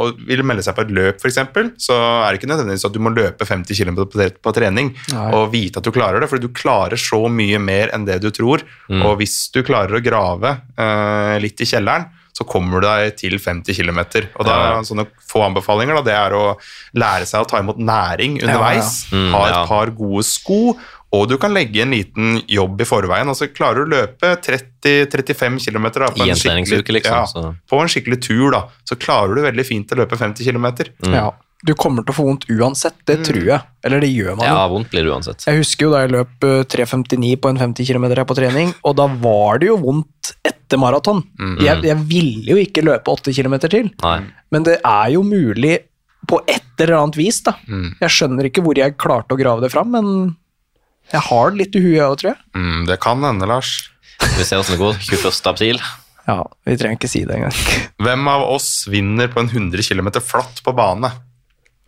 og 0.04 0.18
vil 0.28 0.42
melde 0.44 0.60
seg 0.66 0.76
på 0.76 0.84
et 0.84 0.90
løp, 0.92 1.22
f.eks., 1.22 1.38
så 1.86 1.96
er 1.96 2.26
det 2.34 2.40
ikke 2.42 2.50
nødvendigvis 2.50 2.84
at 2.84 2.92
du 2.92 3.00
må 3.00 3.12
løpe 3.14 3.46
50 3.48 3.78
km 3.80 4.02
på, 4.04 4.26
på 4.44 4.52
trening 4.56 4.90
Nei. 5.14 5.28
og 5.32 5.48
vite 5.54 5.80
at 5.80 5.86
du 5.88 5.92
klarer 5.96 6.20
det, 6.20 6.28
for 6.28 6.42
du 6.42 6.50
klarer 6.52 7.00
så 7.00 7.22
mye 7.32 7.60
mer 7.62 7.94
enn 7.96 8.04
det 8.08 8.18
du 8.24 8.28
tror. 8.36 8.66
Og 8.92 9.16
hvis 9.22 9.38
du 9.54 9.62
klarer 9.64 9.96
å 9.96 10.04
grave 10.04 10.58
eh, 10.76 11.38
litt 11.40 11.64
i 11.64 11.68
kjelleren, 11.72 12.10
så 12.34 12.42
kommer 12.50 12.82
du 12.82 12.88
deg 12.88 13.12
til 13.14 13.36
50 13.38 13.76
km. 13.78 14.00
Og 14.34 14.42
da, 14.48 14.54
Ja. 14.74 14.78
sånne 14.82 15.04
få 15.22 15.44
anbefalinger, 15.46 15.94
da, 16.00 16.02
det 16.02 16.14
er 16.18 16.34
å 16.34 16.56
lære 16.98 17.28
seg 17.30 17.44
å 17.44 17.46
ta 17.46 17.60
imot 17.62 17.78
næring 17.78 18.40
underveis, 18.42 19.04
ja. 19.12 19.16
Mm, 19.20 19.28
ha 19.36 19.42
et 19.52 19.68
par 19.70 19.92
gode 19.94 20.24
sko, 20.26 20.74
og 21.14 21.28
du 21.30 21.36
kan 21.40 21.54
legge 21.54 21.82
en 21.84 21.94
liten 21.94 22.40
jobb 22.50 22.80
i 22.82 22.86
forveien. 22.88 23.30
Altså 23.30 23.48
Klarer 23.54 23.84
du 23.84 23.86
å 23.86 23.92
løpe 23.94 24.34
30-35 24.44 25.58
km 25.68 25.86
da, 25.94 26.10
på 26.10 26.26
en 26.26 26.34
skikkelig- 26.36 27.00
liksom, 27.00 27.44
Ja, 27.44 27.54
på 27.70 27.80
en 27.80 27.88
skikkelig 27.92 28.20
tur, 28.26 28.50
da, 28.52 28.62
så 28.88 28.96
klarer 29.00 29.34
du 29.38 29.42
veldig 29.46 29.66
fint 29.66 29.92
å 29.94 29.98
løpe 30.02 30.18
50 30.20 30.44
km. 30.44 30.68
Ja. 31.12 31.30
Du 31.64 31.72
kommer 31.80 32.04
til 32.04 32.12
å 32.12 32.16
få 32.18 32.24
vondt 32.28 32.42
uansett, 32.52 32.98
det 33.08 33.22
tror 33.24 33.40
jeg. 33.46 33.60
Eller 33.82 34.00
det 34.04 34.10
gjør 34.12 34.34
man 34.36 34.44
jo. 34.44 34.52
Ja, 34.52 34.66
vondt 34.68 34.90
blir 34.92 35.06
det 35.06 35.12
uansett. 35.14 35.46
Jeg 35.48 35.62
husker 35.62 35.86
jo 35.86 35.92
da 35.94 36.02
jeg 36.02 36.10
løp 36.12 36.44
eh, 36.44 36.64
3.59 36.68 37.30
på 37.40 37.48
en 37.48 37.56
50 37.62 37.86
km 37.88 38.04
på 38.28 38.36
trening, 38.36 38.74
og 38.84 38.96
da 38.98 39.06
var 39.08 39.58
det 39.62 39.70
jo 39.70 39.78
vondt 39.80 40.34
etter 40.44 40.76
maraton. 40.82 41.22
Jeg, 41.64 41.80
jeg 41.88 41.96
ville 42.10 42.52
jo 42.52 42.60
ikke 42.60 42.84
løpe 42.84 43.08
8 43.16 43.32
km 43.32 43.56
til, 43.64 43.88
Nei. 44.02 44.18
men 44.52 44.62
det 44.68 44.76
er 44.84 45.08
jo 45.14 45.22
mulig 45.24 45.78
på 46.28 46.42
et 46.48 46.60
eller 46.84 46.98
annet 47.00 47.16
vis, 47.16 47.40
da. 47.44 47.52
Jeg 48.00 48.12
skjønner 48.12 48.44
ikke 48.50 48.62
hvor 48.64 48.76
jeg 48.76 48.98
klarte 49.00 49.32
å 49.32 49.40
grave 49.40 49.64
det 49.64 49.72
fram, 49.72 49.90
men 49.96 50.36
jeg 51.12 51.20
har 51.28 51.50
det 51.52 51.58
litt 51.60 51.76
i 51.76 51.82
huet, 51.84 51.98
jeg 51.98 52.06
òg, 52.08 52.16
tror 52.20 52.30
jeg. 52.32 52.40
Mm, 52.56 52.86
det 52.88 52.96
kan 53.00 53.22
hende, 53.22 53.46
Lars. 53.50 53.74
Vi 54.38 54.44
ser 54.46 54.56
hvordan 54.62 54.72
det 54.74 54.80
går. 54.80 54.98
21. 55.10 55.46
april. 55.52 55.80
Ja, 56.24 56.38
vi 56.64 56.76
trenger 56.80 56.96
ikke 56.96 57.10
si 57.12 57.24
det 57.28 57.36
engang. 57.36 57.56
Hvem 58.00 58.28
av 58.32 58.46
oss 58.48 58.86
vinner 58.88 59.28
på 59.28 59.42
en 59.42 59.50
100 59.52 59.84
km 59.84 60.08
flatt 60.24 60.62
på 60.64 60.72
bane? 60.76 61.10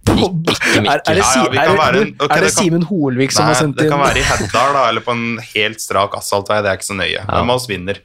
Ikke 0.07 0.29
Mikkel. 0.47 0.87
Er, 0.87 1.01
er 1.01 1.15
det, 1.17 1.17
Ja, 1.17 1.31
si, 1.33 1.39
ja, 1.57 1.63
en- 1.89 2.13
det 2.21 2.43
det 2.45 2.51
Simen 2.55 2.85
Holvik 2.87 3.33
som 3.33 3.47
Nei, 3.47 3.55
har 3.55 3.61
sendt 3.63 3.81
inn? 3.81 3.87
det 3.87 3.91
kan 3.91 4.03
være 4.05 4.21
i 4.21 4.27
Heddal 4.29 4.77
da, 4.77 4.83
eller 4.91 5.03
på 5.03 5.11
en 5.17 5.39
helt 5.55 5.81
strak 5.83 6.15
asfaltvei. 6.15 6.61
Det 6.63 6.71
er 6.71 6.79
ikke 6.79 6.91
så 6.93 6.99
nøye. 7.01 7.25
Hvem 7.27 7.51
av 7.51 7.57
oss 7.57 7.67
vinner? 7.67 7.99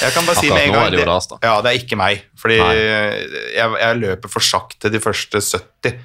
Jeg 0.00 0.12
kan 0.14 0.24
bare 0.26 0.38
si 0.38 0.46
Akkurat 0.46 0.54
med 0.54 0.66
en 0.66 0.72
gang 0.74 0.90
det. 0.94 1.38
Ja, 1.42 1.54
det 1.62 1.70
er 1.70 1.78
ikke 1.84 1.96
meg. 1.98 2.22
Fordi 2.38 2.56
jeg, 2.56 3.70
jeg 3.82 3.96
løper 4.00 4.30
for 4.30 4.40
sakte 4.40 4.90
de 4.90 5.00
første 5.02 5.40
70. 5.42 5.98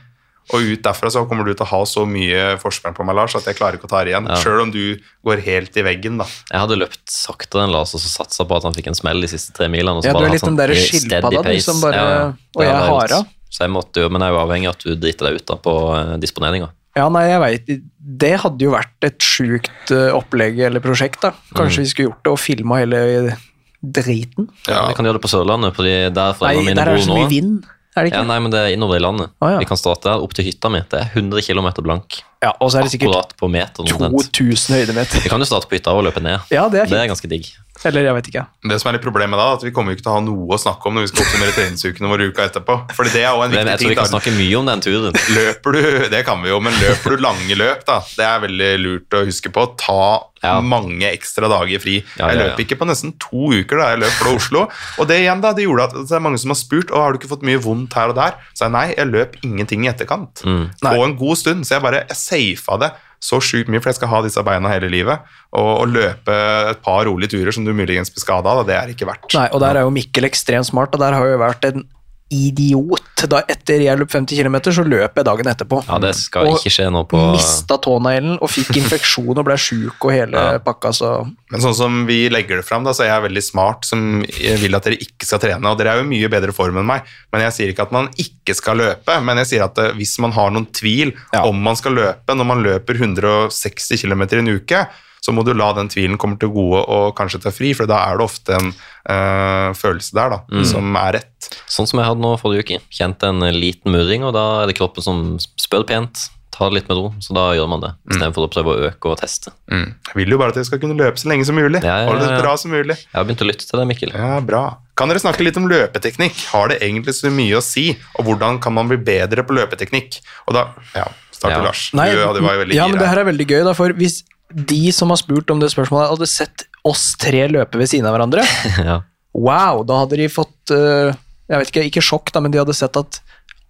Og 0.53 0.61
ut 0.61 0.81
derfra 0.85 1.09
så 1.09 1.23
kommer 1.25 1.47
du 1.47 1.53
til 1.55 1.65
å 1.65 1.69
ha 1.71 1.79
så 1.89 2.03
mye 2.05 2.57
forsprang 2.61 2.93
på 2.93 3.05
meg, 3.07 3.15
Lars, 3.17 3.33
at 3.39 3.47
jeg 3.49 3.57
klarer 3.57 3.79
ikke 3.79 3.87
å 3.87 3.91
ta 3.95 4.03
det 4.05 4.11
igjen. 4.13 4.27
Ja. 4.29 4.35
Sjøl 4.43 4.61
om 4.61 4.71
du 4.71 4.99
går 5.25 5.41
helt 5.41 5.77
i 5.81 5.85
veggen, 5.87 6.19
da. 6.21 6.27
Jeg 6.51 6.61
hadde 6.61 6.77
løpt 6.77 7.01
saktere 7.09 7.63
enn 7.65 7.73
Lars 7.73 7.95
og 7.97 8.03
så 8.03 8.11
satsa 8.13 8.45
på 8.45 8.59
at 8.59 8.67
han 8.69 8.75
fikk 8.77 8.91
en 8.91 8.97
smell 8.99 9.25
de 9.25 9.31
siste 9.31 9.55
tre 9.57 9.65
milene. 9.73 10.03
Ja, 10.05 10.13
du 10.13 10.21
er 10.27 10.35
litt 10.35 10.45
den 10.45 10.59
der 10.59 10.73
skilpadda, 10.77 11.41
du, 11.47 11.59
som 11.65 11.81
bare- 11.81 12.35
og 12.55 12.61
jeg 12.63 12.69
er 12.75 12.89
hara. 12.93 13.23
Så 13.49 13.63
jeg 13.63 13.71
måtte 13.71 14.01
jo, 14.03 14.09
Men 14.09 14.21
jeg 14.21 14.29
er 14.29 14.35
jo 14.35 14.41
avhengig 14.45 14.67
av 14.67 14.75
at 14.75 14.83
du 14.83 14.95
driter 14.99 15.29
deg 15.29 15.35
ut 15.41 15.45
da 15.47 15.55
på 15.55 15.73
eh, 15.95 16.17
disponeringa. 16.19 16.69
Ja, 16.95 17.09
nei, 17.09 17.25
jeg 17.27 17.39
vet, 17.43 17.81
Det 18.21 18.33
hadde 18.39 18.61
jo 18.65 18.71
vært 18.71 19.03
et 19.07 19.19
sjukt 19.19 19.91
eh, 19.95 20.11
opplegg 20.15 20.59
eller 20.67 20.79
prosjekt. 20.83 21.21
da. 21.25 21.31
Kanskje 21.55 21.83
vi 21.83 21.89
skulle 21.91 22.09
gjort 22.11 22.23
det 22.23 22.31
og 22.35 22.39
filma 22.39 22.77
hele 22.83 23.37
driten? 23.81 24.47
Ja. 24.67 24.87
Vi 24.89 24.95
kan 24.97 25.05
gjøre 25.07 25.19
det 25.19 25.23
på 25.25 25.31
Sørlandet, 25.31 25.75
fordi 25.77 25.95
der 26.13 26.31
Nei, 26.31 26.37
foreldrene 26.39 26.65
mine 26.69 26.75
der 26.79 26.91
er 26.91 26.95
det 26.99 27.05
så 27.07 27.15
mye 27.17 27.29
vind. 27.31 27.65
Er 27.95 28.03
det 28.03 28.11
Ja, 28.11 28.23
nei, 28.27 28.39
men 28.43 28.51
det 28.51 28.59
er 28.59 28.73
innover 28.75 28.99
i 28.99 29.03
landet. 29.03 29.31
Å, 29.39 29.55
ja. 29.55 29.59
Vi 29.61 29.67
kan 29.69 29.79
starte 29.79 30.09
der, 30.09 30.23
opp 30.23 30.33
til 30.35 30.43
hytta 30.43 30.71
mi. 30.71 30.81
Det 30.91 30.99
er 30.99 31.11
100 31.15 31.45
km 31.47 31.69
blank. 31.79 32.21
Ja, 32.43 32.51
Og 32.59 32.69
så 32.69 32.79
er 32.81 32.85
det 32.85 32.91
sikkert 32.93 33.31
på 33.39 33.47
meteren. 33.49 33.87
omtrent. 33.87 34.33
2000 34.35 34.75
høydemeter. 34.75 35.23
Vi 35.23 35.31
kan 35.31 35.39
jo 35.39 35.47
starte 35.47 35.69
på 35.71 35.77
hytta 35.79 35.93
og 35.95 36.03
løpe 36.05 36.21
ned. 36.21 36.43
Ja, 36.51 36.67
det 36.69 36.83
er 36.83 36.91
Det 36.91 36.99
er 36.99 37.07
ganske 37.07 37.29
digg. 37.31 37.47
Eller 37.83 38.05
jeg 38.05 38.15
vet 38.17 38.27
ikke. 38.31 38.43
Det 38.69 38.77
som 38.81 38.89
er 38.89 38.97
litt 38.97 39.03
problemet 39.05 39.39
da, 39.39 39.47
at 39.55 39.63
vi 39.63 39.71
kommer 39.75 39.91
jo 39.91 39.97
ikke 39.97 40.05
til 40.05 40.11
å 40.13 40.17
ha 40.17 40.21
noe 40.23 40.55
å 40.55 40.59
snakke 40.59 40.87
om 40.89 40.95
når 40.95 41.05
vi 41.05 41.09
skal 41.11 41.23
oppsummere 41.25 41.55
treningsukene 41.55 42.11
våre 42.11 42.27
uka 42.31 42.45
etterpå. 42.49 42.77
Fordi 42.95 43.11
det 43.15 43.23
er 43.23 43.31
jo 43.31 43.43
en 43.45 43.51
viktig 43.51 43.65
viktig 43.65 43.71
jeg 43.71 43.79
tror 43.79 43.83
ting. 43.83 43.89
vi 43.89 43.99
kan 43.99 44.11
snakke 44.11 44.35
mye 44.37 44.59
om 44.59 44.69
den 44.69 44.85
turen. 44.85 45.19
Løper 45.35 45.75
du, 45.75 45.81
det 46.13 46.21
kan 46.27 46.43
vi 46.43 46.51
jo, 46.53 46.59
men 46.63 46.77
løper 46.83 47.15
du 47.15 47.23
lange 47.25 47.57
løp, 47.59 47.83
da, 47.87 47.99
det 48.15 48.27
er 48.27 48.39
veldig 48.45 48.71
lurt 48.83 49.17
å 49.19 49.25
huske 49.27 49.51
på. 49.55 49.65
Ta 49.81 49.99
Ja. 50.45 50.59
mange 50.61 51.07
ekstra 51.09 51.49
dager 51.51 51.81
fri. 51.83 51.97
Ja, 52.19 52.29
jeg 52.31 52.41
løp 52.41 52.53
ja. 52.53 52.65
ikke 52.65 52.79
på 52.81 52.89
nesten 52.89 53.15
to 53.21 53.51
uker 53.55 53.81
da 53.81 53.89
jeg 53.93 54.03
løp 54.05 54.19
fra 54.19 54.35
Oslo. 54.37 54.65
Og 55.01 55.09
det 55.09 55.21
igjen 55.23 55.43
da, 55.43 55.53
det 55.55 55.65
gjorde 55.67 55.89
at 55.89 55.97
det 55.97 56.17
er 56.17 56.23
mange 56.23 56.41
som 56.41 56.53
har 56.53 56.59
spurt 56.59 56.93
å, 56.93 57.01
har 57.01 57.13
du 57.13 57.21
ikke 57.21 57.33
fått 57.33 57.47
mye 57.47 57.61
vondt 57.61 57.97
her 57.97 58.13
og 58.13 58.19
der. 58.19 58.37
Så 58.53 58.67
jeg 58.67 58.75
nei, 58.75 58.85
jeg 58.93 59.11
løp 59.11 59.39
ingenting 59.45 59.87
i 59.87 59.91
etterkant. 59.91 60.45
Mm. 60.45 60.69
På 60.85 61.01
en 61.03 61.17
god 61.19 61.41
stund. 61.41 61.67
Så 61.67 61.77
jeg 61.77 61.85
bare 61.85 62.05
jeg 62.05 62.21
safa 62.21 62.79
det 62.83 62.93
så 63.25 63.39
sjukt 63.41 63.71
mye, 63.71 63.81
for 63.81 63.89
jeg 63.89 63.99
skal 63.99 64.11
ha 64.11 64.21
disse 64.25 64.41
beina 64.45 64.71
hele 64.73 64.89
livet. 64.91 65.25
Og 65.55 65.71
og 65.75 65.91
løpe 65.91 66.35
et 66.71 66.81
par 66.85 67.05
rolige 67.07 67.35
turer 67.35 67.55
som 67.55 67.65
du 67.65 67.73
muligens 67.75 68.11
blir 68.13 68.23
skada 68.23 68.53
av, 68.53 68.65
det 68.67 68.75
er 68.77 68.91
ikke 68.93 69.07
verdt. 69.09 69.27
Nei, 69.35 69.47
og 69.51 69.61
der 69.63 69.79
er 69.79 69.87
jo 69.87 69.93
Mikkel 69.93 70.27
ekstremt 70.27 70.69
smart, 70.69 70.93
og 70.95 71.01
der 71.01 71.15
har 71.17 71.29
jo 71.29 71.41
vært 71.41 71.67
en 71.71 71.85
idiot. 72.33 73.01
Da 73.29 73.39
etter 73.49 73.81
jeg 73.81 73.97
løp 73.97 74.11
50 74.11 74.37
km, 74.37 74.55
så 74.73 74.83
løp 74.85 75.17
jeg 75.17 75.25
dagen 75.27 75.47
etterpå. 75.49 75.79
Ja, 75.87 75.97
det 76.01 76.11
skal 76.17 76.49
Og 76.49 76.57
ikke 76.59 76.71
skje 76.73 76.87
nå 76.93 77.03
på 77.09 77.19
Mista 77.31 77.77
tåneglen 77.81 78.35
og 78.41 78.49
fikk 78.51 78.75
infeksjon 78.81 79.31
og 79.37 79.45
ble 79.47 79.57
sjuk 79.61 80.07
og 80.07 80.13
hele 80.13 80.41
Ja. 80.55 80.59
pakka, 80.61 80.91
så 80.93 81.11
Men 81.51 81.61
sånn 81.63 81.75
som 81.77 82.01
vi 82.09 82.25
legger 82.33 82.59
det 82.61 82.65
fram, 82.67 82.83
da, 82.85 82.93
så 82.97 83.05
er 83.05 83.11
jeg 83.13 83.25
veldig 83.29 83.43
smart 83.45 83.85
som 83.89 84.21
vil 84.25 84.77
at 84.77 84.85
dere 84.89 84.99
ikke 85.01 85.25
skal 85.29 85.41
trene. 85.41 85.71
Og 85.71 85.77
dere 85.79 85.95
er 85.95 86.01
jo 86.03 86.09
mye 86.09 86.29
bedre 86.33 86.53
form 86.55 86.81
enn 86.81 86.89
meg, 86.89 87.07
men 87.33 87.45
jeg 87.47 87.55
sier 87.57 87.73
ikke 87.73 87.87
at 87.87 87.95
man 87.95 88.09
ikke 88.21 88.57
skal 88.57 88.77
løpe. 88.81 89.17
Men 89.25 89.41
jeg 89.43 89.51
sier 89.53 89.65
at 89.69 89.77
eh, 89.81 89.93
hvis 89.97 90.17
man 90.25 90.33
har 90.35 90.53
noen 90.53 90.67
tvil 90.75 91.13
Ja. 91.33 91.45
om 91.47 91.57
man 91.65 91.77
skal 91.79 91.93
løpe 91.97 92.35
når 92.35 92.45
man 92.51 92.61
løper 92.65 92.97
160 92.99 94.01
km 94.01 94.21
i 94.31 94.41
en 94.43 94.53
uke, 94.59 94.85
så 95.25 95.33
må 95.33 95.41
du 95.47 95.53
la 95.57 95.71
den 95.73 95.89
tvilen 95.89 96.19
komme 96.21 96.37
til 96.41 96.51
gode 96.53 96.83
og 96.85 97.15
kanskje 97.17 97.41
ta 97.47 97.53
fri, 97.55 97.71
for 97.77 97.89
da 97.89 98.03
er 98.11 98.19
det 98.21 98.27
ofte 98.27 98.53
en 98.59 98.69
eh, 99.09 99.71
følelse 99.77 100.13
der 100.17 100.29
da, 100.35 100.39
Mm. 100.51 100.63
som 100.69 100.95
er 101.01 101.17
rett. 101.19 101.49
Sånn 101.69 101.87
som 101.89 101.99
jeg 101.99 102.07
hadde 102.11 102.21
nå 102.21 102.35
forrige 102.41 102.63
uke. 102.67 102.79
Kjente 102.93 103.27
en 103.33 103.41
liten 103.57 103.91
murring, 103.93 104.23
og 104.27 104.33
da 104.37 104.45
er 104.63 104.69
det 104.69 104.77
kroppen 104.77 105.01
som 105.05 105.25
spør 105.61 105.85
pent. 105.89 106.29
Ta 106.55 106.69
det 106.69 106.77
litt 106.77 106.87
med 106.87 106.95
ro, 106.95 107.09
så 107.19 107.33
da 107.35 107.49
gjør 107.57 107.67
man 107.67 107.81
det. 107.83 107.89
Istedenfor 108.13 108.45
å 108.45 108.51
prøve 108.53 108.71
å 108.71 108.83
øke 108.87 109.09
og 109.11 109.17
teste. 109.19 109.51
Mm. 109.67 109.89
Jeg 110.07 110.15
vil 110.21 110.29
jo 110.31 110.37
bare 110.39 110.53
at 110.53 110.55
dere 110.55 110.67
skal 110.69 110.79
kunne 110.79 110.95
løpe 110.95 111.19
så 111.19 111.27
lenge 111.27 111.43
som 111.49 111.57
mulig, 111.59 111.81
Ja, 111.83 111.97
ja, 112.05 112.13
ja, 112.13 112.29
ja. 112.31 112.37
bra 112.39 112.53
som 112.61 112.71
mulig. 112.71 112.95
Jeg 112.95 113.11
har 113.17 113.25
begynt 113.27 113.43
å 113.43 113.47
lytte 113.49 113.67
til 113.67 113.81
deg, 113.81 113.89
Mikkel. 113.89 114.13
Ja, 114.15 114.37
bra. 114.39 114.61
Kan 114.95 115.11
dere 115.11 115.19
snakke 115.19 115.43
litt 115.43 115.57
om 115.59 115.67
løpeteknikk? 115.67 116.45
Har 116.53 116.69
det 116.71 116.77
egentlig 116.79 117.11
så 117.17 117.27
mye 117.33 117.57
å 117.59 117.63
si? 117.65 117.89
Og 118.15 118.23
hvordan 118.29 118.61
kan 118.63 118.71
man 118.77 118.87
bli 118.87 118.95
bedre 119.03 119.43
på 119.43 119.57
løpeteknikk? 119.57 120.21
Og 120.47 120.55
da, 120.55 120.69
ja, 120.95 121.09
starter 121.35 121.57
Ja. 121.59 121.63
Lars. 121.67 121.89
Nei, 121.93 122.07
ja, 122.15 122.31
det 122.31 122.41
var 122.45 122.55
jo 122.55 122.63
veldig 122.63 122.75
ja, 122.79 122.87
men 122.87 122.99
det 123.03 123.07
her 123.11 123.19
er 123.25 123.27
veldig 123.33 123.47
gøy, 123.51 123.63
da, 123.67 123.73
for 123.75 123.91
hvis 123.99 124.21
de 124.53 124.91
som 124.93 125.09
har 125.09 125.17
spurt 125.17 125.49
om 125.51 125.59
det 125.59 125.71
spørsmålet, 125.73 126.11
hadde 126.13 126.27
sett 126.29 126.65
oss 126.85 127.15
tre 127.17 127.47
løpe 127.49 127.79
ved 127.81 127.89
siden 127.89 128.05
av 128.05 128.13
hverandre, 128.15 128.43
ja. 128.89 128.99
wow, 129.33 129.81
da 129.87 130.03
hadde 130.03 130.19
de 130.21 130.27
fått 130.29 130.71
eh, 130.75 131.15
Jeg 131.49 131.61
vet 131.63 131.71
ikke, 131.71 131.85
ikke 131.89 132.03
sjokk, 132.05 132.31
da, 132.33 132.41
men 132.41 132.51
de 132.53 132.61
hadde 132.61 132.73
sett 132.77 132.95
at 132.97 133.21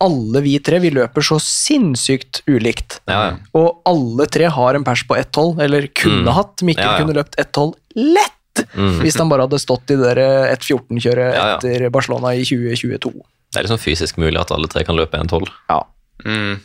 alle 0.03 0.41
vi 0.43 0.57
tre 0.59 0.77
vi 0.83 0.89
løper 0.91 1.23
så 1.23 1.37
sinnssykt 1.39 2.41
ulikt. 2.51 2.97
Ja, 3.07 3.19
ja. 3.29 3.35
Og 3.55 3.79
alle 3.87 4.25
tre 4.27 4.49
har 4.51 4.75
en 4.75 4.83
pers 4.83 5.05
på 5.07 5.15
1,12, 5.15 5.61
eller 5.63 5.87
kunne 5.95 6.25
Mm. 6.27 6.33
hatt. 6.35 6.63
Mikkel 6.67 6.83
Ja, 6.83 6.91
ja. 6.97 6.99
kunne 6.99 7.15
løpt 7.15 7.35
1,12 7.39 7.73
lett! 7.95 8.31
Mm. 8.75 8.99
Hvis 9.03 9.15
han 9.19 9.27
bare 9.31 9.43
hadde 9.47 9.59
stått 9.59 9.91
i 9.91 9.95
det 9.99 10.11
der 10.15 10.51
1,14-kjøret 10.55 11.33
Ja, 11.35 11.45
ja. 11.47 11.55
etter 11.57 11.89
Barcelona 11.91 12.33
i 12.35 12.43
2022. 12.47 13.11
Det 13.51 13.59
er 13.61 13.65
liksom 13.69 13.79
fysisk 13.79 14.17
mulig 14.19 14.39
at 14.39 14.51
alle 14.51 14.67
tre 14.71 14.83
kan 14.87 14.95
løpe 14.99 15.15
1,12. 15.19 15.47
Ja. 15.71 15.81
Mm. 16.27 16.59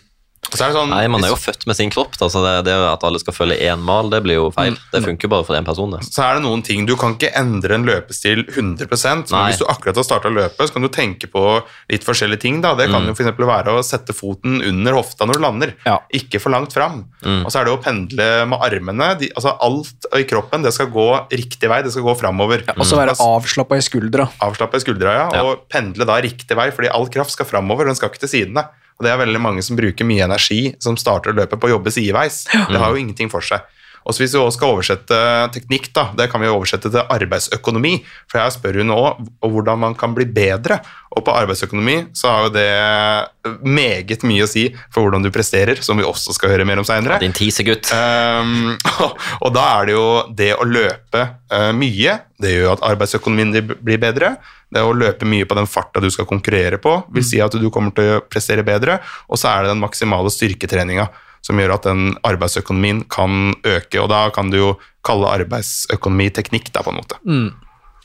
Og 0.50 0.56
så 0.56 0.64
er 0.64 0.70
det 0.72 0.76
sånn, 0.80 0.88
Nei, 0.90 1.04
man 1.12 1.22
er 1.22 1.28
jo 1.30 1.36
født 1.38 1.66
med 1.68 1.76
sin 1.76 1.90
kropp. 1.92 2.14
Altså 2.24 2.40
det, 2.42 2.52
det 2.66 2.72
at 2.72 3.02
alle 3.06 3.20
skal 3.20 3.34
følge 3.36 3.58
én 3.60 3.78
mal, 3.84 4.08
det 4.10 4.22
blir 4.24 4.38
jo 4.38 4.46
feil. 4.50 4.74
Det 4.90 5.02
funker 5.04 5.28
bare 5.30 5.44
for 5.46 5.54
én 5.54 5.66
person. 5.68 5.90
det. 5.92 6.00
så 6.08 6.24
er 6.24 6.38
det 6.38 6.42
noen 6.46 6.62
ting 6.64 6.86
Du 6.88 6.94
kan 6.98 7.12
ikke 7.14 7.28
endre 7.38 7.76
en 7.76 7.84
løpestil 7.86 8.46
100% 8.48 9.30
men 9.30 9.36
Nei. 9.36 9.42
hvis 9.50 9.60
du 9.60 9.66
akkurat 9.68 10.00
har 10.00 10.06
starta 10.08 10.30
å 10.30 10.34
løpe, 10.34 10.66
så 10.66 10.72
kan 10.74 10.82
du 10.82 10.88
tenke 10.88 11.28
på 11.30 11.44
litt 11.92 12.06
forskjellige 12.08 12.40
ting. 12.40 12.60
da. 12.64 12.72
Det 12.74 12.88
kan 12.90 13.06
jo 13.06 13.14
for 13.14 13.22
eksempel 13.22 13.46
være 13.46 13.76
å 13.76 13.84
sette 13.86 14.16
foten 14.16 14.58
under 14.66 14.96
hofta 14.98 15.28
når 15.28 15.38
du 15.38 15.44
lander, 15.44 15.74
Ja. 15.86 15.98
ikke 16.12 16.40
for 16.40 16.50
langt 16.56 16.72
fram. 16.72 17.04
Mm. 17.22 17.44
Og 17.44 17.52
så 17.52 17.60
er 17.60 17.64
det 17.68 17.76
å 17.76 17.82
pendle 17.84 18.46
med 18.48 18.58
armene. 18.64 19.18
De, 19.20 19.28
altså 19.36 19.54
Alt 19.60 20.06
i 20.16 20.24
kroppen 20.24 20.62
det 20.64 20.72
skal 20.72 20.88
gå 20.90 21.06
riktig 21.30 21.68
vei, 21.68 21.82
det 21.82 21.92
skal 21.92 22.02
gå 22.08 22.16
framover. 22.18 22.64
Og 22.76 22.84
så 22.88 22.96
være 22.96 23.14
avslappa 23.20 23.76
i 23.76 23.84
skuldra. 23.84 24.30
avslappe 24.40 24.80
skuldra, 24.80 25.12
ja, 25.14 25.28
Ja. 25.36 25.42
og 25.44 25.68
pendle 25.68 26.06
da 26.08 26.16
riktig 26.20 26.56
vei, 26.56 26.70
fordi 26.70 26.88
all 26.90 27.06
kraft 27.08 27.30
skal 27.36 27.46
framover, 27.46 27.84
den 27.84 27.94
skal 27.94 28.08
ikke 28.08 28.24
til 28.26 28.28
sidene. 28.40 28.66
Og 29.00 29.06
det 29.06 29.14
er 29.14 29.20
veldig 29.22 29.40
mange 29.40 29.62
som 29.64 29.78
bruker 29.80 30.04
mye 30.04 30.26
energi 30.26 30.74
som 30.84 30.98
starter 31.00 31.32
løpet 31.32 31.56
på 31.56 31.70
å 31.70 31.72
jobbe 31.78 31.92
sideveis. 31.94 32.42
Det 32.52 32.76
har 32.76 32.92
jo 32.92 33.00
ingenting 33.00 33.32
for 33.32 33.40
seg. 33.40 33.64
Og 34.04 34.14
så 34.14 34.22
Hvis 34.22 34.34
vi 34.34 34.40
også 34.40 34.56
skal 34.56 34.72
oversette 34.74 35.18
teknikk, 35.54 35.90
da, 35.96 36.08
det 36.16 36.30
kan 36.32 36.40
vi 36.42 36.48
oversette 36.50 36.90
til 36.92 37.04
arbeidsøkonomi. 37.04 37.98
For 38.30 38.40
jeg 38.40 38.56
spør 38.56 38.80
jo 38.80 38.86
nå 38.88 38.98
om 39.00 39.52
hvordan 39.52 39.82
man 39.84 39.96
kan 39.98 40.14
bli 40.16 40.26
bedre. 40.26 40.80
Og 41.10 41.24
på 41.26 41.34
arbeidsøkonomi 41.34 41.96
så 42.16 42.30
har 42.30 42.46
jo 42.46 42.52
det 42.54 43.60
meget 43.66 44.24
mye 44.26 44.46
å 44.46 44.50
si 44.50 44.68
for 44.92 45.04
hvordan 45.04 45.24
du 45.24 45.30
presterer, 45.34 45.80
som 45.82 45.98
vi 45.98 46.06
også 46.06 46.34
skal 46.36 46.54
høre 46.54 46.66
mer 46.68 46.80
om 46.80 46.86
seinere. 46.86 47.18
Din 47.22 47.34
tisegutt. 47.36 47.90
Um, 47.92 48.76
og 49.44 49.52
da 49.56 49.66
er 49.76 49.90
det 49.90 49.96
jo 49.96 50.06
det 50.38 50.52
å 50.54 50.68
løpe 50.68 51.26
uh, 51.52 51.70
mye, 51.76 52.20
det 52.40 52.54
gjør 52.54 52.76
at 52.76 52.86
arbeidsøkonomien 52.92 53.54
din 53.56 53.72
blir 53.74 54.00
bedre. 54.00 54.36
Det 54.70 54.84
å 54.86 54.94
løpe 54.94 55.26
mye 55.26 55.48
på 55.50 55.56
den 55.58 55.68
farta 55.68 56.02
du 56.02 56.08
skal 56.14 56.28
konkurrere 56.30 56.78
på, 56.80 57.00
vil 57.10 57.26
si 57.26 57.40
at 57.42 57.56
du 57.58 57.66
kommer 57.74 57.94
til 57.96 58.16
å 58.16 58.22
prestere 58.22 58.64
bedre. 58.66 59.00
Og 59.28 59.40
så 59.40 59.50
er 59.50 59.66
det 59.66 59.74
den 59.74 59.82
maksimale 59.82 60.30
styrketreninga 60.32 61.10
som 61.46 61.60
gjør 61.60 61.74
at 61.76 61.88
den 61.88 62.14
arbeidsøkonomien 62.26 63.04
kan 63.12 63.54
øke. 63.64 64.00
Og 64.02 64.10
da 64.12 64.26
kan 64.34 64.52
du 64.52 64.58
jo 64.58 64.70
kalle 65.06 65.30
arbeidsøkonomi 65.40 66.30
teknikk, 66.36 66.72
da, 66.74 66.84
på 66.84 66.92
en 66.92 67.00
måte. 67.00 67.20
Mm. 67.24 67.50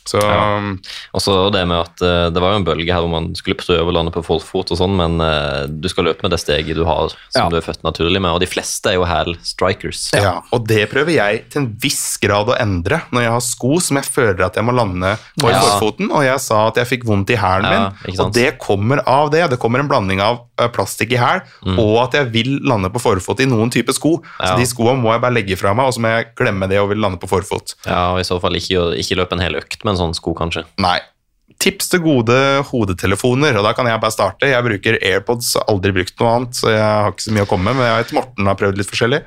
Så 0.05 0.19
ja. 0.21 0.59
Og 1.17 1.21
så 1.23 1.33
det 1.53 1.63
med 1.67 1.79
at 1.81 2.01
eh, 2.05 2.29
det 2.29 2.41
var 2.43 2.53
jo 2.53 2.59
en 2.61 2.67
bølge 2.67 2.93
her 2.93 3.01
hvor 3.01 3.09
man 3.09 3.31
skulle 3.37 3.57
prøve 3.57 3.89
å 3.89 3.95
lande 3.95 4.11
på 4.13 4.21
forfot 4.25 4.69
og 4.73 4.77
sånn, 4.77 4.93
men 4.99 5.15
eh, 5.25 5.65
du 5.67 5.87
skal 5.89 6.05
løpe 6.09 6.21
med 6.27 6.31
det 6.35 6.39
steget 6.43 6.75
du 6.77 6.83
har 6.85 7.09
som 7.09 7.45
Ja. 7.45 7.49
du 7.49 7.57
er 7.57 7.65
født 7.65 7.81
naturlig 7.83 8.21
med, 8.21 8.31
og 8.35 8.39
de 8.43 8.49
fleste 8.49 8.91
er 8.91 8.99
jo 8.99 9.05
hæl 9.09 9.33
strikers. 9.43 10.11
ja. 10.13 10.41
Og 10.53 10.67
det 10.69 10.89
prøver 10.91 11.15
jeg 11.15 11.43
til 11.49 11.63
en 11.63 11.69
viss 11.81 12.17
grad 12.21 12.47
å 12.53 12.57
endre 12.61 13.01
når 13.11 13.25
jeg 13.25 13.31
har 13.35 13.41
sko 13.41 13.79
som 13.81 13.97
jeg 13.97 14.05
føler 14.05 14.45
at 14.45 14.55
jeg 14.59 14.65
må 14.67 14.75
lande 14.77 15.15
på 15.41 15.49
i 15.49 15.53
Ja. 15.55 15.61
forfoten, 15.61 16.11
og 16.11 16.23
jeg 16.23 16.39
sa 16.39 16.67
at 16.67 16.75
jeg 16.81 16.87
fikk 16.93 17.05
vondt 17.09 17.29
i 17.33 17.39
hælen 17.41 17.65
Ja, 17.71 17.91
min, 18.05 18.19
og 18.19 18.33
det 18.33 18.57
kommer 18.61 19.01
av 19.07 19.31
det. 19.33 19.49
Det 19.49 19.59
kommer 19.59 19.79
en 19.81 19.87
blanding 19.89 20.21
av 20.21 20.43
eh, 20.59 20.67
plastikk 20.69 21.11
i 21.13 21.19
hæl 21.19 21.41
og 21.77 21.95
at 22.05 22.13
jeg 22.19 22.29
vil 22.31 22.59
lande 22.63 22.89
på 22.93 23.01
forfot 23.01 23.39
i 23.41 23.45
noen 23.49 23.71
type 23.73 23.91
sko. 23.93 24.21
Så 24.39 24.53
Mm. 24.55 24.59
De 24.61 24.65
skoene 24.69 25.01
må 25.01 25.11
jeg 25.11 25.21
bare 25.21 25.33
legge 25.33 25.57
fra 25.57 25.73
meg, 25.73 25.87
og 25.89 25.93
så 25.95 25.99
må 25.99 26.07
jeg 26.13 26.27
glemme 26.37 26.67
det 26.69 26.77
og 26.79 26.89
vil 26.89 26.97
lande 27.01 27.17
på 27.19 27.27
forfot. 27.27 27.73
Ja, 27.85 28.13
og 28.13 28.19
i 28.19 28.23
så 28.27 28.39
fall 28.39 28.53
ikke, 28.55 28.95
ikke 28.99 29.17
løpe 29.19 29.33
en 29.33 29.39
hel 29.43 29.55
økt 29.59 29.83
med 29.83 29.94
en 29.95 30.01
sånn 30.03 30.17
sko, 30.17 30.35
kanskje. 30.37 30.65
Nei. 30.83 30.99
Tips 31.63 31.87
til 31.93 32.01
gode 32.03 32.35
hodetelefoner, 32.67 33.55
og 33.57 33.63
da 33.65 33.71
kan 33.77 33.87
jeg 33.87 34.01
bare 34.03 34.13
starte. 34.13 34.49
Jeg 34.51 34.65
bruker 34.65 34.97
AirPods, 34.99 35.53
har 35.55 35.69
aldri 35.71 35.93
brukt 35.95 36.19
noe 36.19 36.33
annet, 36.35 36.57
så 36.59 36.73
jeg 36.73 36.83
har 36.83 37.13
ikke 37.13 37.25
så 37.29 37.35
mye 37.37 37.45
å 37.47 37.49
komme 37.49 37.69
med. 37.71 37.79
Men 37.79 37.87
jeg 37.89 38.03
vet 38.03 38.13
Morten 38.19 38.49
har 38.51 38.59
prøvd 38.59 38.81
litt 38.81 38.91
forskjellig. 38.91 39.21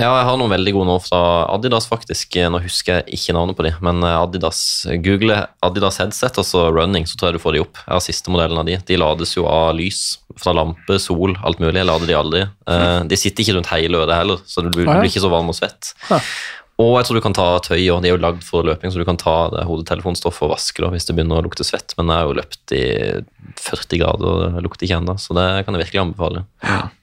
Ja, 0.00 0.08
jeg 0.16 0.24
har 0.24 0.38
noen 0.40 0.48
veldig 0.54 0.72
gode 0.72 0.88
nå 0.88 0.94
fra 1.04 1.18
Adidas, 1.52 1.84
faktisk. 1.90 2.38
Nå 2.48 2.62
husker 2.64 3.02
jeg 3.02 3.18
ikke 3.18 3.34
navnet 3.36 3.58
på 3.58 3.66
de, 3.66 3.74
men 3.84 3.98
Adidas, 4.08 4.62
Google 5.04 5.42
Adidas 5.60 5.98
headset 6.00 6.38
og 6.40 6.46
så 6.48 6.62
running, 6.72 7.04
så 7.04 7.18
tror 7.20 7.28
jeg 7.28 7.36
du 7.36 7.42
får 7.42 7.58
de 7.58 7.60
opp. 7.66 7.82
Jeg 7.82 7.92
har 7.92 8.04
siste 8.06 8.32
modellen 8.32 8.62
av 8.62 8.64
de. 8.70 8.78
De 8.88 8.96
lades 9.02 9.34
jo 9.36 9.44
av 9.50 9.74
lys 9.76 10.00
fra 10.40 10.54
lampe, 10.56 10.96
sol, 11.02 11.34
alt 11.44 11.60
mulig. 11.60 11.76
Jeg 11.82 11.90
lader 11.90 12.08
de 12.08 12.16
aldri. 12.16 12.40
Eh, 12.72 13.02
De 13.10 13.20
sitter 13.20 13.44
ikke 13.44 13.58
rundt 13.58 13.72
hele 13.74 14.00
øret 14.00 14.16
heller, 14.22 14.40
så 14.48 14.64
du, 14.64 14.70
blir 14.80 15.10
ikke 15.10 15.26
så 15.26 15.34
varm 15.34 15.52
og 15.52 15.58
svett. 15.60 15.92
Ja. 16.78 16.84
Og 16.84 16.94
jeg 16.96 17.06
tror 17.06 17.18
du 17.18 17.24
kan 17.24 17.36
ta 17.36 17.46
tøy, 17.62 17.80
og 17.92 18.00
de 18.02 18.08
er 18.08 18.14
jo 18.16 18.22
lagd 18.22 18.42
for 18.46 18.66
løping, 18.66 18.90
så 18.90 18.98
du 18.98 19.06
kan 19.06 19.20
ta 19.20 19.36
det 19.52 19.66
hodetelefonstoffet 19.68 20.46
og 20.46 20.54
vaske 20.54 20.82
da, 20.82 20.88
hvis 20.94 21.06
det 21.08 21.14
begynner 21.18 21.42
å 21.42 21.44
lukte 21.44 21.66
svett. 21.66 21.94
Men 21.98 22.10
jeg 22.10 22.18
har 22.22 22.30
jo 22.30 22.38
løpt 22.40 22.74
i 22.74 22.84
40 23.60 24.00
grader, 24.00 24.26
og 24.32 24.56
det 24.56 24.64
lukter 24.64 24.88
ikke 24.88 24.98
ennå, 25.02 25.18
så 25.20 25.36
det 25.36 25.46
kan 25.66 25.76
jeg 25.76 25.84
virkelig 25.84 26.02
anbefale. 26.06 26.44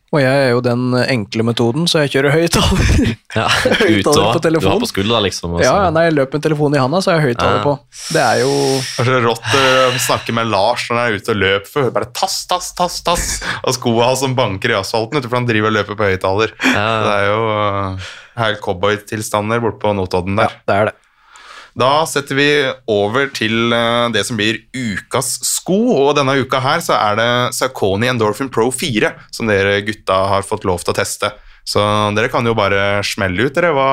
Og 0.09 0.17
jeg 0.23 0.37
er 0.47 0.51
jo 0.55 0.61
den 0.65 0.87
enkle 1.03 1.43
metoden, 1.45 1.83
så 1.85 2.01
jeg 2.01 2.09
kjører 2.15 2.33
høyttaler. 2.33 3.15
Ja, 3.37 3.43
Høyttaler 3.83 4.31
på 4.33 4.39
og 4.39 4.61
Du 4.63 4.65
har 4.65 4.79
på 4.81 4.87
skuldra, 4.89 5.19
liksom. 5.21 5.51
Også. 5.53 5.61
Ja, 5.61 5.69
så- 5.69 5.81
ja, 5.85 5.89
når 5.93 6.07
jeg 6.07 6.13
løper 6.17 6.39
med 6.39 6.45
telefonen 6.47 6.77
i 6.79 6.81
handa, 6.81 6.97
så 7.05 7.11
har 7.11 7.19
jeg 7.19 7.27
høyttaler 7.35 7.59
Ja. 7.59 7.63
på. 7.63 7.73
Det 8.15 8.23
er 8.23 8.39
jo 8.41 8.53
Det 8.79 9.03
er 9.03 9.09
så 9.11 9.19
rått 9.27 9.51
å 9.59 9.99
snakke 10.01 10.33
med 10.33 10.49
Lars 10.49 10.87
når 10.89 10.97
han 10.97 11.11
er 11.11 11.19
ute 11.19 11.29
og 11.35 11.37
løper, 11.43 11.69
for 11.75 11.91
bare 11.99 12.09
tass, 12.17 12.39
tass, 12.49 12.71
tass, 12.73 12.97
tass. 13.05 13.27
Og 13.69 13.77
hans 14.01 14.23
som 14.25 14.33
banker 14.35 14.73
i 14.73 14.79
asfalten, 14.79 15.19
utenfor 15.21 15.29
for 15.29 15.37
han 15.43 15.45
driver 15.51 15.69
og 15.69 15.77
løper 15.77 15.99
på 15.99 16.09
høyttaler. 16.09 16.55
Ja. 16.65 16.87
Det 17.05 17.13
er 17.19 17.27
jo 17.29 17.43
uh, 17.53 18.09
helt 18.41 18.61
cowboytilstander 18.65 19.61
borte 19.61 19.79
på 19.85 19.93
Notodden 19.93 20.41
der. 20.41 20.49
Ja, 20.49 20.65
det 20.65 20.79
er 20.79 20.89
det. 20.89 20.95
Da 21.77 22.05
setter 22.09 22.37
vi 22.37 22.49
over 22.89 23.29
til 23.35 23.73
uh, 23.73 24.07
det 24.13 24.23
som 24.27 24.39
blir 24.39 24.61
ukas 24.73 25.35
sko, 25.45 25.77
og 25.99 26.15
denne 26.17 26.39
uka 26.41 26.61
her 26.63 26.81
så 26.83 26.95
er 26.97 27.19
det 27.19 27.29
Saucony 27.57 28.09
Endorphin 28.09 28.49
Pro 28.53 28.69
4 28.73 29.13
som 29.35 29.49
dere 29.49 29.79
gutta 29.85 30.23
har 30.33 30.47
fått 30.47 30.65
lov 30.67 30.81
til 30.83 30.95
å 30.95 30.99
teste. 31.01 31.31
Så 31.69 31.81
dere 32.17 32.31
kan 32.33 32.47
jo 32.47 32.55
bare 32.57 33.03
smelle 33.05 33.45
ut, 33.45 33.53
dere. 33.53 33.73
Hva 33.75 33.89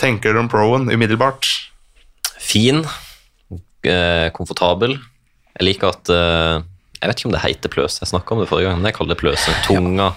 tenker 0.00 0.34
dere 0.34 0.44
om 0.44 0.50
Proen 0.52 0.90
umiddelbart? 0.92 1.48
Fin, 2.44 2.82
eh, 3.88 4.28
komfortabel. 4.36 4.98
Jeg 5.54 5.68
liker 5.68 5.94
at 5.94 6.10
eh, 6.10 6.64
Jeg 7.00 7.10
vet 7.10 7.20
ikke 7.20 7.28
om 7.28 7.34
det 7.36 7.44
heter 7.44 7.72
pløse. 7.72 8.00
Jeg 8.02 8.10
snakka 8.10 8.34
om 8.34 8.42
det 8.42 8.48
forrige 8.48 8.68
gang, 8.68 8.78
men 8.80 8.88
jeg 8.88 8.96
kaller 8.96 9.14
det 9.14 9.20
pløse. 9.20 9.56
Tunga, 9.66 10.14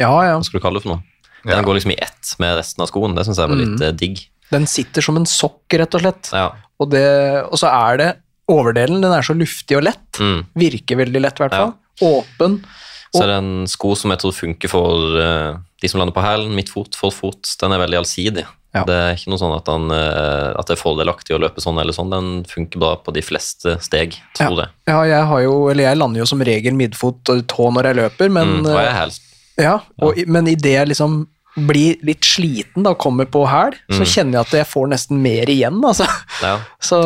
Ja, 0.00 0.12
ja. 0.24 0.36
hva 0.36 0.44
skal 0.44 0.60
du 0.60 0.64
kalle 0.64 0.80
det 0.80 0.86
for 0.86 0.94
noe? 0.94 1.04
Ja. 1.42 1.56
Den 1.56 1.66
går 1.66 1.76
liksom 1.76 1.92
i 1.92 2.00
ett 2.00 2.34
med 2.40 2.56
resten 2.56 2.84
av 2.84 2.88
skoen. 2.88 3.16
Det 3.16 3.26
syns 3.26 3.40
jeg 3.40 3.50
var 3.50 3.58
litt 3.58 3.80
mm. 3.80 3.96
digg. 3.98 4.22
Den 4.52 4.66
sitter 4.70 5.04
som 5.04 5.16
en 5.20 5.26
sokk, 5.28 5.64
rett 5.80 5.94
og 5.96 6.04
slett. 6.04 6.30
Ja. 6.36 6.50
Og, 6.82 6.90
det, 6.92 7.02
og 7.48 7.56
så 7.60 7.70
er 7.72 8.00
det 8.02 8.10
overdelen, 8.52 9.00
den 9.00 9.12
er 9.16 9.24
så 9.24 9.34
luftig 9.38 9.78
og 9.78 9.84
lett. 9.86 10.18
Mm. 10.20 10.42
Virker 10.60 10.98
veldig 11.00 11.20
lett, 11.24 11.38
i 11.40 11.44
hvert 11.46 11.54
fall. 11.56 11.74
Åpen. 12.04 12.58
Så 13.12 13.22
er 13.24 13.28
det 13.28 13.36
en 13.42 13.66
sko 13.68 13.92
som 13.96 14.12
jeg 14.12 14.20
tror 14.22 14.32
funker 14.32 14.70
for 14.72 15.16
uh, 15.20 15.58
de 15.82 15.88
som 15.90 16.00
lander 16.00 16.14
på 16.16 16.24
hælen, 16.24 16.52
midtfot, 16.56 16.96
forfot. 16.96 17.54
Den 17.60 17.74
er 17.76 17.82
veldig 17.84 17.98
allsidig. 18.00 18.44
Ja. 18.72 18.86
Det 18.88 18.94
er 18.96 19.18
ikke 19.18 19.28
noe 19.34 19.40
sånn 19.42 19.52
at, 19.52 19.66
den, 19.68 19.90
uh, 19.92 20.54
at 20.56 20.68
det 20.70 20.78
er 20.78 20.80
fordelaktig 20.80 21.34
å 21.36 21.40
løpe 21.42 21.60
sånn 21.60 21.76
eller 21.82 21.92
sånn. 21.96 22.12
Den 22.12 22.30
funker 22.48 22.80
bra 22.80 22.94
på 23.04 23.12
de 23.12 23.20
fleste 23.24 23.74
steg, 23.84 24.16
tror 24.38 24.62
jeg. 24.64 24.72
Ja, 24.88 25.02
jeg 25.10 25.26
har 25.28 25.42
jo, 25.44 25.56
eller 25.68 25.90
jeg 25.90 26.00
lander 26.00 26.24
jo 26.24 26.28
som 26.32 26.40
regel 26.48 26.76
midfot 26.78 27.32
og 27.34 27.44
tå 27.52 27.68
når 27.76 27.90
jeg 27.92 28.00
løper, 28.00 28.32
men, 28.32 28.56
Mm. 28.62 28.70
Og 28.72 28.80
jeg 28.80 28.88
er 28.88 28.96
hæl. 28.96 29.12
ja, 29.60 29.74
og, 30.00 30.16
i- 30.18 30.24
men 30.26 30.48
idet 30.48 30.72
jeg 30.78 30.88
liksom 30.94 31.26
blir 31.56 31.98
litt 32.02 32.24
sliten 32.24 32.82
da, 32.86 32.94
kommer 32.94 33.26
på 33.28 33.42
hæl, 33.48 33.74
så 33.90 34.00
Mm. 34.00 34.08
kjenner 34.08 34.32
jeg 34.32 34.40
at 34.46 34.52
jeg 34.62 34.66
får 34.70 34.88
nesten 34.88 35.18
mer 35.22 35.44
igjen, 35.52 35.80
altså. 35.84 36.06
Ja. 36.42 36.58
Så 36.80 36.98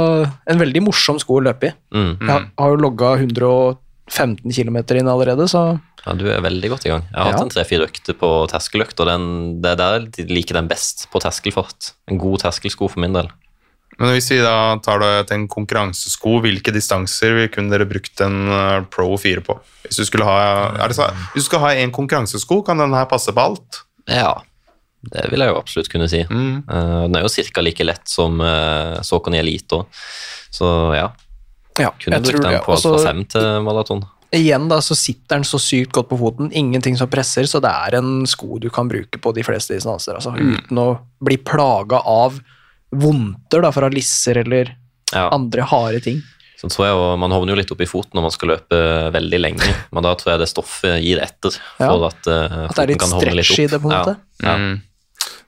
en 0.47 0.59
veldig 0.59 0.83
morsom 0.87 1.19
sko 1.19 1.41
å 1.41 1.45
løpe 1.45 1.73
i. 1.73 1.73
Mm. 1.93 2.13
Jeg 2.21 2.47
har 2.59 2.69
jo 2.71 2.77
logga 2.77 3.17
115 3.19 4.53
km 4.55 4.77
inn 4.97 5.09
allerede, 5.11 5.49
så 5.51 5.81
Ja, 6.07 6.13
du 6.15 6.29
er 6.31 6.39
veldig 6.41 6.69
godt 6.71 6.87
i 6.87 6.91
gang. 6.93 7.03
Jeg 7.11 7.19
har 7.19 7.27
Ja. 7.27 7.33
hatt 7.33 7.43
en 7.43 7.49
tre-fire 7.51 7.83
økter 7.89 8.15
på 8.15 8.29
terskeløkt, 8.49 9.01
og 9.01 9.07
den, 9.11 9.61
det 9.61 9.73
er 9.73 9.77
der 9.77 10.07
jeg 10.17 10.29
liker 10.31 10.55
den 10.55 10.69
best, 10.69 11.09
på 11.11 11.19
terskelfart. 11.19 11.93
En 12.07 12.17
god 12.19 12.39
terskelsko 12.45 12.89
for 12.89 13.01
min 13.01 13.13
del. 13.13 13.29
Men 13.99 14.11
hvis 14.13 14.29
vi 14.31 14.39
da 14.39 14.77
tar 14.79 15.01
det 15.01 15.27
til 15.27 15.35
en 15.39 15.49
konkurransesko, 15.49 16.41
hvilke 16.45 16.71
distanser 16.73 17.49
kunne 17.49 17.71
dere 17.73 17.87
brukt 17.89 18.21
en 18.21 18.49
uh, 18.53 18.81
Pro 18.89 19.17
4 19.17 19.41
på? 19.43 19.59
Hvis 19.89 19.97
du 19.97 20.05
skulle 20.05 20.25
ha, 20.29 20.75
er 20.79 20.87
det 20.89 20.95
så, 20.97 21.09
hvis 21.33 21.43
du 21.43 21.49
skal 21.49 21.61
ha 21.61 21.71
en 21.75 21.91
konkurransesko, 21.91 22.63
kan 22.65 22.77
denne 22.79 23.09
passe 23.09 23.33
på 23.33 23.41
alt? 23.41 23.83
Ja, 24.07 24.33
det 25.13 25.29
vil 25.31 25.43
jeg 25.43 25.53
jo 25.53 25.59
absolutt 25.61 25.91
kunne 25.93 26.09
si. 26.11 26.23
Mm. 26.31 26.65
Uh, 26.67 27.05
den 27.07 27.17
er 27.19 27.27
jo 27.27 27.45
ca. 27.53 27.63
like 27.63 27.85
lett 27.87 28.09
som 28.11 28.41
uh, 28.41 28.99
i 29.03 29.39
Elite 29.39 29.81
òg, 29.81 29.87
så 30.51 30.69
ja. 30.97 31.09
ja, 31.79 31.93
Kunne 32.03 32.21
brukt 32.23 32.43
den 32.43 32.61
på 32.65 32.77
fra 32.81 32.99
fem 33.05 33.25
til 33.25 33.49
maraton. 33.67 34.05
igjen 34.33 34.69
da, 34.69 34.81
så 34.83 34.97
sitter 34.99 35.37
den 35.37 35.45
så 35.45 35.59
sykt 35.63 35.93
godt 35.93 36.09
på 36.11 36.19
foten, 36.19 36.51
ingenting 36.53 36.97
som 36.99 37.09
presser, 37.09 37.47
så 37.47 37.61
det 37.63 37.71
er 37.71 37.99
en 38.01 38.27
sko 38.27 38.59
du 38.59 38.69
kan 38.71 38.89
bruke 38.89 39.21
på 39.23 39.33
de 39.35 39.45
fleste 39.47 39.75
distanser, 39.75 40.15
altså, 40.19 40.33
Mm. 40.35 40.57
uten 40.57 40.79
å 40.79 40.99
bli 41.23 41.37
plaga 41.37 42.03
av 42.05 42.41
vondter 42.91 43.63
da, 43.63 43.71
fra 43.73 43.89
lisser 43.89 44.39
eller 44.39 44.75
Ja. 45.13 45.29
andre 45.31 45.63
harde 45.63 46.01
ting. 46.03 46.23
Så 46.57 46.71
tror 46.73 46.87
jeg 46.87 46.97
jo, 46.97 47.05
Man 47.21 47.35
hovner 47.35 47.53
jo 47.53 47.59
litt 47.61 47.73
opp 47.75 47.83
i 47.85 47.89
foten 47.89 48.17
når 48.17 48.27
man 48.27 48.35
skal 48.35 48.53
løpe 48.55 48.81
veldig 49.15 49.41
lenge, 49.43 49.71
men 49.93 50.07
da 50.07 50.15
tror 50.17 50.35
jeg 50.35 50.43
det 50.45 50.51
stoffet 50.51 50.99
gir 51.05 51.21
etter 51.25 51.59
Ja. 51.79 51.91
for 51.91 52.07
at, 52.09 52.29
uh, 52.31 52.59
At 52.67 52.77
det 52.79 52.85
er 52.87 52.93
litt 52.95 53.07
stretch 53.11 53.59
i 53.61 53.69
det, 53.73 53.81
på 53.83 53.91
en 53.91 53.97
måte. 53.97 54.17
Ja. 54.43 54.57
Mm. 54.57 54.77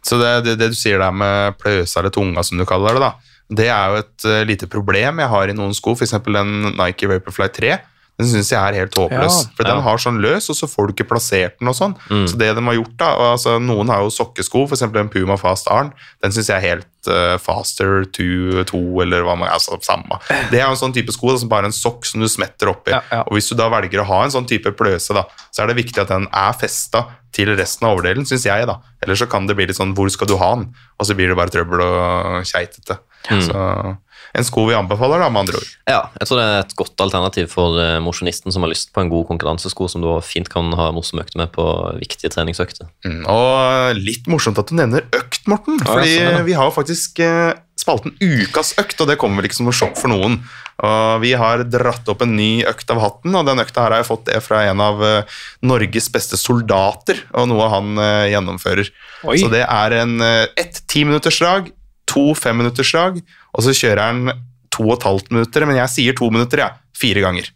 Så 0.04 0.18
det, 0.20 0.32
det, 0.46 0.56
det 0.60 0.70
du 0.72 0.78
sier 0.78 1.00
der 1.00 1.14
med 1.14 1.56
pløsa 1.60 2.00
eller 2.00 2.12
tunga, 2.14 2.44
som 2.46 2.60
du 2.60 2.66
kaller 2.68 2.96
det, 2.96 3.04
da, 3.08 3.38
det 3.58 3.68
er 3.72 3.92
jo 3.92 4.02
et 4.02 4.26
uh, 4.28 4.42
lite 4.48 4.68
problem 4.70 5.22
jeg 5.24 5.32
har 5.32 5.48
i 5.48 5.56
noen 5.56 5.72
sko, 5.76 5.96
f.eks. 5.96 6.18
den 6.28 6.74
Nike 6.76 7.08
Vaporfly 7.08 7.48
3. 7.56 7.78
Den 8.18 8.26
syns 8.26 8.48
jeg 8.50 8.58
er 8.58 8.74
helt 8.80 8.96
håpløs, 8.98 9.36
Ja. 9.44 9.50
for 9.54 9.62
den 9.68 9.80
har 9.84 10.00
sånn 10.02 10.16
løs, 10.18 10.48
og 10.50 10.56
så 10.58 10.66
får 10.66 10.88
du 10.88 10.92
ikke 10.94 11.06
plassert 11.12 11.58
den 11.60 11.68
og 11.70 11.76
sånn. 11.78 11.94
Mm. 12.10 12.24
Så 12.26 12.38
det 12.40 12.48
de 12.56 12.64
har 12.66 12.74
gjort 12.74 12.96
da, 12.98 13.10
og 13.14 13.26
altså 13.36 13.58
Noen 13.62 13.92
har 13.92 14.02
jo 14.02 14.10
sokkesko, 14.10 14.64
f.eks. 14.66 14.82
en 14.82 15.08
Puma 15.12 15.36
Fast 15.38 15.70
Arn. 15.70 15.92
Den 16.20 16.34
syns 16.34 16.48
jeg 16.50 16.56
er 16.58 16.66
helt 16.66 17.06
uh, 17.06 17.36
Faster 17.38 18.02
2, 18.10 18.64
2 18.66 18.80
eller 19.04 19.22
hva 19.22 19.36
man 19.38 19.52
altså 19.54 19.78
samme. 19.86 20.18
Det 20.50 20.58
er 20.58 20.66
jo 20.66 20.74
en 20.74 20.82
sånn 20.82 20.96
type 20.96 21.14
sko 21.14 21.30
da, 21.30 21.38
som 21.38 21.52
bare 21.52 21.68
er 21.68 21.70
en 21.70 21.78
sokk 21.78 22.04
som 22.10 22.20
du 22.20 22.26
smetter 22.26 22.72
oppi. 22.74 22.90
Ja, 22.90 23.04
ja. 23.12 23.22
Og 23.28 23.38
hvis 23.38 23.52
du 23.52 23.54
da 23.54 23.70
velger 23.70 24.02
å 24.02 24.08
ha 24.10 24.24
en 24.24 24.34
sånn 24.34 24.50
type 24.50 24.74
pløse, 24.74 25.14
da, 25.14 25.22
så 25.54 25.62
er 25.62 25.70
det 25.70 25.78
viktig 25.78 26.02
at 26.02 26.10
den 26.10 26.26
er 26.34 26.58
festa 26.58 27.06
til 27.30 27.54
resten 27.54 27.86
av 27.86 27.94
overdelen, 27.94 28.26
syns 28.26 28.48
jeg, 28.48 28.66
da. 28.66 28.80
Eller 29.04 29.14
så 29.14 29.28
kan 29.30 29.46
det 29.46 29.54
bli 29.54 29.68
litt 29.70 29.78
sånn 29.78 29.94
hvor 29.94 30.10
skal 30.10 30.26
du 30.26 30.34
ha 30.40 30.50
den? 30.58 30.72
Og 30.98 31.06
så 31.06 31.14
blir 31.14 31.30
det 31.30 31.38
bare 31.38 31.54
trøbbel 31.54 31.84
og 31.86 32.42
keitete. 32.50 32.98
Mm. 33.30 33.42
Så 33.46 33.96
en 34.36 34.46
sko 34.46 34.66
vi 34.68 34.76
anbefaler, 34.76 35.22
da, 35.22 35.28
med 35.32 35.46
andre 35.46 35.60
ord. 35.60 35.70
Ja, 35.88 36.00
jeg 36.20 36.28
tror 36.28 36.40
det 36.40 36.46
er 36.48 36.58
et 36.62 36.74
godt 36.78 37.04
alternativ 37.04 37.48
for 37.52 37.78
eh, 37.80 37.96
mosjonisten 38.04 38.54
som 38.54 38.64
har 38.64 38.72
lyst 38.72 38.92
på 38.94 39.02
en 39.02 39.12
god 39.12 39.28
konkurransesko 39.30 39.88
som 39.90 40.04
du 40.04 40.10
fint 40.24 40.50
kan 40.52 40.72
ha 40.78 40.90
morsom 40.94 41.22
økte 41.22 41.40
med 41.40 41.52
på 41.54 41.64
viktige 42.00 42.32
treningsøkter. 42.34 42.90
Mm, 43.06 43.24
og 43.30 44.02
litt 44.02 44.28
morsomt 44.30 44.60
at 44.60 44.70
du 44.70 44.76
nevner 44.78 45.08
økt, 45.16 45.46
Morten. 45.48 45.80
Ja, 45.80 45.94
Fordi 45.94 46.14
sånn 46.18 46.46
vi 46.48 46.56
har 46.58 46.72
faktisk 46.74 47.22
eh, 47.24 47.56
spalten 47.78 48.16
Ukas 48.20 48.74
økt, 48.80 48.98
og 49.00 49.08
det 49.08 49.18
kommer 49.20 49.40
vel 49.40 49.48
ikke 49.48 49.60
som 49.60 49.68
noe 49.70 49.76
sjokk 49.76 49.96
for 50.00 50.12
noen. 50.12 50.42
Og 50.84 51.22
vi 51.24 51.32
har 51.38 51.64
dratt 51.66 52.06
opp 52.10 52.20
en 52.22 52.36
ny 52.38 52.62
økt 52.68 52.90
av 52.92 53.00
hatten, 53.02 53.34
og 53.34 53.48
den 53.48 53.62
økta 53.64 53.86
her 53.86 53.96
har 53.96 54.04
jeg 54.04 54.10
fått 54.10 54.28
det 54.28 54.42
fra 54.44 54.60
en 54.68 54.82
av 54.84 55.00
eh, 55.06 55.38
Norges 55.66 56.10
beste 56.14 56.38
soldater, 56.38 57.24
og 57.32 57.48
noe 57.50 57.72
han 57.72 57.96
gjennomfører. 58.28 58.92
Oi. 59.26 59.40
Så 59.40 59.48
det 59.50 59.64
er 59.64 59.96
en, 60.02 60.20
ett 60.22 60.82
timinuttersdrag, 60.90 61.72
to 62.18 62.34
femminutterslag, 62.34 63.20
og 63.54 63.64
så 63.64 63.74
kjører 63.76 64.02
han 64.02 64.34
to 64.74 64.84
og 64.88 64.98
et 64.98 65.06
halvt 65.06 65.32
minutter, 65.34 65.66
men 65.68 65.78
jeg 65.78 65.94
sier 65.94 66.18
to 66.18 66.28
minutter, 66.34 66.64
ja, 66.66 66.70
fire 66.98 67.22
ganger. 67.24 67.50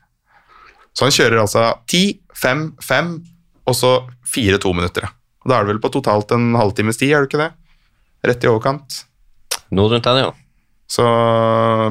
Så 0.92 1.06
han 1.06 1.14
kjører 1.14 1.42
altså 1.42 1.66
ti, 1.90 2.04
fem, 2.36 2.70
fem, 2.82 3.16
og 3.68 3.76
så 3.78 3.92
fire 4.28 4.60
to 4.62 4.72
minutter. 4.76 5.08
Og 5.42 5.50
Da 5.50 5.58
er 5.58 5.64
det 5.64 5.74
vel 5.74 5.82
på 5.82 5.92
totalt 5.92 6.32
en 6.34 6.52
halvtimes 6.58 7.00
tid, 7.00 7.14
er 7.14 7.24
det 7.24 7.32
ikke 7.32 7.42
det? 7.42 7.50
Rett 8.28 8.44
i 8.44 8.50
overkant. 8.50 9.02
Noe 9.74 9.90
rundt 9.90 10.06
der, 10.06 10.20
ja. 10.22 10.32
Så 10.92 11.04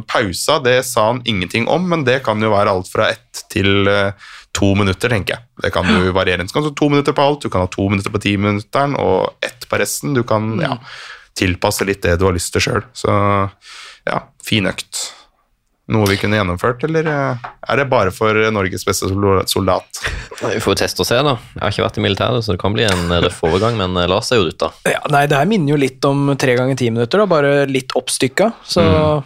pausa, 0.05 0.59
det 0.61 0.83
sa 0.85 1.07
han 1.07 1.23
ingenting 1.25 1.65
om, 1.71 1.87
men 1.89 2.05
det 2.05 2.21
kan 2.23 2.41
jo 2.41 2.51
være 2.53 2.69
alt 2.69 2.91
fra 2.91 3.09
ett 3.09 3.41
til 3.49 3.89
eh, 3.89 4.13
to 4.53 4.75
minutter, 4.77 5.09
tenker 5.09 5.35
jeg. 5.35 5.47
Det 5.63 5.71
kan 5.73 5.87
jo 5.89 6.13
variere. 6.13 6.45
Du 6.45 6.53
kan 6.53 6.67
ha 6.67 6.73
to 6.77 6.89
minutter 6.91 7.15
på 7.17 7.25
alt, 7.25 7.41
du 7.41 7.49
kan 7.49 7.65
ha 7.65 7.71
to 7.71 7.87
minutter 7.89 8.13
på 8.13 8.21
timinutteren 8.21 8.93
og 9.01 9.41
ett 9.41 9.65
på 9.67 9.79
resten. 9.81 10.13
Du 10.13 10.21
kan 10.27 10.53
ja, 10.61 10.77
tilpasse 11.37 11.87
litt 11.87 12.03
det 12.03 12.17
du 12.19 12.27
har 12.27 12.35
lyst 12.35 12.53
til 12.55 12.63
sjøl. 12.67 12.85
Så 12.97 13.11
ja, 14.07 14.21
fin 14.43 14.69
økt. 14.69 15.07
Noe 15.91 16.07
vi 16.07 16.15
kunne 16.21 16.37
gjennomført, 16.37 16.83
eller 16.87 17.07
eh, 17.09 17.47
er 17.67 17.79
det 17.81 17.87
bare 17.91 18.13
for 18.15 18.37
Norges 18.53 18.85
beste 18.87 19.09
soldat? 19.51 19.99
Vi 20.39 20.61
får 20.63 20.77
teste 20.79 21.03
og 21.03 21.07
se, 21.09 21.17
da. 21.25 21.33
Jeg 21.57 21.63
har 21.65 21.73
ikke 21.73 21.83
vært 21.83 21.97
i 21.99 22.03
militæret, 22.05 22.45
så 22.45 22.55
det 22.55 22.61
kan 22.61 22.75
bli 22.77 22.85
en 22.87 23.11
røff 23.25 23.41
overgang, 23.49 23.75
men 23.79 23.97
eh, 23.99 24.07
Lars 24.07 24.29
er 24.31 24.39
jo 24.39 24.53
ute. 24.53 24.69
Ja, 24.87 25.01
nei, 25.11 25.25
det 25.27 25.35
her 25.41 25.49
minner 25.49 25.73
jo 25.73 25.79
litt 25.81 26.05
om 26.07 26.31
tre 26.39 26.55
ganger 26.59 26.79
ti 26.79 26.87
minutter, 26.93 27.19
da, 27.19 27.27
bare 27.33 27.65
litt 27.67 27.91
oppstykka. 27.99 28.51
Så 28.63 28.85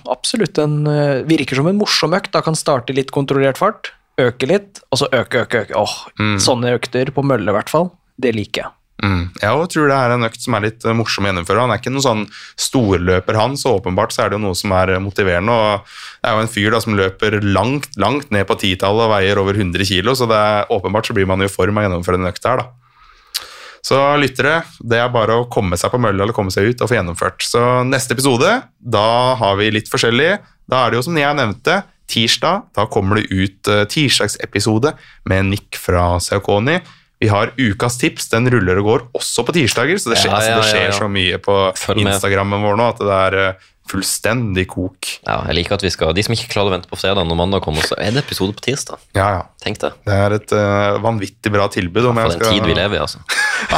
absolutt 0.10 0.58
en 0.64 0.80
eh, 0.90 1.22
Virker 1.30 1.60
som 1.60 1.70
en 1.70 1.78
morsom 1.78 2.16
økt. 2.18 2.32
Da 2.34 2.42
kan 2.46 2.58
starte 2.58 2.96
i 2.96 2.98
litt 2.98 3.14
kontrollert 3.14 3.62
fart, 3.62 3.92
øke 4.22 4.50
litt, 4.50 4.82
og 4.90 5.04
så 5.04 5.12
øke, 5.12 5.46
øke, 5.46 5.68
øke. 5.68 5.78
Åh, 5.86 5.96
Sånne 6.42 6.74
økter 6.80 7.14
på 7.14 7.28
mølle, 7.28 7.52
i 7.52 7.58
hvert 7.60 7.70
fall. 7.70 7.92
Det 8.18 8.34
liker 8.34 8.66
jeg. 8.66 8.76
Mm. 9.04 9.28
Jeg 9.42 9.68
tror 9.74 9.90
det 9.92 9.96
er 9.98 10.14
en 10.14 10.26
økt 10.26 10.40
som 10.40 10.56
er 10.56 10.64
litt 10.70 10.86
eh, 10.88 10.96
morsom 10.96 11.26
å 11.26 11.30
gjennomføre. 11.30 11.66
Han 11.66 11.74
er 11.74 11.82
ikke 11.82 11.92
noen 11.92 12.06
sånn 12.06 12.24
storløper, 12.62 13.36
han, 13.38 13.58
så 13.60 13.76
åpenbart 13.76 14.16
så 14.16 14.24
er 14.24 14.32
det 14.32 14.40
jo 14.40 14.46
noe 14.46 14.58
som 14.58 14.72
er 14.78 14.94
eh, 14.96 15.04
motiverende. 15.04 15.52
og 15.52 15.92
Det 16.24 16.32
er 16.32 16.38
jo 16.38 16.46
en 16.46 16.54
fyr 16.56 16.72
da 16.72 16.82
som 16.84 16.96
løper 16.98 17.42
langt 17.44 18.00
langt 18.02 18.32
ned 18.34 18.48
på 18.48 18.58
titallet 18.62 19.08
og 19.08 19.12
veier 19.12 19.42
over 19.42 19.60
100 19.60 19.84
kg, 19.90 20.16
så 20.16 20.30
det 20.32 20.40
er, 20.40 20.72
åpenbart 20.74 21.10
så 21.10 21.18
blir 21.18 21.28
man 21.30 21.44
i 21.44 21.52
form 21.52 21.76
av 21.76 21.84
å 21.84 21.88
gjennomføre 21.90 22.22
den 22.22 22.32
økta 22.32 22.56
her. 22.56 22.64
da. 22.64 23.46
Så 23.86 24.00
lyttere, 24.18 24.64
det 24.82 24.98
er 24.98 25.12
bare 25.14 25.36
å 25.38 25.50
komme 25.52 25.78
seg 25.78 25.92
på 25.94 26.00
mølla 26.02 26.26
eller 26.26 26.34
komme 26.34 26.54
seg 26.54 26.72
ut 26.72 26.80
og 26.82 26.90
få 26.90 26.96
gjennomført. 26.98 27.44
Så 27.46 27.62
neste 27.86 28.16
episode, 28.16 28.56
da 28.80 29.10
har 29.38 29.60
vi 29.60 29.70
litt 29.76 29.92
forskjellig. 29.92 30.32
Da 30.66 30.80
er 30.82 30.90
det 30.90 30.98
jo 30.98 31.06
som 31.06 31.20
jeg 31.20 31.38
nevnte, 31.38 31.84
tirsdag. 32.10 32.64
Da 32.74 32.88
kommer 32.90 33.20
det 33.20 33.30
ut 33.30 33.70
uh, 33.70 33.84
tirsdagsepisode 33.90 34.96
med 35.30 35.52
Nick 35.52 35.78
fra 35.78 36.16
Seokoni. 36.18 36.80
Vi 37.24 37.30
har 37.32 37.54
ukas 37.56 37.96
tips, 38.02 38.28
den 38.34 38.50
ruller 38.52 38.82
og 38.82 38.90
går 38.90 39.06
også 39.16 39.46
på 39.48 39.56
tirsdager, 39.56 40.02
så 40.02 40.12
det 40.12 40.20
skjer, 40.20 40.34
Ja, 40.34 40.42
ja, 40.42 40.50
ja, 40.50 40.58
det 40.60 40.68
skjer 40.72 40.84
ja, 40.84 40.90
ja. 40.92 40.98
så 40.98 41.08
mye 41.12 41.40
på. 41.40 41.56
Instagrammen 41.96 42.66
vår 42.66 42.76
nå 42.80 42.90
at 42.92 43.00
det 43.00 43.16
er 43.16 43.38
uh, 43.40 43.70
fullstendig 43.90 44.66
kok. 44.72 45.12
Ja, 45.24 45.38
jeg 45.50 45.60
liker 45.60 45.78
at 45.78 45.86
vi 45.86 45.92
skal, 45.94 46.12
De 46.18 46.24
som 46.26 46.36
ikke 46.36 46.50
klarer 46.52 46.74
å 46.74 46.76
vente 46.76 46.90
på 46.90 47.00
fredag 47.00 47.28
når 47.30 47.40
mandag 47.40 47.64
kommer, 47.64 47.86
så 47.86 47.98
er 48.02 48.16
det 48.16 48.26
episode 48.26 48.58
på 48.58 48.66
tirsdag. 48.66 49.00
Ja, 49.18 49.30
ja. 49.38 49.46
Tenk 49.64 49.80
det. 49.84 49.94
Det 50.08 50.20
er 50.26 50.36
et 50.40 50.56
uh, 50.58 50.98
vanvittig 51.06 51.54
bra 51.54 51.70
tilbud. 51.72 52.10
Om 52.12 52.20
For 52.20 52.26
jeg 52.26 52.36
den 52.36 52.44
skal... 52.44 52.58
tid 52.58 52.68
vi 52.68 52.78
lever 52.82 53.00
i, 53.00 53.04
altså. 53.06 53.24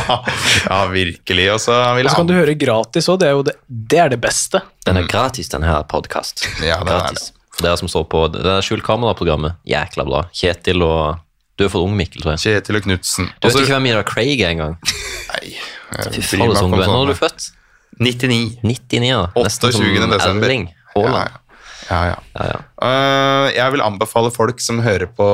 ja, 0.72 0.82
virkelig. 0.96 1.48
Og 1.54 1.64
så 1.68 1.78
vil 2.00 2.12
kan 2.18 2.30
du 2.30 2.36
høre 2.40 2.58
gratis 2.58 3.12
òg, 3.12 3.22
det, 3.22 3.34
det, 3.52 3.58
det 3.94 4.04
er 4.08 4.14
det 4.16 4.22
beste. 4.24 4.64
Den 4.88 5.02
er 5.04 5.10
gratis, 5.10 5.52
denne 5.54 5.70
her 5.70 5.86
podkast. 5.92 6.48
Ja, 6.64 6.82
det 6.88 6.98
er 6.98 7.20
det. 7.20 7.28
For 7.58 7.66
dere 7.66 7.78
som 7.80 7.90
står 7.90 8.04
på 8.10 8.28
det 8.34 8.46
er 8.46 8.66
skjult 8.66 8.86
kamera-programmet, 8.86 9.58
jækla 9.68 10.06
bra. 10.06 10.26
Kjetil 10.36 10.84
og 10.86 11.24
Du 11.58 11.66
er 11.66 11.72
for 11.74 11.82
ung, 11.88 11.96
Mikkel, 11.98 12.22
tror 12.22 12.36
jeg. 12.36 12.44
Kjetil 12.46 12.78
og 12.80 12.86
Knutsen. 12.86 13.32
Du 13.42 13.48
vet 13.50 13.60
ikke 13.64 13.74
hvem 13.74 13.88
Mira 13.90 14.04
Craig 14.06 14.38
er 14.38 14.54
engang? 14.54 14.78
Nei, 14.84 15.56
Fy 16.14 16.22
faen, 16.22 16.54
så 16.54 16.68
ung 16.68 16.76
du 16.76 16.84
er. 16.84 16.92
Når 16.92 17.08
er 17.08 17.14
du 17.16 17.18
født? 17.18 17.50
99. 17.98 18.60
99, 18.62 19.08
ja. 19.10 19.24
Nesten 19.34 19.72
28. 19.74 19.98
som 20.04 20.14
desember. 20.14 20.48
Erling 20.52 20.70
Haaland. 20.94 21.18
ja. 21.26 21.44
Ja, 21.88 22.00
ja. 22.10 22.16
Ja. 22.36 22.58
Eh, 22.84 23.46
jeg 23.56 23.74
vil 23.74 23.84
anbefale 23.86 24.32
folk 24.36 24.60
som 24.60 24.82
hører 24.84 25.08
på, 25.08 25.28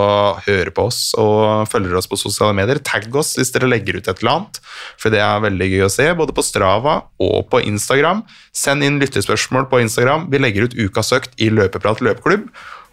hører 0.45 0.69
på 0.76 0.86
oss 0.89 0.99
og 1.17 1.65
følger 1.71 1.97
oss 1.97 2.05
på 2.09 2.19
sosiale 2.19 2.53
medier, 2.57 2.78
tagg 2.86 3.09
oss 3.17 3.34
hvis 3.39 3.49
dere 3.55 3.71
legger 3.71 3.97
ut 3.97 4.09
et 4.11 4.21
eller 4.21 4.36
annet, 4.36 4.59
for 5.01 5.13
det 5.13 5.24
er 5.26 5.41
veldig 5.47 5.69
gøy 5.71 5.86
å 5.88 5.91
se, 5.91 6.05
både 6.19 6.36
på 6.38 6.45
Strava 6.45 6.99
og 7.24 7.49
på 7.49 7.63
Instagram. 7.65 8.21
Send 8.53 8.86
inn 8.86 9.01
lyttespørsmål 9.01 9.65
på 9.71 9.82
Instagram. 9.82 10.30
Vi 10.34 10.41
legger 10.43 10.69
ut 10.69 10.78
ukas 10.78 11.09
økt 11.17 11.34
i 11.41 11.49
Løpeprat 11.53 12.03
løpeklubb. 12.05 12.45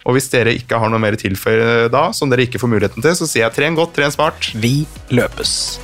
Og 0.09 0.17
hvis 0.17 0.31
dere 0.33 0.55
ikke 0.57 0.81
har 0.81 0.93
noe 0.93 1.01
mer 1.03 1.17
å 1.17 1.21
tilføye 1.21 1.91
da, 1.93 2.09
som 2.17 2.33
dere 2.33 2.47
ikke 2.49 2.61
får 2.63 2.73
muligheten 2.73 3.05
til, 3.05 3.17
så 3.19 3.29
sier 3.29 3.47
jeg 3.47 3.57
tren 3.59 3.79
godt, 3.79 3.95
tren 3.99 4.15
smart. 4.15 4.53
Vi 4.57 4.87
løpes. 5.13 5.79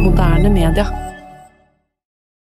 Moderne 0.00 0.50
media. 0.54 1.09